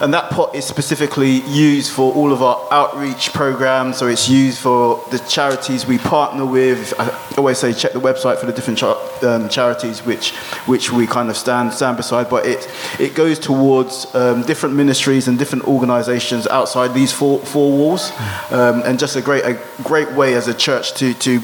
And 0.01 0.15
that 0.15 0.31
pot 0.31 0.55
is 0.55 0.65
specifically 0.65 1.43
used 1.43 1.93
for 1.93 2.15
all 2.15 2.33
of 2.33 2.43
our 2.43 2.67
outreach 2.71 3.35
programs. 3.35 3.99
So 3.99 4.07
it's 4.07 4.31
used 4.31 4.59
for 4.59 5.05
the 5.11 5.19
charities 5.19 5.85
we 5.85 5.99
partner 5.99 6.47
with. 6.47 6.95
I 6.99 7.35
always 7.37 7.59
say 7.59 7.75
check 7.75 7.93
the 7.93 8.01
website 8.01 8.39
for 8.39 8.47
the 8.47 8.53
different 8.53 8.79
char- 8.79 8.97
um, 9.23 9.51
charities 9.51 10.01
which, 10.07 10.31
which 10.67 10.91
we 10.91 11.07
kind 11.07 11.29
of 11.29 11.37
stand, 11.37 11.75
stand 11.75 11.99
beside. 11.99 12.31
But 12.31 12.47
it, 12.47 12.67
it 12.99 13.15
goes 13.15 13.39
towards 13.39 14.13
um, 14.15 14.43
different 14.43 14.75
ministries 14.75 15.29
and 15.29 15.39
different 15.39 15.65
organizations 15.65 16.47
outside 16.47 16.95
these 16.95 17.13
four, 17.13 17.39
four 17.41 17.71
walls. 17.71 18.11
Um, 18.51 18.81
and 18.87 18.99
just 18.99 19.17
a 19.17 19.23
great, 19.23 19.45
a 19.45 19.61
great 19.83 20.11
way 20.13 20.33
as 20.33 20.49
a 20.49 20.55
church 20.55 20.95
to, 20.95 21.13
to, 21.13 21.41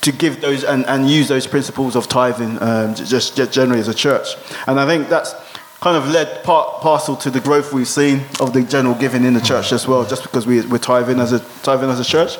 to 0.00 0.12
give 0.12 0.40
those 0.40 0.64
and, 0.64 0.86
and 0.86 1.10
use 1.10 1.28
those 1.28 1.46
principles 1.46 1.94
of 1.94 2.08
tithing 2.08 2.60
um, 2.62 2.94
just, 2.94 3.36
just 3.36 3.52
generally 3.52 3.80
as 3.80 3.88
a 3.88 3.94
church. 3.94 4.28
And 4.66 4.80
I 4.80 4.86
think 4.86 5.10
that's 5.10 5.34
kind 5.82 5.96
of 5.96 6.08
led 6.08 6.44
part 6.44 6.80
parcel 6.80 7.16
to 7.16 7.28
the 7.28 7.40
growth 7.40 7.72
we've 7.72 7.88
seen 7.88 8.20
of 8.38 8.52
the 8.52 8.62
general 8.62 8.94
giving 8.94 9.24
in 9.24 9.34
the 9.34 9.40
church 9.40 9.72
as 9.72 9.86
well, 9.88 10.04
just 10.04 10.22
because 10.22 10.46
we, 10.46 10.64
we're 10.70 10.78
tithing 10.78 11.18
as 11.18 11.32
a 11.32 11.40
tithing 11.62 11.90
as 11.90 11.98
a 11.98 12.04
church. 12.04 12.38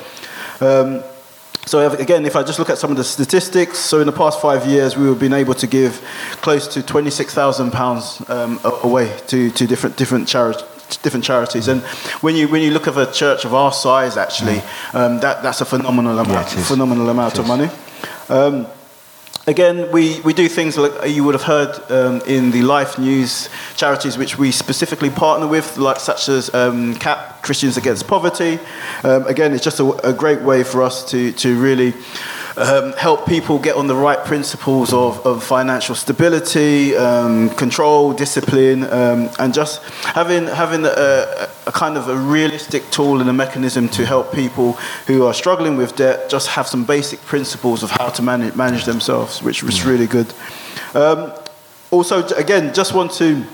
Um, 0.61 1.03
so 1.67 1.91
again, 1.93 2.25
if 2.25 2.35
I 2.37 2.43
just 2.43 2.59
look 2.59 2.71
at 2.71 2.79
some 2.79 2.93
of 2.93 2.97
the 2.97 3.05
statistics, 3.05 3.79
so 3.79 4.01
in 4.01 4.07
the 4.07 4.13
past 4.13 4.41
five 4.41 4.67
years, 4.67 4.97
we 4.97 5.07
have 5.07 5.19
been 5.19 5.33
able 5.33 5.55
to 5.55 5.67
give 5.67 6.01
close 6.41 6.67
to 6.75 6.83
twenty-six 6.83 7.35
thousand 7.35 7.67
um, 7.67 7.73
pounds 7.73 8.23
away 8.85 9.07
to, 9.27 9.51
to 9.51 9.67
different 9.67 9.97
different 9.97 10.29
charities 10.29 10.69
different 11.03 11.25
charities. 11.25 11.69
And 11.69 11.81
when 12.21 12.37
you 12.37 12.49
when 12.49 12.63
you 12.63 12.71
look 12.71 12.87
at 12.87 12.97
a 12.97 13.11
church 13.11 13.45
of 13.45 13.55
our 13.55 13.73
size, 13.73 14.17
actually, 14.17 14.61
um, 14.93 15.21
that 15.21 15.43
that's 15.43 15.61
a 15.61 15.65
phenomenal 15.65 16.19
amount, 16.19 16.55
yeah, 16.55 16.65
phenomenal 16.65 17.09
amount 17.09 17.39
of 17.39 17.47
money. 17.47 17.69
Um, 18.29 18.67
Again, 19.49 19.91
we, 19.91 20.21
we 20.21 20.35
do 20.35 20.49
things 20.49 20.79
like 20.79 21.11
you 21.11 21.25
would 21.25 21.35
have 21.35 21.43
heard 21.43 21.91
um, 21.91 22.21
in 22.29 22.53
the 22.53 22.63
Life 22.63 22.97
News 22.97 23.49
charities, 23.75 24.17
which 24.17 24.39
we 24.39 24.53
specifically 24.53 25.11
partner 25.11 25.49
with, 25.49 25.77
like 25.79 25.99
such 25.99 26.29
as 26.29 26.55
um, 26.55 26.95
CAP, 26.95 27.43
Christians 27.43 27.77
Against 27.77 28.07
Poverty. 28.07 28.61
Um, 29.03 29.27
again, 29.27 29.53
it's 29.53 29.65
just 29.65 29.81
a, 29.81 30.09
a, 30.09 30.13
great 30.13 30.43
way 30.43 30.63
for 30.63 30.81
us 30.81 31.05
to, 31.11 31.33
to 31.33 31.61
really 31.61 31.93
um, 32.57 32.93
help 32.93 33.27
people 33.27 33.59
get 33.59 33.77
on 33.77 33.87
the 33.87 33.95
right 33.95 34.25
principles 34.25 34.93
of, 34.93 35.25
of 35.27 35.43
financial 35.43 35.95
stability, 35.95 36.95
um, 36.97 37.51
control, 37.51 38.13
discipline, 38.13 38.85
um, 38.85 39.31
and 39.39 39.55
just 39.55 39.83
having, 40.05 40.47
having 40.47 40.85
a, 40.85 41.49
a, 41.67 41.73
kind 41.73 41.97
of 41.97 42.09
a 42.09 42.17
realistic 42.17 42.89
tool 42.91 43.21
and 43.21 43.31
a 43.31 43.33
mechanism 43.33 43.89
to 43.89 44.05
help 44.05 44.33
people 44.33 44.73
who 45.07 45.25
are 45.25 45.35
struggling 45.35 45.77
with 45.77 45.97
debt 45.97 46.29
just 46.29 46.49
have 46.49 46.67
some 46.67 46.85
basic 46.85 47.21
principles 47.23 47.83
of 47.83 47.91
how 47.91 48.09
to 48.09 48.23
manage, 48.23 48.55
manage 48.55 48.85
themselves, 48.85 49.43
which 49.43 49.63
was 49.63 49.85
really 49.85 50.07
good. 50.07 50.33
Um, 50.95 51.33
also, 51.91 52.27
again, 52.37 52.75
just 52.75 52.95
want 52.95 53.13
to 53.13 53.45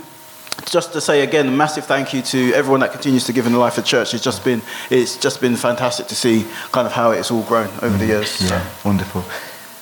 just 0.66 0.92
to 0.92 1.00
say 1.00 1.22
again, 1.22 1.48
a 1.48 1.50
massive 1.50 1.84
thank 1.84 2.12
you 2.12 2.22
to 2.22 2.52
everyone 2.52 2.80
that 2.80 2.92
continues 2.92 3.24
to 3.24 3.32
give 3.32 3.46
in 3.46 3.52
the 3.52 3.58
life 3.58 3.78
of 3.78 3.84
the 3.84 3.88
church. 3.88 4.14
It's 4.14 4.24
just 4.24 4.44
been, 4.44 4.62
it's 4.90 5.16
just 5.16 5.40
been 5.40 5.56
fantastic 5.56 6.06
to 6.08 6.14
see 6.14 6.46
kind 6.72 6.86
of 6.86 6.92
how 6.92 7.12
it's 7.12 7.30
all 7.30 7.42
grown 7.42 7.68
over 7.82 7.96
the 7.96 8.06
years. 8.06 8.40
Yeah, 8.42 8.66
so. 8.66 8.88
wonderful. 8.88 9.24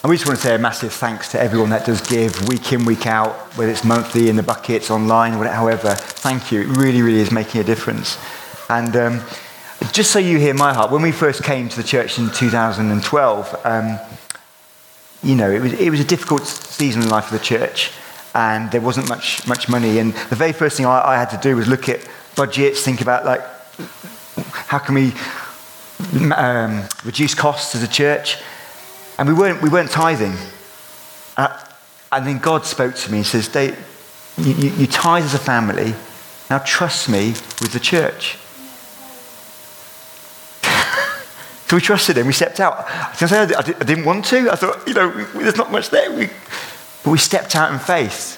And 0.02 0.10
we 0.10 0.16
just 0.16 0.28
want 0.28 0.38
to 0.38 0.46
say 0.46 0.54
a 0.54 0.58
massive 0.58 0.92
thanks 0.92 1.32
to 1.32 1.40
everyone 1.40 1.70
that 1.70 1.84
does 1.84 2.00
give 2.00 2.48
week 2.48 2.72
in, 2.72 2.84
week 2.84 3.06
out, 3.06 3.34
whether 3.56 3.72
it's 3.72 3.84
monthly 3.84 4.28
in 4.28 4.36
the 4.36 4.42
buckets, 4.42 4.90
online, 4.90 5.38
whatever, 5.38 5.56
however. 5.56 5.94
Thank 5.96 6.52
you. 6.52 6.60
It 6.60 6.76
really, 6.76 7.02
really 7.02 7.18
is 7.18 7.32
making 7.32 7.60
a 7.60 7.64
difference. 7.64 8.16
And 8.68 8.94
um, 8.94 9.22
just 9.92 10.12
so 10.12 10.20
you 10.20 10.38
hear 10.38 10.54
my 10.54 10.72
heart, 10.72 10.92
when 10.92 11.02
we 11.02 11.10
first 11.10 11.42
came 11.42 11.68
to 11.68 11.76
the 11.76 11.82
church 11.82 12.18
in 12.18 12.30
2012, 12.30 13.60
um, 13.64 13.98
you 15.22 15.34
know, 15.34 15.50
it 15.50 15.60
was, 15.60 15.72
it 15.72 15.90
was 15.90 15.98
a 15.98 16.04
difficult 16.04 16.46
season 16.46 17.02
in 17.02 17.08
the 17.08 17.14
life 17.14 17.32
of 17.32 17.32
the 17.32 17.44
church 17.44 17.90
and 18.36 18.70
there 18.70 18.82
wasn't 18.82 19.08
much, 19.08 19.46
much 19.48 19.66
money. 19.66 19.98
And 19.98 20.12
the 20.12 20.36
very 20.36 20.52
first 20.52 20.76
thing 20.76 20.84
I, 20.84 21.00
I 21.00 21.16
had 21.16 21.30
to 21.30 21.38
do 21.38 21.56
was 21.56 21.66
look 21.66 21.88
at 21.88 22.06
budgets, 22.36 22.82
think 22.82 23.00
about 23.00 23.24
like, 23.24 23.40
how 24.68 24.78
can 24.78 24.94
we 24.94 25.14
um, 26.34 26.84
reduce 27.02 27.34
costs 27.34 27.74
as 27.74 27.82
a 27.82 27.88
church? 27.88 28.36
And 29.18 29.26
we 29.26 29.34
weren't, 29.34 29.62
we 29.62 29.70
weren't 29.70 29.90
tithing. 29.90 30.34
Uh, 31.38 31.58
and 32.12 32.26
then 32.26 32.36
God 32.36 32.66
spoke 32.66 32.94
to 32.96 33.10
me 33.10 33.18
and 33.18 33.26
says, 33.26 33.48
Dave, 33.48 33.74
you, 34.36 34.52
you, 34.52 34.70
you 34.70 34.86
tithe 34.86 35.24
as 35.24 35.32
a 35.32 35.38
family. 35.38 35.94
Now 36.50 36.58
trust 36.58 37.08
me 37.08 37.28
with 37.62 37.72
the 37.72 37.80
church. 37.80 38.36
so 41.68 41.76
we 41.76 41.80
trusted 41.80 42.18
him. 42.18 42.26
We 42.26 42.34
stepped 42.34 42.60
out. 42.60 42.84
I, 42.86 43.14
say 43.14 43.38
I, 43.38 43.62
didn't 43.62 44.04
want 44.04 44.26
to. 44.26 44.50
I 44.50 44.56
thought, 44.56 44.86
you 44.86 44.92
know, 44.92 45.10
there's 45.32 45.56
not 45.56 45.72
much 45.72 45.88
there. 45.88 46.12
We, 46.12 46.28
but 47.06 47.12
we 47.12 47.18
stepped 47.18 47.54
out 47.54 47.72
in 47.72 47.78
faith. 47.78 48.36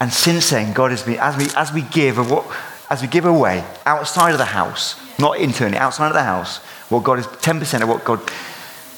And 0.00 0.10
since 0.10 0.48
then, 0.48 0.72
God 0.72 0.92
has 0.92 1.02
been, 1.02 1.18
as 1.18 1.36
we, 1.36 1.46
as 1.54 1.74
we 1.74 1.82
give, 1.82 2.16
what, 2.30 2.46
as 2.88 3.02
we 3.02 3.06
give 3.06 3.26
away 3.26 3.62
outside 3.84 4.32
of 4.32 4.38
the 4.38 4.46
house, 4.46 4.98
not 5.18 5.38
internally, 5.38 5.76
outside 5.76 6.06
of 6.06 6.14
the 6.14 6.22
house, 6.22 6.56
what 6.88 7.04
God 7.04 7.18
is 7.18 7.26
10% 7.26 7.82
of 7.82 7.90
what 7.90 8.02
God 8.02 8.22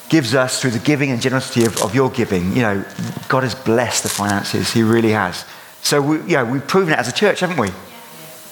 gives 0.07 0.33
us 0.33 0.61
through 0.61 0.71
the 0.71 0.79
giving 0.79 1.11
and 1.11 1.21
generosity 1.21 1.65
of, 1.65 1.77
of 1.83 1.93
your 1.93 2.09
giving. 2.09 2.55
You 2.55 2.61
know, 2.61 2.85
God 3.27 3.43
has 3.43 3.53
blessed 3.53 4.03
the 4.03 4.09
finances. 4.09 4.71
He 4.71 4.81
really 4.81 5.11
has. 5.11 5.43
So, 5.81 6.01
we, 6.01 6.21
yeah, 6.21 6.49
we've 6.49 6.65
proven 6.65 6.93
it 6.93 6.97
as 6.97 7.09
a 7.09 7.13
church, 7.13 7.41
haven't 7.41 7.59
we? 7.59 7.71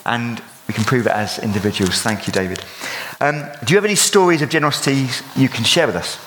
And 0.06 0.44
we 0.68 0.74
can 0.74 0.84
prove 0.84 1.08
it 1.08 1.14
as 1.14 1.40
individuals. 1.40 2.02
Thank 2.02 2.28
you, 2.28 2.34
David. 2.34 2.62
Um, 3.22 3.50
do 3.64 3.72
you 3.72 3.78
have 3.78 3.86
any 3.86 3.96
stories 3.96 4.42
of 4.42 4.50
generosity 4.50 5.08
you 5.40 5.48
can 5.48 5.64
share 5.64 5.88
with 5.88 5.96
us? 5.96 6.20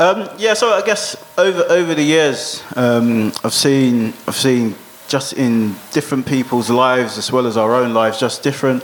Um, 0.00 0.30
yeah, 0.38 0.54
so 0.54 0.70
I 0.70 0.80
guess 0.80 1.14
over 1.36 1.62
over 1.68 1.94
the 1.94 2.02
years, 2.02 2.64
um, 2.74 3.34
I've 3.44 3.52
seen 3.52 4.14
I've 4.26 4.34
seen 4.34 4.74
just 5.08 5.34
in 5.34 5.74
different 5.92 6.24
people's 6.24 6.70
lives 6.70 7.18
as 7.18 7.30
well 7.30 7.46
as 7.46 7.58
our 7.58 7.74
own 7.74 7.92
lives, 7.92 8.18
just 8.18 8.42
different 8.42 8.82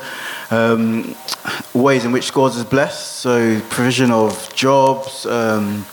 um, 0.51 1.17
ways 1.73 2.05
in 2.05 2.13
which 2.13 2.35
God 2.35 2.53
has 2.53 2.65
blessed. 2.65 3.17
So 3.17 3.63
provision 3.71 4.11
of 4.11 4.55
jobs. 4.55 5.25
Um, 5.25 5.87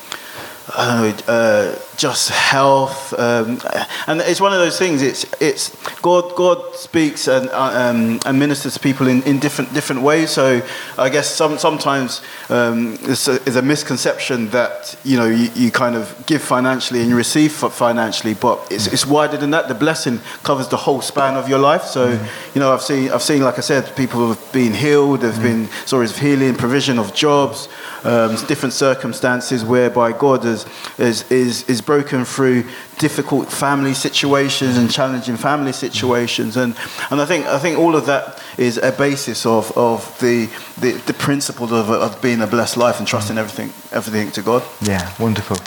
uh, 0.76 1.80
just 1.98 2.30
health, 2.30 3.14
um, 3.18 3.60
and 4.08 4.22
it's 4.22 4.42
one 4.42 4.54
of 4.54 4.60
those 4.60 4.78
things. 4.78 5.02
It's 5.02 5.26
it's 5.42 5.76
God. 6.02 6.36
God 6.36 6.76
speaks 6.76 7.28
and 7.28 7.50
uh, 7.50 7.90
um, 7.90 8.20
and 8.26 8.40
ministers 8.40 8.74
to 8.74 8.80
people 8.80 9.08
in, 9.08 9.22
in 9.24 9.40
different 9.40 9.74
different 9.74 10.02
ways. 10.02 10.32
So 10.32 10.62
I 10.98 11.10
guess 11.10 11.30
some 11.30 11.58
sometimes 11.58 12.22
um, 12.50 12.96
there's, 12.98 13.28
a, 13.28 13.40
there's, 13.40 13.56
a, 13.56 13.62
misconception 13.62 14.50
that 14.50 14.96
you 15.04 15.18
know 15.18 15.26
you, 15.26 15.50
you, 15.56 15.72
kind 15.72 15.96
of 15.96 16.24
give 16.26 16.42
financially 16.42 17.02
and 17.02 17.10
you 17.10 17.16
receive 17.16 17.52
financially, 17.52 18.34
but 18.34 18.68
it's, 18.72 18.88
it's 18.88 19.06
wider 19.06 19.38
than 19.38 19.52
that. 19.52 19.68
The 19.68 19.76
blessing 19.76 20.20
covers 20.44 20.68
the 20.68 20.78
whole 20.78 21.02
span 21.02 21.36
of 21.36 21.48
your 21.48 21.60
life. 21.60 21.84
So 21.84 22.08
mm-hmm. 22.08 22.56
you 22.56 22.60
know 22.60 22.74
I've 22.74 22.82
seen 22.82 23.12
I've 23.12 23.24
seen 23.24 23.42
like 23.42 23.58
I 23.58 23.62
said, 23.62 23.96
people 23.96 24.28
have 24.28 24.52
been 24.52 24.74
healed. 24.74 25.22
There's 25.22 25.36
mm-hmm. 25.36 25.66
been 25.66 25.86
stories 25.86 26.12
of 26.12 26.18
healing, 26.18 26.56
provision 26.56 27.00
of 27.00 27.14
jobs, 27.14 27.70
um, 28.04 28.36
different 28.48 28.74
circumstances 28.74 29.64
whereby 29.64 30.12
God 30.12 30.46
is 30.46 30.66
is 30.98 31.30
is, 31.32 31.70
is 31.70 31.82
broken 31.86 32.26
through 32.26 32.64
difficult 32.98 33.52
family 33.52 33.94
situations 33.94 34.78
and 34.78 34.92
challenging 34.92 35.38
family 35.38 35.74
situations. 35.74 36.58
And, 36.58 36.76
and 37.10 37.22
I, 37.22 37.26
think, 37.26 37.46
I 37.46 37.60
think 37.60 37.78
all 37.78 37.96
of 37.96 38.06
that 38.06 38.42
is 38.58 38.78
a 38.78 38.92
basis 38.92 39.46
of, 39.46 39.76
of 39.78 40.18
the, 40.20 40.46
the, 40.80 40.94
the 41.06 41.14
principle 41.14 41.74
of, 41.74 41.90
of 41.90 42.22
being 42.22 42.42
a 42.42 42.48
blessed 42.48 42.78
life 42.78 43.00
and 43.00 43.08
trusting 43.08 43.38
everything, 43.38 43.68
everything 43.92 44.32
to 44.32 44.42
God. 44.42 44.64
Yeah, 44.82 45.12
wonderful. 45.20 45.58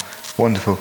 Wonderful. 0.43 0.79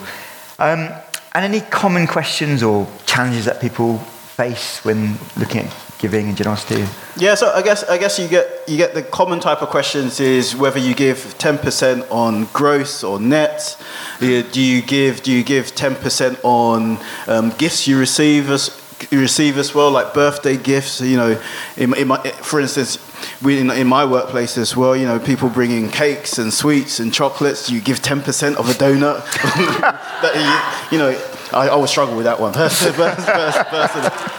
Um, 0.60 0.90
and 1.34 1.46
any 1.54 1.62
common 1.62 2.08
questions 2.08 2.64
or 2.64 2.88
challenges 3.06 3.46
that 3.46 3.60
people 3.60 4.02
face 4.36 4.84
when 4.84 5.18
looking 5.38 5.62
at 5.62 5.74
giving 5.98 6.28
and 6.28 6.38
generosity? 6.38 6.86
Yeah, 7.18 7.36
so 7.36 7.52
I 7.52 7.62
guess 7.62 7.84
I 7.84 7.98
guess 7.98 8.20
you 8.20 8.28
get 8.28 8.48
you 8.68 8.78
get 8.78 8.94
the 8.94 9.02
common 9.02 9.40
type 9.40 9.62
of 9.62 9.70
questions 9.70 10.20
is 10.20 10.56
whether 10.56 10.80
you 10.80 10.94
give 10.94 11.38
ten 11.38 11.58
percent 11.58 12.06
on 12.12 12.46
gross 12.54 13.04
or 13.04 13.20
net. 13.20 13.78
Do 14.20 14.62
you 14.62 14.82
give 14.82 15.24
do 15.24 15.32
you 15.32 15.44
give 15.44 15.74
ten 15.76 15.96
percent 15.96 16.38
on 16.44 17.00
um, 17.28 17.52
gifts 17.58 17.88
you 17.88 17.98
receive 17.98 18.50
as 18.50 18.82
you 19.12 19.20
receive 19.20 19.58
as 19.58 19.76
well, 19.76 19.92
like 19.92 20.14
birthday 20.14 20.58
gifts. 20.58 21.02
You 21.02 21.18
know, 21.18 21.42
in, 21.78 21.94
in 21.96 22.08
my, 22.08 22.18
for 22.18 22.60
instance, 22.60 22.98
we, 23.42 23.60
in, 23.60 23.70
in, 23.72 23.88
my 23.88 24.06
workplace 24.06 24.58
as 24.58 24.76
well. 24.76 24.96
You 24.96 25.06
know, 25.06 25.20
people 25.20 25.50
bringing 25.50 25.90
cakes 25.90 26.38
and 26.38 26.54
sweets 26.54 27.00
and 27.00 27.14
chocolates. 27.14 27.70
You 27.70 27.82
give 27.82 28.02
ten 28.02 28.22
percent 28.22 28.58
of 28.58 28.70
a 28.70 28.74
donut. 28.74 29.24
that 30.22 30.80
you, 30.92 30.98
you 30.98 31.04
know, 31.04 31.35
I 31.56 31.70
always 31.70 31.90
struggle 31.90 32.16
with 32.16 32.26
that 32.26 32.40
one 32.40 32.54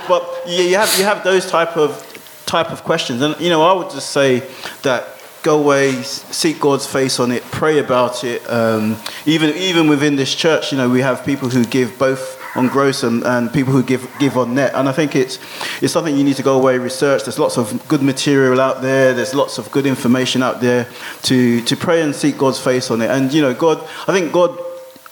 but 0.08 0.42
yeah, 0.46 0.62
you 0.62 0.76
have 0.76 0.98
you 0.98 1.04
have 1.04 1.24
those 1.24 1.46
type 1.50 1.76
of 1.76 2.02
type 2.46 2.70
of 2.70 2.84
questions, 2.84 3.22
and 3.22 3.38
you 3.40 3.48
know 3.48 3.62
I 3.62 3.72
would 3.72 3.90
just 3.90 4.10
say 4.10 4.42
that 4.82 5.16
go 5.42 5.60
away, 5.60 6.02
seek 6.02 6.58
God's 6.58 6.86
face 6.86 7.20
on 7.20 7.30
it, 7.30 7.42
pray 7.44 7.78
about 7.78 8.24
it. 8.24 8.42
Um, 8.50 8.96
even 9.26 9.50
even 9.56 9.88
within 9.88 10.16
this 10.16 10.34
church, 10.34 10.72
you 10.72 10.78
know, 10.78 10.88
we 10.88 11.00
have 11.00 11.24
people 11.24 11.48
who 11.48 11.64
give 11.64 11.98
both 11.98 12.36
on 12.56 12.68
gross 12.68 13.02
and, 13.02 13.22
and 13.24 13.52
people 13.52 13.72
who 13.72 13.82
give 13.82 14.10
give 14.18 14.36
on 14.36 14.54
net, 14.54 14.72
and 14.74 14.88
I 14.88 14.92
think 14.92 15.14
it's 15.14 15.38
it's 15.80 15.92
something 15.92 16.16
you 16.16 16.24
need 16.24 16.36
to 16.36 16.42
go 16.42 16.58
away 16.58 16.78
research. 16.78 17.24
There's 17.24 17.38
lots 17.38 17.56
of 17.58 17.86
good 17.88 18.02
material 18.02 18.60
out 18.60 18.82
there. 18.82 19.14
There's 19.14 19.34
lots 19.34 19.58
of 19.58 19.70
good 19.70 19.86
information 19.86 20.42
out 20.42 20.60
there 20.60 20.88
to 21.22 21.60
to 21.62 21.76
pray 21.76 22.02
and 22.02 22.14
seek 22.14 22.36
God's 22.38 22.60
face 22.60 22.90
on 22.90 23.00
it. 23.00 23.10
And 23.10 23.32
you 23.32 23.42
know, 23.42 23.54
God, 23.54 23.78
I 24.08 24.12
think 24.12 24.32
God 24.32 24.58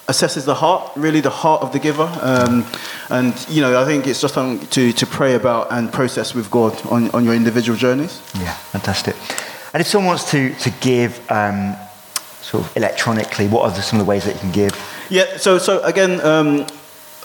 assesses 0.07 0.45
the 0.45 0.55
heart, 0.55 0.91
really 0.97 1.21
the 1.21 1.31
heart 1.31 1.63
of 1.63 1.73
the 1.73 1.79
giver. 1.79 2.09
Um, 2.21 2.67
and, 3.09 3.35
you 3.49 3.63
know, 3.63 3.81
I 3.81 3.85
think 3.85 4.07
it's 4.07 4.21
just 4.21 4.35
something 4.35 4.67
to, 4.69 4.93
to 4.93 5.07
pray 5.07 5.35
about 5.35 5.73
and 5.73 5.93
process 5.93 6.35
with 6.35 6.51
God 6.51 6.75
on, 6.87 7.11
on 7.11 7.25
your 7.25 7.35
individual 7.35 7.79
journeys. 7.79 8.21
Yeah, 8.35 8.53
fantastic. 8.55 9.17
And 9.73 9.81
if 9.81 9.87
someone 9.87 10.09
wants 10.09 10.31
to, 10.31 10.55
to 10.55 10.71
give 10.81 11.19
um, 11.31 11.75
sort 12.43 12.65
of 12.65 12.77
electronically, 12.77 13.49
what 13.49 13.63
are 13.65 13.71
the, 13.71 13.83
some 13.83 13.99
of 13.99 14.07
the 14.07 14.09
ways 14.09 14.25
that 14.25 14.35
you 14.35 14.41
can 14.41 14.53
give? 14.53 14.73
Yeah, 15.11 15.37
so, 15.39 15.59
so 15.59 15.83
again, 15.83 16.21
um, 16.21 16.67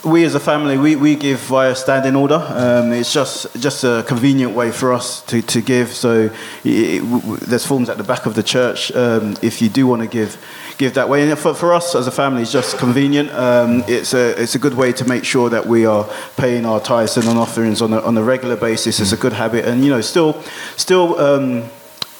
we 0.04 0.24
as 0.24 0.34
a 0.34 0.40
family, 0.40 0.78
we, 0.78 0.96
we 0.96 1.14
give 1.14 1.40
via 1.40 1.74
standing 1.74 2.16
order. 2.16 2.42
Um, 2.48 2.92
it's 2.92 3.12
just 3.12 3.52
just 3.60 3.84
a 3.84 4.04
convenient 4.06 4.54
way 4.54 4.70
for 4.70 4.92
us 4.92 5.22
to, 5.22 5.42
to 5.42 5.60
give. 5.60 5.88
So 5.88 6.30
it, 6.64 7.02
it, 7.02 7.40
there's 7.40 7.66
forms 7.66 7.88
at 7.88 7.98
the 7.98 8.04
back 8.04 8.26
of 8.26 8.34
the 8.34 8.42
church 8.42 8.92
um, 8.92 9.36
if 9.42 9.60
you 9.60 9.68
do 9.68 9.86
want 9.86 10.02
to 10.02 10.08
give 10.08 10.38
give 10.78 10.94
that 10.94 11.08
way. 11.08 11.28
And 11.28 11.38
for, 11.38 11.54
for 11.54 11.74
us 11.74 11.94
as 11.94 12.06
a 12.06 12.10
family, 12.10 12.42
it's 12.42 12.52
just 12.52 12.78
convenient. 12.78 13.30
Um, 13.32 13.84
it's, 13.86 14.14
a, 14.14 14.40
it's 14.42 14.54
a 14.54 14.58
good 14.58 14.74
way 14.74 14.92
to 14.94 15.04
make 15.04 15.24
sure 15.24 15.50
that 15.50 15.66
we 15.66 15.84
are 15.84 16.08
paying 16.38 16.64
our 16.64 16.80
tithes 16.80 17.18
and 17.18 17.38
offerings 17.38 17.82
on 17.82 17.92
a, 17.92 18.00
on 18.00 18.16
a 18.16 18.22
regular 18.22 18.56
basis. 18.56 18.98
It's 18.98 19.12
a 19.12 19.16
good 19.18 19.34
habit. 19.34 19.66
And, 19.66 19.84
you 19.84 19.90
know, 19.90 20.00
still, 20.00 20.42
still 20.78 21.18
um, 21.20 21.64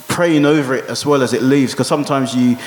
praying 0.09 0.45
over 0.45 0.75
it 0.75 0.85
as 0.91 1.07
well 1.07 1.23
as 1.23 1.33
it 1.33 1.41
leaves 1.41 1.73
because 1.73 1.89
sometimes 1.89 2.35
you 2.35 2.59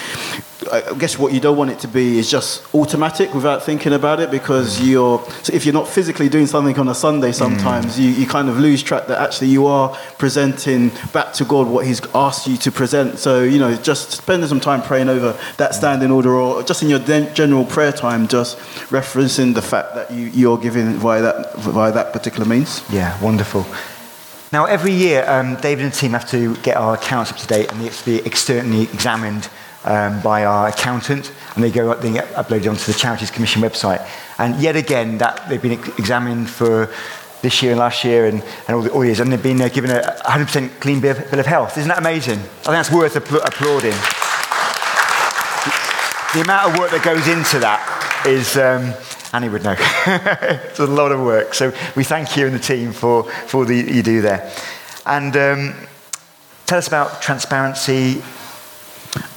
I 0.73 0.93
guess 0.97 1.19
what 1.19 1.33
you 1.33 1.39
don't 1.39 1.55
want 1.55 1.69
it 1.69 1.79
to 1.81 1.87
be 1.87 2.17
is 2.17 2.31
just 2.31 2.63
automatic 2.73 3.31
without 3.35 3.61
thinking 3.61 3.93
about 3.93 4.19
it 4.19 4.31
because 4.31 4.79
mm. 4.79 4.87
you're, 4.87 5.23
so 5.43 5.53
if 5.53 5.65
you're 5.65 5.73
not 5.73 5.87
physically 5.87 6.29
doing 6.29 6.47
something 6.47 6.79
on 6.79 6.87
a 6.87 6.95
Sunday 6.95 7.29
mm. 7.29 7.35
sometimes, 7.35 7.99
you, 7.99 8.09
you 8.09 8.25
kind 8.25 8.49
of 8.49 8.57
lose 8.57 8.81
track 8.81 9.05
that 9.05 9.21
actually 9.21 9.49
you 9.49 9.67
are 9.67 9.95
presenting 10.17 10.89
back 11.13 11.31
to 11.33 11.45
God 11.45 11.67
what 11.67 11.85
He's 11.85 12.01
asked 12.15 12.47
you 12.47 12.57
to 12.57 12.71
present. 12.71 13.19
So, 13.19 13.43
you 13.43 13.59
know, 13.59 13.75
just 13.75 14.11
spending 14.13 14.49
some 14.49 14.59
time 14.59 14.81
praying 14.81 15.09
over 15.09 15.37
that 15.57 15.71
mm. 15.71 15.75
standing 15.75 16.09
order 16.09 16.31
or 16.31 16.63
just 16.63 16.81
in 16.81 16.89
your 16.89 16.99
general 16.99 17.65
prayer 17.65 17.91
time, 17.91 18.27
just 18.27 18.57
referencing 18.89 19.53
the 19.53 19.61
fact 19.61 19.93
that 19.93 20.09
you, 20.09 20.25
you're 20.27 20.57
giving 20.57 20.93
via 20.93 21.21
that, 21.21 21.53
via 21.55 21.91
that 21.91 22.13
particular 22.13 22.47
means. 22.47 22.83
Yeah, 22.89 23.21
wonderful. 23.21 23.63
Now, 24.51 24.65
every 24.65 24.91
year, 24.91 25.27
um, 25.27 25.55
David 25.61 25.85
and 25.85 25.93
the 25.93 25.97
team 25.97 26.11
have 26.11 26.29
to 26.29 26.55
get 26.57 26.77
our 26.77 26.95
accounts 26.95 27.31
up 27.31 27.37
to 27.37 27.47
date 27.47 27.71
and 27.71 27.81
it's 27.81 28.03
to 28.03 28.05
be 28.05 28.17
externally 28.25 28.83
examined 28.83 29.49
um, 29.85 30.21
by 30.21 30.45
our 30.45 30.67
accountant, 30.69 31.31
and 31.55 31.63
they 31.63 31.71
go 31.71 31.91
up, 31.91 32.01
they 32.01 32.11
get 32.11 32.27
uploaded 32.29 32.69
onto 32.69 32.91
the 32.91 32.97
Charities 32.97 33.31
Commission 33.31 33.61
website. 33.61 34.07
And 34.37 34.61
yet 34.61 34.75
again, 34.75 35.17
that 35.19 35.47
they've 35.49 35.61
been 35.61 35.73
examined 35.73 36.49
for 36.49 36.89
this 37.41 37.61
year 37.61 37.71
and 37.71 37.79
last 37.79 38.03
year 38.03 38.25
and, 38.25 38.41
and 38.67 38.75
all 38.75 38.81
the 38.81 38.91
all 38.91 39.05
years, 39.05 39.19
and 39.19 39.31
they've 39.31 39.43
been 39.43 39.61
uh, 39.61 39.67
given 39.67 39.91
a 39.91 40.01
100% 40.25 40.79
clean 40.79 41.01
bill 41.01 41.17
of, 41.17 41.29
bill 41.29 41.39
of 41.39 41.45
health. 41.45 41.77
Isn't 41.77 41.89
that 41.89 41.99
amazing? 41.99 42.39
I 42.39 42.41
think 42.41 42.65
that's 42.65 42.91
worth 42.91 43.15
applauding. 43.15 43.95
the 46.33 46.41
amount 46.41 46.71
of 46.71 46.79
work 46.79 46.91
that 46.91 47.01
goes 47.03 47.27
into 47.27 47.59
that 47.59 48.25
is. 48.25 48.57
Um, 48.57 48.93
Annie 49.33 49.49
would 49.49 49.63
know. 49.63 49.75
it's 50.05 50.79
a 50.79 50.85
lot 50.85 51.11
of 51.11 51.19
work. 51.19 51.55
So 51.55 51.73
we 51.95 52.03
thank 52.03 52.37
you 52.37 52.45
and 52.45 52.53
the 52.53 52.59
team 52.59 52.91
for, 52.91 53.23
for 53.23 53.65
that 53.65 53.73
you 53.73 54.03
do 54.03 54.21
there. 54.21 54.53
And 55.07 55.35
um, 55.35 55.73
tell 56.67 56.77
us 56.77 56.87
about 56.87 57.19
transparency. 57.19 58.21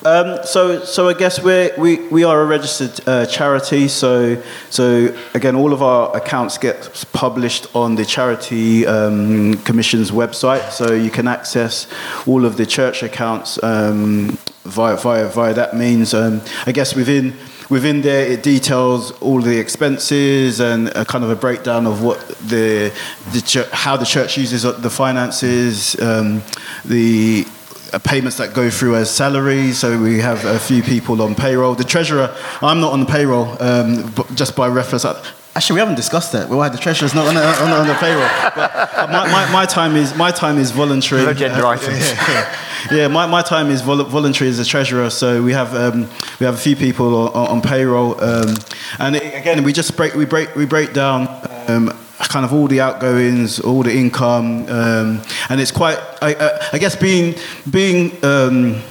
Um, 0.04 0.38
so, 0.44 0.84
so 0.84 1.08
I 1.08 1.14
guess 1.14 1.42
we 1.42 1.70
we, 1.76 2.08
we 2.08 2.24
are 2.24 2.40
a 2.40 2.46
registered 2.46 3.06
uh, 3.08 3.26
charity. 3.26 3.88
So, 3.88 4.40
so 4.70 5.14
again, 5.34 5.56
all 5.56 5.72
of 5.72 5.82
our 5.82 6.16
accounts 6.16 6.58
get 6.58 7.04
published 7.12 7.66
on 7.74 7.96
the 7.96 8.04
Charity 8.04 8.86
um, 8.86 9.54
Commission's 9.64 10.12
website. 10.12 10.70
So 10.70 10.94
you 10.94 11.10
can 11.10 11.26
access 11.26 11.88
all 12.26 12.44
of 12.44 12.56
the 12.56 12.66
church 12.66 13.02
accounts 13.02 13.62
um, 13.62 14.38
via, 14.62 14.96
via, 14.96 15.28
via 15.28 15.54
that 15.54 15.76
means. 15.76 16.14
Um, 16.14 16.40
I 16.66 16.72
guess 16.72 16.94
within 16.94 17.34
within 17.68 18.02
there, 18.02 18.26
it 18.26 18.42
details 18.42 19.10
all 19.20 19.40
the 19.40 19.58
expenses 19.58 20.60
and 20.60 20.88
a 20.88 21.04
kind 21.04 21.24
of 21.24 21.30
a 21.30 21.36
breakdown 21.36 21.86
of 21.86 22.02
what 22.02 22.20
the, 22.38 22.92
the 23.32 23.40
ch- 23.40 23.70
how 23.72 23.96
the 23.96 24.04
church 24.04 24.38
uses 24.38 24.62
the 24.62 24.90
finances, 24.90 26.00
um, 26.00 26.42
the 26.84 27.44
uh, 27.46 27.50
payments 28.04 28.36
that 28.38 28.54
go 28.54 28.70
through 28.70 28.96
as 28.96 29.10
salaries. 29.10 29.78
So 29.78 30.00
we 30.00 30.20
have 30.20 30.44
a 30.44 30.58
few 30.58 30.82
people 30.82 31.22
on 31.22 31.34
payroll. 31.34 31.74
The 31.74 31.84
treasurer, 31.84 32.34
I'm 32.62 32.80
not 32.80 32.92
on 32.92 33.00
the 33.00 33.06
payroll, 33.06 33.60
um, 33.62 34.14
just 34.34 34.56
by 34.56 34.68
reference. 34.68 35.04
Actually, 35.04 35.74
we 35.74 35.80
haven't 35.80 35.94
discussed 35.94 36.32
that. 36.32 36.50
Well 36.50 36.58
why 36.58 36.68
the 36.68 36.76
treasurer's 36.76 37.14
not 37.14 37.26
on 37.28 37.34
the, 37.34 37.42
on 37.42 37.70
the, 37.70 37.76
on 37.76 37.86
the 37.88 37.94
payroll? 37.94 38.28
But 38.54 39.10
my, 39.10 39.32
my, 39.32 39.50
my, 39.50 39.64
time 39.64 39.96
is 39.96 40.14
my 40.14 40.30
time 40.30 40.58
is 40.58 40.70
voluntary. 40.70 41.24
No 41.24 41.32
gender 41.32 41.64
items. 41.64 41.98
Yeah, 41.98 42.54
yeah. 42.90 42.96
yeah 42.96 43.08
my, 43.08 43.26
my 43.26 43.40
time 43.40 43.70
is 43.70 43.80
vol- 43.80 44.04
voluntary 44.04 44.50
as 44.50 44.58
a 44.58 44.66
treasurer. 44.66 45.08
So 45.08 45.42
we 45.42 45.54
have 45.54 45.74
um, 45.74 46.10
we 46.40 46.44
have 46.44 46.56
a 46.56 46.58
few 46.58 46.76
people 46.76 47.30
on, 47.30 47.48
on 47.48 47.62
payroll, 47.62 48.22
um, 48.22 48.54
and 48.98 49.16
it, 49.16 49.34
again 49.34 49.64
we 49.64 49.72
just 49.72 49.96
break 49.96 50.14
we 50.14 50.26
break 50.26 50.54
we 50.56 50.66
break 50.66 50.92
down. 50.92 51.26
Kind 52.18 52.44
of 52.44 52.52
all 52.52 52.66
the 52.66 52.80
outgoings, 52.80 53.60
all 53.60 53.82
the 53.82 53.94
income, 53.94 54.66
um, 54.68 55.22
and 55.50 55.60
it's 55.60 55.70
quite. 55.70 55.98
I, 56.22 56.58
I, 56.72 56.78
guess 56.78 56.96
being 56.96 57.34
being 57.70 58.12
um, 58.24 58.82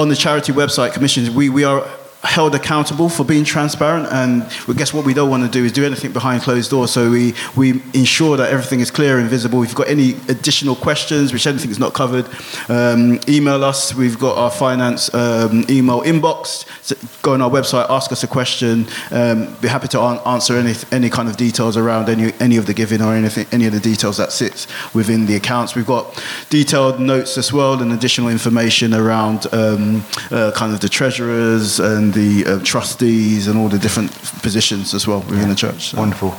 on 0.00 0.08
the 0.08 0.16
charity 0.16 0.52
website 0.52 0.92
commissions, 0.92 1.30
we, 1.30 1.48
we 1.48 1.62
are 1.62 1.86
held 2.22 2.54
accountable 2.54 3.08
for 3.08 3.24
being 3.24 3.44
transparent 3.44 4.06
and 4.12 4.42
well, 4.68 4.76
guess 4.76 4.92
what 4.92 5.06
we 5.06 5.14
don't 5.14 5.30
want 5.30 5.42
to 5.42 5.48
do 5.48 5.64
is 5.64 5.72
do 5.72 5.84
anything 5.84 6.12
behind 6.12 6.42
closed 6.42 6.70
doors. 6.70 6.90
So 6.90 7.10
we, 7.10 7.34
we 7.56 7.82
ensure 7.94 8.36
that 8.36 8.52
everything 8.52 8.80
is 8.80 8.90
clear 8.90 9.18
and 9.18 9.28
visible. 9.28 9.62
If 9.62 9.70
you've 9.70 9.76
got 9.76 9.88
any 9.88 10.12
additional 10.28 10.76
questions 10.76 11.32
which 11.32 11.46
anything 11.46 11.70
is 11.70 11.78
not 11.78 11.94
covered 11.94 12.28
um, 12.68 13.20
email 13.26 13.64
us. 13.64 13.94
We've 13.94 14.18
got 14.18 14.36
our 14.36 14.50
finance 14.50 15.12
um, 15.14 15.64
email 15.70 16.02
inbox. 16.02 16.66
So 16.82 16.94
go 17.22 17.32
on 17.32 17.40
our 17.40 17.50
website 17.50 17.88
ask 17.88 18.12
us 18.12 18.22
a 18.22 18.28
question. 18.28 18.86
Um, 19.10 19.54
be 19.60 19.68
happy 19.68 19.88
to 19.88 20.00
an- 20.02 20.20
answer 20.26 20.56
any, 20.56 20.74
any 20.92 21.08
kind 21.08 21.28
of 21.28 21.38
details 21.38 21.78
around 21.78 22.10
any, 22.10 22.34
any 22.38 22.58
of 22.58 22.66
the 22.66 22.74
giving 22.74 23.00
or 23.00 23.14
anything 23.14 23.46
any 23.50 23.66
of 23.66 23.72
the 23.72 23.80
details 23.80 24.18
that 24.18 24.30
sits 24.30 24.66
within 24.94 25.24
the 25.24 25.36
accounts. 25.36 25.74
We've 25.74 25.86
got 25.86 26.22
detailed 26.50 27.00
notes 27.00 27.38
as 27.38 27.50
well 27.50 27.80
and 27.80 27.92
additional 27.92 28.28
information 28.28 28.92
around 28.92 29.46
um, 29.54 30.04
uh, 30.30 30.52
kind 30.54 30.74
of 30.74 30.80
the 30.80 30.88
treasurers 30.88 31.80
and 31.80 32.09
the 32.10 32.44
uh, 32.46 32.58
trustees 32.64 33.46
and 33.46 33.58
all 33.58 33.68
the 33.68 33.78
different 33.78 34.12
positions 34.42 34.94
as 34.94 35.06
well 35.06 35.20
within 35.20 35.40
yeah. 35.40 35.48
the 35.48 35.54
church. 35.54 35.90
So. 35.90 35.98
Wonderful. 35.98 36.34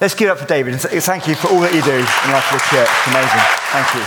Let's 0.00 0.14
give 0.14 0.28
it 0.28 0.32
up 0.32 0.38
for 0.38 0.46
David. 0.46 0.80
Thank 0.80 1.28
you 1.28 1.34
for 1.34 1.48
all 1.48 1.60
that 1.60 1.74
you 1.74 1.82
do 1.82 1.94
in 1.94 2.02
life 2.02 2.52
of 2.52 2.58
the 2.58 2.66
church. 2.70 2.90
Amazing. 3.08 3.44
Thank 3.70 3.94
you. 3.94 4.04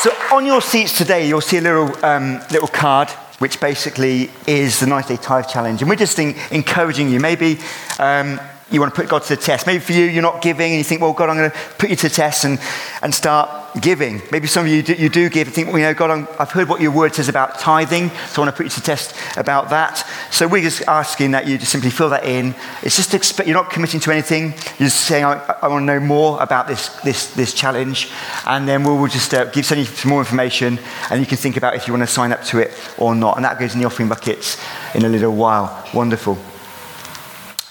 So 0.00 0.36
on 0.36 0.46
your 0.46 0.60
seats 0.60 0.96
today, 0.96 1.26
you'll 1.28 1.40
see 1.40 1.58
a 1.58 1.60
little, 1.60 2.04
um, 2.04 2.40
little 2.50 2.68
card 2.68 3.10
which 3.38 3.60
basically 3.60 4.30
is 4.46 4.80
the 4.80 4.86
90 4.86 5.16
Day 5.16 5.22
Tithe 5.22 5.48
Challenge. 5.48 5.82
And 5.82 5.88
we're 5.88 5.96
just 5.96 6.18
in, 6.18 6.34
encouraging 6.50 7.10
you. 7.10 7.20
Maybe 7.20 7.58
um, 7.98 8.40
you 8.70 8.80
want 8.80 8.94
to 8.94 9.00
put 9.00 9.08
God 9.08 9.22
to 9.24 9.36
the 9.36 9.42
test. 9.42 9.66
Maybe 9.66 9.80
for 9.80 9.92
you, 9.92 10.04
you're 10.04 10.22
not 10.22 10.40
giving 10.40 10.72
and 10.72 10.78
you 10.78 10.84
think, 10.84 11.00
well, 11.00 11.12
God, 11.12 11.30
I'm 11.30 11.36
going 11.36 11.50
to 11.50 11.56
put 11.78 11.90
you 11.90 11.96
to 11.96 12.08
the 12.08 12.14
test 12.14 12.44
and, 12.44 12.60
and 13.02 13.14
start 13.14 13.63
giving. 13.80 14.22
Maybe 14.30 14.46
some 14.46 14.66
of 14.66 14.72
you 14.72 14.82
do, 14.82 14.94
you 14.94 15.08
do 15.08 15.28
give 15.28 15.48
and 15.48 15.54
think, 15.54 15.68
well, 15.68 15.78
you 15.78 15.84
know, 15.84 15.94
God, 15.94 16.10
i 16.10 16.18
have 16.38 16.52
heard 16.52 16.68
what 16.68 16.80
your 16.80 16.92
word 16.92 17.14
says 17.14 17.28
about 17.28 17.58
tithing, 17.58 18.10
so 18.28 18.40
I 18.42 18.44
want 18.44 18.54
to 18.54 18.56
put 18.56 18.66
you 18.66 18.70
to 18.70 18.80
test 18.80 19.16
about 19.36 19.70
that. 19.70 20.06
So 20.30 20.46
we're 20.46 20.62
just 20.62 20.82
asking 20.86 21.32
that 21.32 21.46
you 21.46 21.58
just 21.58 21.72
simply 21.72 21.90
fill 21.90 22.10
that 22.10 22.24
in. 22.24 22.54
It's 22.82 22.96
just 22.96 23.14
expect, 23.14 23.48
you're 23.48 23.56
not 23.56 23.70
committing 23.70 24.00
to 24.00 24.12
anything. 24.12 24.52
You're 24.78 24.88
just 24.88 25.00
saying, 25.02 25.24
I, 25.24 25.56
I 25.62 25.68
want 25.68 25.82
to 25.82 25.86
know 25.86 26.00
more 26.00 26.40
about 26.42 26.68
this, 26.68 26.88
this, 27.00 27.34
this 27.34 27.52
challenge. 27.52 28.10
And 28.46 28.68
then 28.68 28.84
we'll, 28.84 28.96
we'll 28.96 29.08
just 29.08 29.34
uh, 29.34 29.46
give 29.46 29.68
you 29.70 29.84
some 29.84 30.10
more 30.10 30.20
information 30.20 30.78
and 31.10 31.20
you 31.20 31.26
can 31.26 31.36
think 31.36 31.56
about 31.56 31.74
if 31.74 31.86
you 31.86 31.92
want 31.92 32.06
to 32.06 32.12
sign 32.12 32.32
up 32.32 32.44
to 32.44 32.58
it 32.58 32.72
or 32.98 33.14
not. 33.14 33.36
And 33.36 33.44
that 33.44 33.58
goes 33.58 33.74
in 33.74 33.80
the 33.80 33.86
offering 33.86 34.08
buckets 34.08 34.62
in 34.94 35.04
a 35.04 35.08
little 35.08 35.34
while. 35.34 35.84
Wonderful. 35.92 36.38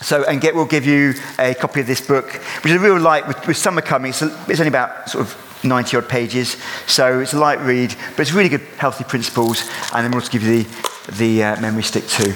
So, 0.01 0.25
and 0.25 0.41
get, 0.41 0.53
we'll 0.53 0.65
give 0.65 0.85
you 0.85 1.13
a 1.39 1.53
copy 1.53 1.79
of 1.79 1.87
this 1.87 2.01
book, 2.01 2.29
which 2.33 2.73
is 2.73 2.75
a 2.75 2.79
real 2.79 2.99
light, 2.99 3.25
with, 3.25 3.47
with 3.47 3.55
summer 3.55 3.81
coming, 3.81 4.09
it's, 4.09 4.21
a, 4.21 4.45
it's 4.49 4.59
only 4.59 4.67
about 4.67 5.09
sort 5.09 5.25
of 5.25 5.52
90 5.63 5.97
odd 5.97 6.09
pages. 6.09 6.57
So 6.87 7.19
it's 7.19 7.33
a 7.33 7.39
light 7.39 7.59
read, 7.59 7.95
but 8.11 8.19
it's 8.19 8.33
really 8.33 8.49
good, 8.49 8.61
healthy 8.77 9.03
principles. 9.03 9.61
And 9.93 10.03
then 10.03 10.11
we'll 10.11 10.21
also 10.21 10.31
give 10.31 10.43
you 10.43 10.63
the, 10.63 11.13
the 11.17 11.43
uh, 11.43 11.61
memory 11.61 11.83
stick 11.83 12.07
too. 12.07 12.33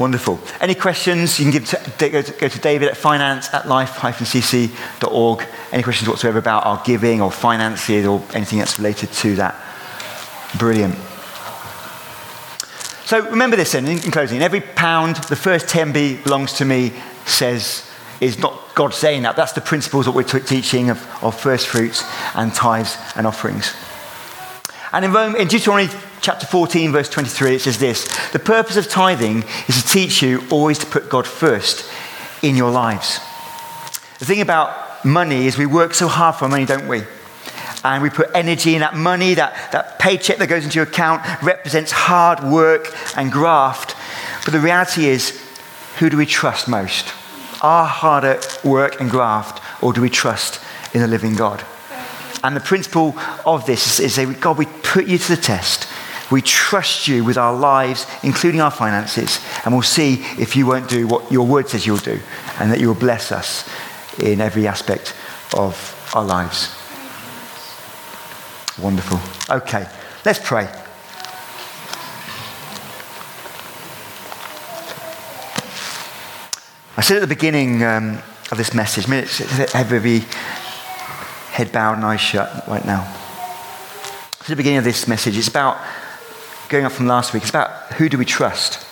Wonderful. 0.00 0.40
Any 0.62 0.74
questions, 0.74 1.38
you 1.38 1.44
can 1.44 1.52
give 1.52 1.68
to, 1.68 2.08
go, 2.08 2.22
to, 2.22 2.32
go 2.32 2.48
to 2.48 2.58
David 2.58 2.88
at 2.88 2.96
finance 2.96 3.52
at 3.52 3.68
life-cc.org. 3.68 5.46
Any 5.72 5.82
questions 5.82 6.08
whatsoever 6.08 6.38
about 6.38 6.64
our 6.64 6.82
giving 6.86 7.20
or 7.20 7.30
finances 7.30 8.06
or 8.06 8.24
anything 8.32 8.60
that's 8.60 8.78
related 8.78 9.12
to 9.12 9.36
that. 9.36 9.54
Brilliant. 10.58 10.94
So 13.04 13.28
remember 13.28 13.56
this 13.56 13.72
then, 13.72 13.88
in, 13.88 13.98
closing. 13.98 14.40
Every 14.40 14.62
pound, 14.62 15.16
the 15.24 15.36
first 15.36 15.66
10b 15.66 16.24
belongs 16.24 16.54
to 16.54 16.64
me, 16.64 16.92
says, 17.26 17.86
is 18.20 18.38
not 18.38 18.58
God 18.80 18.94
saying 18.94 19.24
that. 19.24 19.36
That's 19.36 19.52
the 19.52 19.60
principles 19.60 20.06
that 20.06 20.12
we're 20.12 20.22
t- 20.22 20.40
teaching 20.40 20.88
of, 20.88 21.06
of 21.22 21.38
first 21.38 21.66
fruits 21.66 22.02
and 22.34 22.54
tithes 22.54 22.96
and 23.14 23.26
offerings. 23.26 23.74
And 24.90 25.04
in, 25.04 25.12
Rome, 25.12 25.36
in 25.36 25.48
Deuteronomy 25.48 25.92
chapter 26.22 26.46
14, 26.46 26.90
verse 26.90 27.10
23, 27.10 27.56
it 27.56 27.60
says 27.60 27.78
this 27.78 28.08
The 28.30 28.38
purpose 28.38 28.78
of 28.78 28.88
tithing 28.88 29.44
is 29.68 29.82
to 29.82 29.86
teach 29.86 30.22
you 30.22 30.42
always 30.50 30.78
to 30.78 30.86
put 30.86 31.10
God 31.10 31.26
first 31.26 31.92
in 32.42 32.56
your 32.56 32.70
lives. 32.70 33.20
The 34.18 34.24
thing 34.24 34.40
about 34.40 35.04
money 35.04 35.46
is 35.46 35.58
we 35.58 35.66
work 35.66 35.92
so 35.92 36.08
hard 36.08 36.36
for 36.36 36.48
money, 36.48 36.64
don't 36.64 36.88
we? 36.88 37.02
and 37.84 38.02
we 38.02 38.08
put 38.08 38.30
energy 38.34 38.74
in 38.74 38.80
that 38.80 38.96
money, 38.96 39.34
that, 39.34 39.72
that 39.72 39.98
paycheck 39.98 40.38
that 40.38 40.48
goes 40.48 40.64
into 40.64 40.76
your 40.76 40.86
account 40.86 41.22
represents 41.42 41.92
hard 41.92 42.42
work 42.42 42.94
and 43.14 43.30
graft. 43.30 43.94
But 44.46 44.52
the 44.52 44.60
reality 44.60 45.06
is, 45.06 45.38
who 45.98 46.08
do 46.08 46.16
we 46.16 46.24
trust 46.24 46.66
most? 46.66 47.12
Our 47.62 47.86
harder 47.86 48.40
work 48.64 49.00
and 49.00 49.10
graft, 49.10 49.62
or 49.82 49.92
do 49.92 50.00
we 50.00 50.10
trust 50.10 50.60
in 50.94 51.00
the 51.00 51.06
living 51.06 51.34
God? 51.34 51.62
And 52.42 52.56
the 52.56 52.60
principle 52.60 53.14
of 53.44 53.66
this 53.66 54.00
is, 54.00 54.18
is 54.18 54.36
God, 54.36 54.56
we 54.56 54.66
put 54.82 55.06
you 55.06 55.18
to 55.18 55.36
the 55.36 55.40
test. 55.40 55.86
We 56.30 56.42
trust 56.42 57.08
you 57.08 57.24
with 57.24 57.36
our 57.36 57.54
lives, 57.54 58.06
including 58.22 58.60
our 58.60 58.70
finances, 58.70 59.40
and 59.64 59.74
we'll 59.74 59.82
see 59.82 60.22
if 60.38 60.54
you 60.56 60.64
won't 60.64 60.88
do 60.88 61.06
what 61.06 61.30
your 61.30 61.46
word 61.46 61.68
says 61.68 61.86
you'll 61.86 61.98
do, 61.98 62.20
and 62.58 62.70
that 62.70 62.80
you 62.80 62.88
will 62.88 62.94
bless 62.94 63.32
us 63.32 63.68
in 64.18 64.40
every 64.40 64.66
aspect 64.66 65.14
of 65.56 66.10
our 66.14 66.24
lives. 66.24 66.74
Wonderful. 68.78 69.20
Okay, 69.54 69.86
let's 70.24 70.40
pray. 70.42 70.68
I 77.00 77.02
said 77.02 77.16
at 77.16 77.20
the 77.20 77.34
beginning 77.34 77.82
um, 77.82 78.18
of 78.52 78.58
this 78.58 78.74
message, 78.74 79.06
have 79.06 79.90
every 79.90 80.18
head 81.50 81.72
bowed 81.72 81.94
and 81.96 82.04
eyes 82.04 82.20
shut 82.20 82.68
right 82.68 82.84
now. 82.84 83.10
At 84.42 84.46
the 84.46 84.54
beginning 84.54 84.76
of 84.76 84.84
this 84.84 85.08
message, 85.08 85.38
it's 85.38 85.48
about 85.48 85.78
going 86.68 86.84
up 86.84 86.92
from 86.92 87.06
last 87.06 87.32
week, 87.32 87.42
it's 87.44 87.48
about 87.48 87.94
who 87.94 88.10
do 88.10 88.18
we 88.18 88.26
trust? 88.26 88.86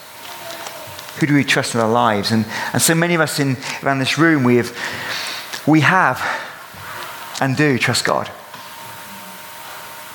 Who 1.21 1.27
do 1.27 1.35
we 1.35 1.45
trust 1.45 1.75
in 1.75 1.83
our 1.83 1.91
lives? 1.91 2.31
And, 2.31 2.47
and 2.73 2.81
so 2.81 2.95
many 2.95 3.15
of 3.15 3.21
us 3.21 3.41
in, 3.41 3.59
around 3.83 3.99
this 3.99 4.17
room, 4.17 4.43
we 4.43 4.57
have, 4.57 4.75
we 5.67 5.83
have 5.83 6.19
and 7.43 7.59
do 7.59 7.77
trust 7.77 8.07
God. 8.07 8.31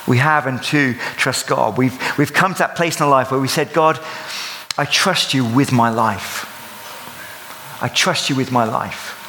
We 0.08 0.18
have 0.18 0.48
and 0.48 0.60
do 0.60 0.94
trust 1.16 1.46
God. 1.46 1.78
We've, 1.78 1.96
we've 2.18 2.32
come 2.32 2.54
to 2.54 2.58
that 2.58 2.74
place 2.74 2.96
in 2.96 3.04
our 3.04 3.10
life 3.10 3.30
where 3.30 3.38
we 3.38 3.46
said, 3.46 3.72
God, 3.72 4.00
I 4.76 4.84
trust 4.84 5.32
you 5.32 5.44
with 5.44 5.70
my 5.70 5.90
life. 5.90 6.50
I 7.84 7.88
trust 7.88 8.30
you 8.30 8.34
with 8.34 8.50
my 8.50 8.64
life. 8.64 9.20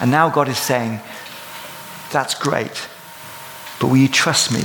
And 0.00 0.10
now 0.10 0.30
God 0.30 0.48
is 0.48 0.56
saying, 0.56 0.98
That's 2.10 2.34
great, 2.34 2.88
but 3.78 3.88
will 3.88 3.98
you 3.98 4.08
trust 4.08 4.50
me? 4.50 4.62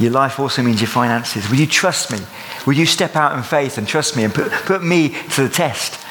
Your 0.00 0.10
life 0.10 0.40
also 0.40 0.62
means 0.62 0.80
your 0.80 0.88
finances. 0.88 1.48
Will 1.48 1.58
you 1.58 1.68
trust 1.68 2.10
me? 2.10 2.18
Will 2.66 2.74
you 2.74 2.84
step 2.84 3.14
out 3.14 3.36
in 3.36 3.44
faith 3.44 3.78
and 3.78 3.86
trust 3.86 4.16
me 4.16 4.24
and 4.24 4.34
put, 4.34 4.50
put 4.50 4.82
me 4.82 5.10
to 5.34 5.44
the 5.44 5.48
test? 5.48 6.04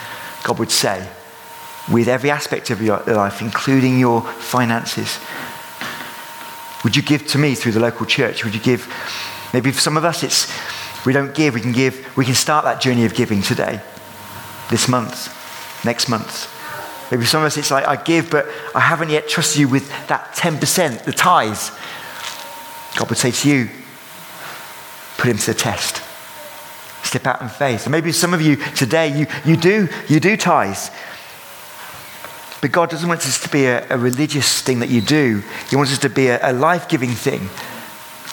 God 0.45 0.58
would 0.58 0.72
say, 0.72 1.06
with 1.91 2.08
every 2.08 2.32
aspect 2.32 2.70
of 2.70 2.82
your 2.82 3.03
life, 3.08 3.41
including 3.41 3.99
your 3.99 4.22
finances. 4.22 5.20
Would 6.86 6.95
you 6.95 7.01
give 7.01 7.28
to 7.28 7.38
me 7.38 7.56
through 7.56 7.74
the 7.74 7.82
local 7.82 8.06
church? 8.06 8.45
Would 8.45 8.56
you 8.56 8.62
give? 8.62 8.88
Maybe 9.53 9.74
for 9.74 9.82
some 9.82 9.97
of 9.97 10.06
us, 10.06 10.24
it's 10.24 10.49
we 11.06 11.12
don't 11.12 11.36
give. 11.36 11.56
We 11.56 11.62
can 11.62 11.74
give. 11.74 12.16
We 12.16 12.24
can 12.24 12.36
start 12.36 12.64
that 12.64 12.80
journey 12.80 13.03
of 13.03 13.16
giving 13.16 13.41
today, 13.41 13.82
this 14.70 14.88
month, 14.88 15.86
next 15.86 16.09
month. 16.09 16.51
Maybe 17.11 17.26
some 17.26 17.41
of 17.41 17.47
us, 17.47 17.57
it's 17.57 17.72
like 17.72 17.88
I 17.88 17.95
give, 18.01 18.32
but 18.32 18.47
I 18.74 18.80
haven't 18.80 19.09
yet 19.09 19.28
trusted 19.28 19.59
you 19.59 19.70
with 19.70 19.88
that 20.07 20.34
10%, 20.34 21.03
the 21.03 21.11
tithes. 21.11 21.72
God 22.95 23.09
would 23.09 23.18
say 23.18 23.32
to 23.32 23.49
you, 23.49 23.70
put 25.18 25.30
him 25.30 25.38
to 25.38 25.45
the 25.47 25.53
test. 25.53 26.01
Step 27.03 27.28
out 27.28 27.41
in 27.41 27.49
faith. 27.49 27.86
And 27.86 27.91
maybe 27.91 28.11
some 28.11 28.34
of 28.34 28.41
you 28.41 28.55
today, 28.55 29.16
you, 29.16 29.28
you 29.45 29.55
do, 29.57 29.88
you 30.07 30.20
do 30.20 30.36
tithes. 30.36 30.89
But 32.61 32.72
God 32.72 32.89
doesn't 32.89 33.07
want 33.07 33.22
this 33.22 33.39
to 33.41 33.49
be 33.49 33.66
a, 33.66 33.88
a 33.89 33.97
religious 33.97 34.61
thing 34.61 34.80
that 34.80 34.89
you 34.89 35.01
do. 35.01 35.43
He 35.70 35.76
wants 35.76 35.91
this 35.91 35.99
to 35.99 36.09
be 36.09 36.28
a, 36.28 36.39
a 36.41 36.53
life 36.53 36.89
giving 36.89 37.11
thing. 37.11 37.47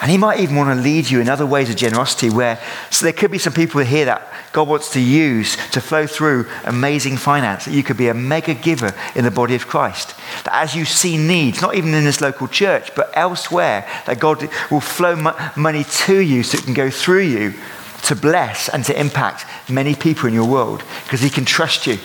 And 0.01 0.11
He 0.11 0.16
might 0.16 0.41
even 0.41 0.57
want 0.57 0.74
to 0.74 0.83
lead 0.83 1.11
you 1.11 1.20
in 1.20 1.28
other 1.28 1.45
ways 1.45 1.68
of 1.68 1.76
generosity 1.76 2.30
where, 2.30 2.59
so 2.91 3.05
there 3.05 3.12
could 3.12 3.30
be 3.30 3.39
some 3.39 3.53
people 3.53 3.83
here 3.83 4.07
that 4.07 4.32
God 4.53 4.68
wants 4.68 4.92
to 4.92 5.00
use 5.00 5.57
to 5.70 5.80
flow 5.80 6.07
through 6.07 6.46
amazing 6.64 7.16
finance, 7.16 7.64
that 7.64 7.72
you 7.72 7.82
could 7.82 7.96
be 7.96 8.09
a 8.09 8.14
mega 8.14 8.55
giver 8.55 8.94
in 9.14 9.24
the 9.24 9.30
body 9.30 9.55
of 9.55 9.66
Christ. 9.66 10.14
That 10.44 10.55
as 10.55 10.74
you 10.74 10.84
see 10.84 11.16
needs, 11.16 11.62
not 11.62 11.74
even 11.74 11.94
in 11.94 12.05
this 12.05 12.20
local 12.20 12.48
church, 12.48 12.94
but 12.94 13.11
elsewhere, 13.14 13.86
that 14.07 14.20
God 14.20 14.48
will 14.70 14.80
flow 14.80 15.16
money 15.57 15.84
to 15.84 16.18
you 16.18 16.42
so 16.42 16.59
it 16.59 16.64
can 16.64 16.74
go 16.74 16.90
through 16.90 17.22
you 17.22 17.55
to 18.03 18.16
bless 18.16 18.68
and 18.68 18.84
to 18.84 18.98
impact 18.98 19.46
many 19.70 19.94
people 19.94 20.28
in 20.28 20.34
your 20.34 20.48
world 20.48 20.82
because 21.05 21.20
He 21.20 21.30
can 21.30 21.44
trust 21.44 21.86
you. 21.86 21.98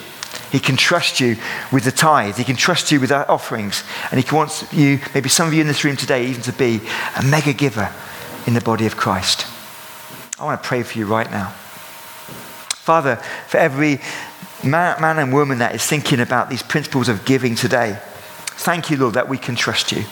He 0.50 0.60
can 0.60 0.76
trust 0.76 1.20
you 1.20 1.36
with 1.70 1.84
the 1.84 1.92
tithe. 1.92 2.36
He 2.36 2.44
can 2.44 2.56
trust 2.56 2.90
you 2.90 3.00
with 3.00 3.12
our 3.12 3.30
offerings. 3.30 3.84
And 4.10 4.22
He 4.22 4.34
wants 4.34 4.72
you, 4.72 5.00
maybe 5.12 5.28
some 5.28 5.46
of 5.46 5.52
you 5.52 5.60
in 5.60 5.66
this 5.66 5.84
room 5.84 5.96
today, 5.96 6.26
even 6.26 6.42
to 6.42 6.52
be 6.52 6.80
a 7.16 7.22
mega 7.22 7.52
giver 7.52 7.92
in 8.46 8.54
the 8.54 8.60
body 8.62 8.86
of 8.86 8.96
Christ. 8.96 9.46
I 10.38 10.44
want 10.44 10.62
to 10.62 10.66
pray 10.66 10.82
for 10.82 10.96
you 10.96 11.06
right 11.06 11.30
now. 11.30 11.52
Father, 12.88 13.16
for 13.48 13.58
every 13.58 14.00
man, 14.64 14.98
man 14.98 15.18
and 15.18 15.30
woman 15.30 15.58
that 15.58 15.74
is 15.74 15.84
thinking 15.84 16.20
about 16.20 16.48
these 16.48 16.62
principles 16.62 17.10
of 17.10 17.26
giving 17.26 17.54
today, 17.54 17.98
thank 18.56 18.88
you, 18.88 18.96
Lord, 18.96 19.12
that 19.12 19.28
we 19.28 19.36
can 19.36 19.56
trust 19.56 19.92
you. 19.92 20.04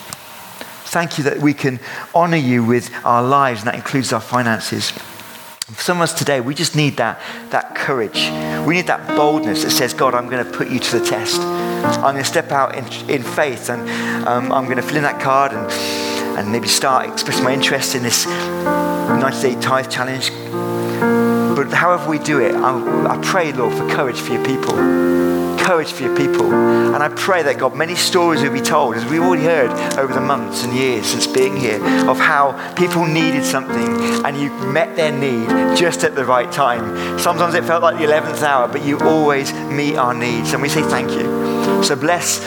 Thank 0.85 1.17
you 1.17 1.25
that 1.25 1.39
we 1.39 1.55
can 1.55 1.81
honor 2.15 2.37
you 2.37 2.63
with 2.63 2.91
our 3.03 3.23
lives, 3.23 3.61
and 3.61 3.69
that 3.69 3.77
includes 3.77 4.13
our 4.13 4.21
finances. 4.21 4.91
For 4.91 5.83
some 5.83 5.97
of 5.97 6.03
us 6.03 6.13
today, 6.13 6.43
we 6.43 6.55
just 6.55 6.77
need 6.77 6.99
that, 6.99 7.19
that 7.49 7.75
courage. 7.75 8.31
We 8.67 8.75
need 8.75 8.89
that 8.89 9.09
boldness 9.17 9.65
that 9.65 9.71
says, 9.71 9.95
God, 9.95 10.15
I'm 10.15 10.29
going 10.29 10.45
to 10.45 10.53
put 10.53 10.69
you 10.69 10.79
to 10.79 10.99
the 10.99 11.07
test. 11.07 11.41
I'm 11.41 12.03
going 12.03 12.17
to 12.17 12.25
step 12.25 12.53
out 12.53 12.77
in, 12.77 12.85
in 13.11 13.23
faith 13.23 13.71
and 13.71 13.89
um, 14.29 14.53
I'm 14.53 14.67
going 14.67 14.77
to 14.77 14.83
fill 14.83 14.99
in 14.99 15.05
that 15.05 15.23
card 15.23 15.53
and, 15.53 15.73
and 16.39 16.53
maybe 16.53 16.69
start 16.69 17.09
expressing 17.09 17.43
my 17.43 17.55
interest 17.55 17.95
in 17.95 18.03
this 18.03 18.27
90 18.27 19.41
day 19.41 19.61
tithe 19.63 19.91
challenge. 19.91 20.31
But 21.57 21.73
however 21.73 22.09
we 22.09 22.19
do 22.19 22.39
it, 22.39 22.55
I, 22.55 23.15
I 23.15 23.19
pray, 23.23 23.53
Lord, 23.53 23.75
for 23.75 23.89
courage 23.89 24.21
for 24.21 24.35
your 24.35 24.45
people 24.45 25.27
courage 25.67 25.91
for 25.91 26.05
your 26.05 26.17
people. 26.17 26.53
And 26.55 27.03
I 27.03 27.09
pray 27.09 27.43
that, 27.43 27.59
God, 27.59 27.75
many 27.75 27.97
stories 27.97 28.41
will 28.41 28.53
be 28.53 28.61
told, 28.61 28.95
as 28.95 29.05
we've 29.05 29.21
already 29.21 29.43
heard 29.43 29.71
over 29.99 30.15
the 30.15 30.21
months 30.21 30.63
and 30.63 30.73
years 30.73 31.07
since 31.07 31.27
being 31.27 31.57
here, 31.57 31.85
of 32.09 32.19
how 32.19 32.53
people 32.75 33.05
needed 33.05 33.45
something 33.45 34.25
and 34.25 34.37
you 34.37 34.51
met 34.69 34.95
their 34.95 35.11
need 35.11 35.77
just 35.77 36.05
at 36.05 36.15
the 36.15 36.25
right 36.25 36.51
time. 36.53 37.19
Sometimes 37.19 37.55
it 37.55 37.65
felt 37.65 37.83
like 37.83 37.99
the 37.99 38.05
11th 38.05 38.43
hour, 38.43 38.69
but 38.69 38.85
you 38.85 39.01
always 39.01 39.53
meet 39.53 39.97
our 39.97 40.15
needs. 40.15 40.53
And 40.53 40.63
we 40.63 40.69
say 40.69 40.83
thank 40.83 41.11
you. 41.11 41.83
So 41.83 41.97
bless 41.97 42.41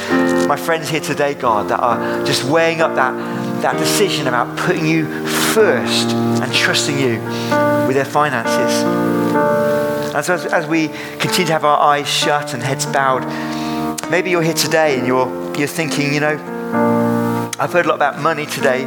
my 0.48 0.56
friends 0.56 0.88
here 0.88 1.02
today, 1.02 1.34
God, 1.34 1.70
that 1.70 1.82
are 1.82 2.26
just 2.26 2.46
weighing 2.46 2.80
up 2.80 2.96
that, 2.96 3.14
that 3.62 3.78
decision 3.78 4.28
about 4.28 4.58
putting 4.58 4.86
you 4.86 5.06
first 5.54 6.10
and 6.10 6.54
trusting 6.54 6.98
you 7.00 7.20
with 7.88 7.96
their 7.96 8.06
finances. 8.06 8.84
And 10.14 10.26
so, 10.26 10.34
as, 10.34 10.46
as, 10.46 10.68
we 10.68 10.90
continue 11.20 11.48
to 11.48 11.54
have 11.54 11.66
our 11.66 11.80
eyes 11.80 12.08
shut 12.08 12.54
and 12.54 12.62
heads 12.62 12.86
bowed, 12.86 13.26
maybe 14.10 14.30
you're 14.30 14.42
here 14.42 14.54
today 14.54 14.98
and 14.98 15.08
you're, 15.08 15.28
you're 15.58 15.68
thinking, 15.68 16.14
you 16.14 16.20
know, 16.20 16.38
I've 17.60 17.74
heard 17.74 17.86
a 17.86 17.90
lot 17.90 17.96
about 17.96 18.20
money 18.20 18.46
today, 18.46 18.86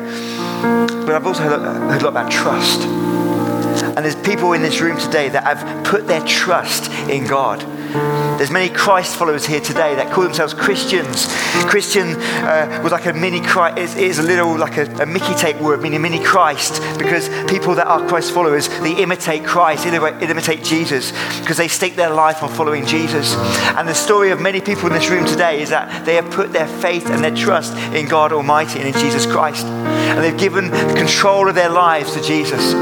but 1.06 1.14
I've 1.14 1.26
also 1.26 1.42
heard, 1.42 1.60
heard 1.60 2.00
a 2.00 2.04
lot 2.04 2.10
about 2.10 2.30
trust. 2.30 2.82
And 2.82 3.98
there's 3.98 4.16
people 4.16 4.52
in 4.52 4.62
this 4.62 4.80
room 4.80 4.98
today 4.98 5.28
that 5.28 5.44
have 5.44 5.84
put 5.84 6.06
their 6.06 6.24
trust 6.24 6.90
in 7.10 7.26
God. 7.26 7.62
There's 8.42 8.50
many 8.50 8.74
Christ 8.74 9.14
followers 9.14 9.46
here 9.46 9.60
today 9.60 9.94
that 9.94 10.10
call 10.10 10.24
themselves 10.24 10.52
Christians. 10.52 11.26
Christian 11.70 12.16
uh, 12.16 12.80
was 12.82 12.90
like 12.90 13.06
a 13.06 13.12
mini 13.12 13.40
Christ, 13.40 13.78
is, 13.78 13.94
is 13.94 14.18
a 14.18 14.22
little 14.24 14.58
like 14.58 14.78
a, 14.78 14.92
a, 15.00 15.06
Mickey 15.06 15.32
tape 15.34 15.60
word, 15.60 15.80
meaning 15.80 16.02
mini 16.02 16.18
Christ, 16.18 16.82
because 16.98 17.28
people 17.48 17.76
that 17.76 17.86
are 17.86 18.04
Christ 18.08 18.32
followers, 18.32 18.68
they 18.80 19.00
imitate 19.00 19.44
Christ, 19.44 19.84
they 19.84 19.96
imitate 20.26 20.64
Jesus, 20.64 21.12
because 21.38 21.56
they 21.56 21.68
stake 21.68 21.94
their 21.94 22.10
life 22.10 22.42
on 22.42 22.48
following 22.48 22.84
Jesus. 22.84 23.36
And 23.76 23.88
the 23.88 23.94
story 23.94 24.32
of 24.32 24.40
many 24.40 24.60
people 24.60 24.88
in 24.88 24.92
this 24.92 25.08
room 25.08 25.24
today 25.24 25.62
is 25.62 25.70
that 25.70 26.04
they 26.04 26.16
have 26.16 26.28
put 26.32 26.52
their 26.52 26.66
faith 26.66 27.10
and 27.10 27.22
their 27.22 27.36
trust 27.36 27.76
in 27.94 28.08
God 28.08 28.32
Almighty 28.32 28.80
and 28.80 28.88
in 28.88 29.00
Jesus 29.00 29.24
Christ. 29.24 29.66
And 29.66 30.18
they've 30.18 30.36
given 30.36 30.68
control 30.96 31.48
of 31.48 31.54
their 31.54 31.70
lives 31.70 32.14
to 32.14 32.20
Jesus. 32.20 32.74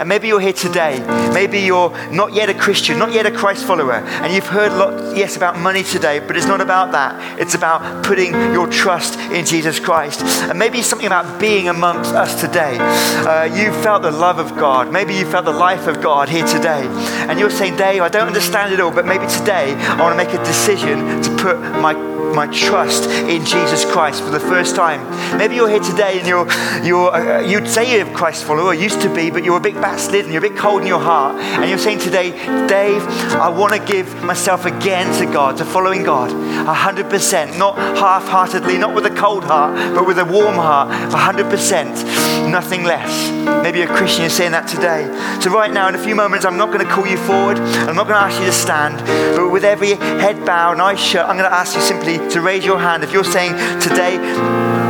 And 0.00 0.08
maybe 0.08 0.28
you're 0.28 0.40
here 0.40 0.52
today. 0.52 1.00
Maybe 1.32 1.60
you're 1.60 1.90
not 2.10 2.32
yet 2.32 2.48
a 2.48 2.54
Christian, 2.54 2.98
not 2.98 3.12
yet 3.12 3.26
a 3.26 3.30
Christ 3.30 3.64
follower, 3.64 3.94
and 3.94 4.32
you've 4.32 4.46
heard 4.46 4.72
a 4.72 4.76
lot, 4.76 5.16
yes, 5.16 5.36
about 5.36 5.58
money 5.58 5.82
today, 5.82 6.18
but 6.18 6.36
it's 6.36 6.46
not 6.46 6.60
about 6.60 6.92
that. 6.92 7.40
It's 7.40 7.54
about 7.54 8.04
putting 8.04 8.32
your 8.52 8.66
trust 8.66 9.18
in 9.18 9.44
Jesus 9.44 9.78
Christ. 9.78 10.22
And 10.22 10.58
maybe 10.58 10.82
something 10.82 11.06
about 11.06 11.40
being 11.40 11.68
amongst 11.68 12.12
us 12.12 12.40
today. 12.40 12.76
Uh, 12.78 13.44
you 13.44 13.72
felt 13.82 14.02
the 14.02 14.10
love 14.10 14.38
of 14.38 14.56
God. 14.56 14.92
Maybe 14.92 15.14
you 15.14 15.26
felt 15.26 15.44
the 15.44 15.52
life 15.52 15.86
of 15.86 16.02
God 16.02 16.28
here 16.28 16.46
today. 16.46 16.86
And 17.28 17.38
you're 17.38 17.50
saying, 17.50 17.76
Dave, 17.76 18.02
I 18.02 18.08
don't 18.08 18.26
understand 18.26 18.72
it 18.72 18.80
all, 18.80 18.90
but 18.90 19.06
maybe 19.06 19.26
today 19.26 19.74
I 19.74 20.00
want 20.00 20.18
to 20.18 20.24
make 20.24 20.34
a 20.34 20.44
decision 20.44 21.22
to 21.22 21.36
put 21.36 21.58
my 21.80 21.94
my 22.34 22.46
trust 22.46 23.08
in 23.10 23.44
Jesus 23.44 23.84
Christ 23.84 24.22
for 24.22 24.30
the 24.30 24.40
first 24.40 24.74
time. 24.74 25.00
Maybe 25.36 25.54
you're 25.54 25.68
here 25.68 25.80
today 25.80 26.18
and 26.18 26.26
you're, 26.26 26.46
you're, 26.82 27.14
uh, 27.14 27.40
you'd 27.40 27.68
say 27.68 27.96
you're 27.96 28.08
a 28.08 28.14
Christ 28.14 28.44
follower, 28.44 28.74
used 28.74 29.00
to 29.02 29.14
be, 29.14 29.30
but 29.30 29.44
you're 29.44 29.58
a 29.58 29.60
bit 29.60 29.74
backslidden, 29.92 30.32
you're 30.32 30.44
a 30.44 30.48
bit 30.48 30.58
cold 30.58 30.80
in 30.80 30.86
your 30.86 31.00
heart, 31.00 31.36
and 31.36 31.68
you're 31.68 31.78
saying 31.78 31.98
today, 31.98 32.30
Dave, 32.66 33.02
I 33.34 33.50
want 33.50 33.74
to 33.74 33.92
give 33.92 34.22
myself 34.24 34.64
again 34.64 35.14
to 35.18 35.30
God, 35.30 35.58
to 35.58 35.66
following 35.66 36.02
God, 36.02 36.30
100%, 36.30 37.58
not 37.58 37.76
half 37.76 38.26
heartedly, 38.26 38.78
not 38.78 38.94
with 38.94 39.04
a 39.04 39.10
cold 39.10 39.44
heart, 39.44 39.74
but 39.94 40.06
with 40.06 40.18
a 40.18 40.24
warm 40.24 40.54
heart, 40.54 40.88
100%, 41.12 42.50
nothing 42.50 42.84
less. 42.84 43.30
Maybe 43.62 43.82
a 43.82 43.86
Christian 43.86 44.24
is 44.24 44.32
saying 44.32 44.52
that 44.52 44.66
today. 44.66 45.04
So, 45.42 45.50
right 45.50 45.70
now, 45.70 45.88
in 45.88 45.94
a 45.94 46.02
few 46.02 46.14
moments, 46.14 46.46
I'm 46.46 46.56
not 46.56 46.72
going 46.72 46.86
to 46.86 46.90
call 46.90 47.06
you 47.06 47.18
forward, 47.18 47.58
I'm 47.58 47.94
not 47.94 48.08
going 48.08 48.18
to 48.18 48.26
ask 48.26 48.40
you 48.40 48.46
to 48.46 48.52
stand, 48.52 48.96
but 49.36 49.50
with 49.50 49.64
every 49.64 49.96
head 49.96 50.46
bowed 50.46 50.72
and 50.72 50.80
eyes 50.80 51.00
shut, 51.00 51.28
I'm 51.28 51.36
going 51.36 51.50
to 51.50 51.54
ask 51.54 51.76
you 51.76 51.82
simply 51.82 52.16
to 52.30 52.40
raise 52.40 52.64
your 52.64 52.78
hand 52.78 53.04
if 53.04 53.12
you're 53.12 53.24
saying 53.24 53.52
today, 53.78 54.16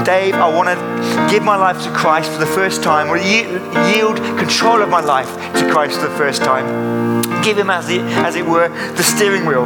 Dave, 0.05 0.35
I 0.35 0.49
want 0.49 0.69
to 0.69 1.29
give 1.31 1.43
my 1.45 1.57
life 1.57 1.83
to 1.85 1.91
Christ 1.91 2.31
for 2.31 2.39
the 2.39 2.47
first 2.47 2.83
time, 2.83 3.09
or 3.09 3.17
yield 3.17 4.17
control 4.39 4.83
of 4.83 4.89
my 4.89 5.01
life 5.01 5.33
to 5.59 5.71
Christ 5.71 6.01
for 6.01 6.09
the 6.09 6.17
first 6.17 6.43
time. 6.43 7.23
Give 7.43 7.57
him, 7.57 7.71
as 7.71 7.89
it, 7.89 8.01
as 8.01 8.37
it 8.37 8.45
were, 8.45 8.69
the 8.69 9.03
steering 9.03 9.47
wheel 9.47 9.65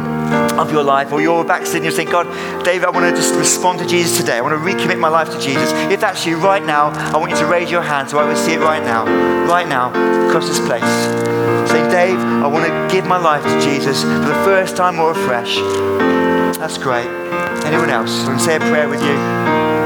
of 0.59 0.71
your 0.71 0.83
life, 0.83 1.11
or 1.11 1.21
you're 1.21 1.43
backsliding, 1.43 1.83
you're 1.83 1.91
saying, 1.91 2.09
God, 2.09 2.27
Dave, 2.63 2.83
I 2.83 2.89
want 2.89 3.09
to 3.09 3.15
just 3.19 3.33
respond 3.35 3.79
to 3.79 3.87
Jesus 3.87 4.17
today. 4.17 4.37
I 4.37 4.41
want 4.41 4.53
to 4.53 4.59
recommit 4.59 4.99
my 4.99 5.09
life 5.09 5.29
to 5.29 5.39
Jesus. 5.39 5.71
If 5.91 6.01
that's 6.01 6.25
you 6.25 6.37
right 6.37 6.63
now, 6.63 6.89
I 7.13 7.17
want 7.17 7.31
you 7.31 7.37
to 7.39 7.45
raise 7.45 7.71
your 7.71 7.81
hand 7.81 8.09
so 8.09 8.19
I 8.19 8.27
will 8.27 8.35
see 8.35 8.53
it 8.53 8.59
right 8.59 8.83
now, 8.83 9.05
right 9.47 9.67
now, 9.67 9.89
across 10.27 10.47
this 10.47 10.59
place. 10.59 10.83
Saying, 11.71 11.89
Dave, 11.89 12.17
I 12.17 12.47
want 12.47 12.65
to 12.65 12.95
give 12.95 13.05
my 13.05 13.17
life 13.17 13.43
to 13.43 13.61
Jesus 13.61 14.03
for 14.03 14.09
the 14.09 14.41
first 14.45 14.75
time 14.77 14.99
or 14.99 15.11
afresh. 15.11 15.55
That's 16.57 16.77
great. 16.77 17.07
Anyone 17.65 17.89
else? 17.89 18.23
I 18.23 18.27
want 18.27 18.39
to 18.39 18.45
say 18.45 18.55
a 18.55 18.59
prayer 18.59 18.87
with 18.87 19.01
you. 19.03 19.76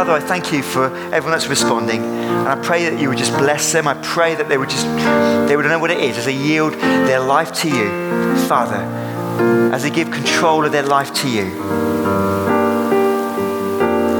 Father, 0.00 0.12
I 0.14 0.20
thank 0.20 0.50
you 0.50 0.62
for 0.62 0.86
everyone 1.12 1.32
that's 1.32 1.46
responding. 1.46 2.02
And 2.02 2.48
I 2.48 2.54
pray 2.54 2.88
that 2.88 2.98
you 2.98 3.10
would 3.10 3.18
just 3.18 3.36
bless 3.36 3.70
them. 3.70 3.86
I 3.86 3.92
pray 4.02 4.34
that 4.34 4.48
they 4.48 4.56
would 4.56 4.70
just, 4.70 4.86
they 5.46 5.54
would 5.54 5.66
know 5.66 5.78
what 5.78 5.90
it 5.90 5.98
is 5.98 6.16
as 6.16 6.24
they 6.24 6.32
yield 6.34 6.72
their 6.72 7.20
life 7.20 7.52
to 7.60 7.68
you, 7.68 8.38
Father, 8.48 8.78
as 9.74 9.82
they 9.82 9.90
give 9.90 10.10
control 10.10 10.64
of 10.64 10.72
their 10.72 10.84
life 10.84 11.12
to 11.16 11.28
you. 11.28 11.50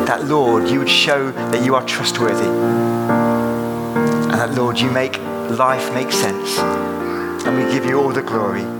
That, 0.04 0.26
Lord, 0.26 0.68
you 0.68 0.80
would 0.80 0.90
show 0.90 1.30
that 1.30 1.64
you 1.64 1.74
are 1.74 1.86
trustworthy. 1.86 2.44
And 2.44 4.32
that, 4.32 4.52
Lord, 4.52 4.78
you 4.78 4.90
make 4.90 5.16
life 5.16 5.94
make 5.94 6.12
sense. 6.12 6.58
And 6.58 7.56
we 7.56 7.72
give 7.72 7.86
you 7.86 7.98
all 7.98 8.12
the 8.12 8.20
glory. 8.20 8.79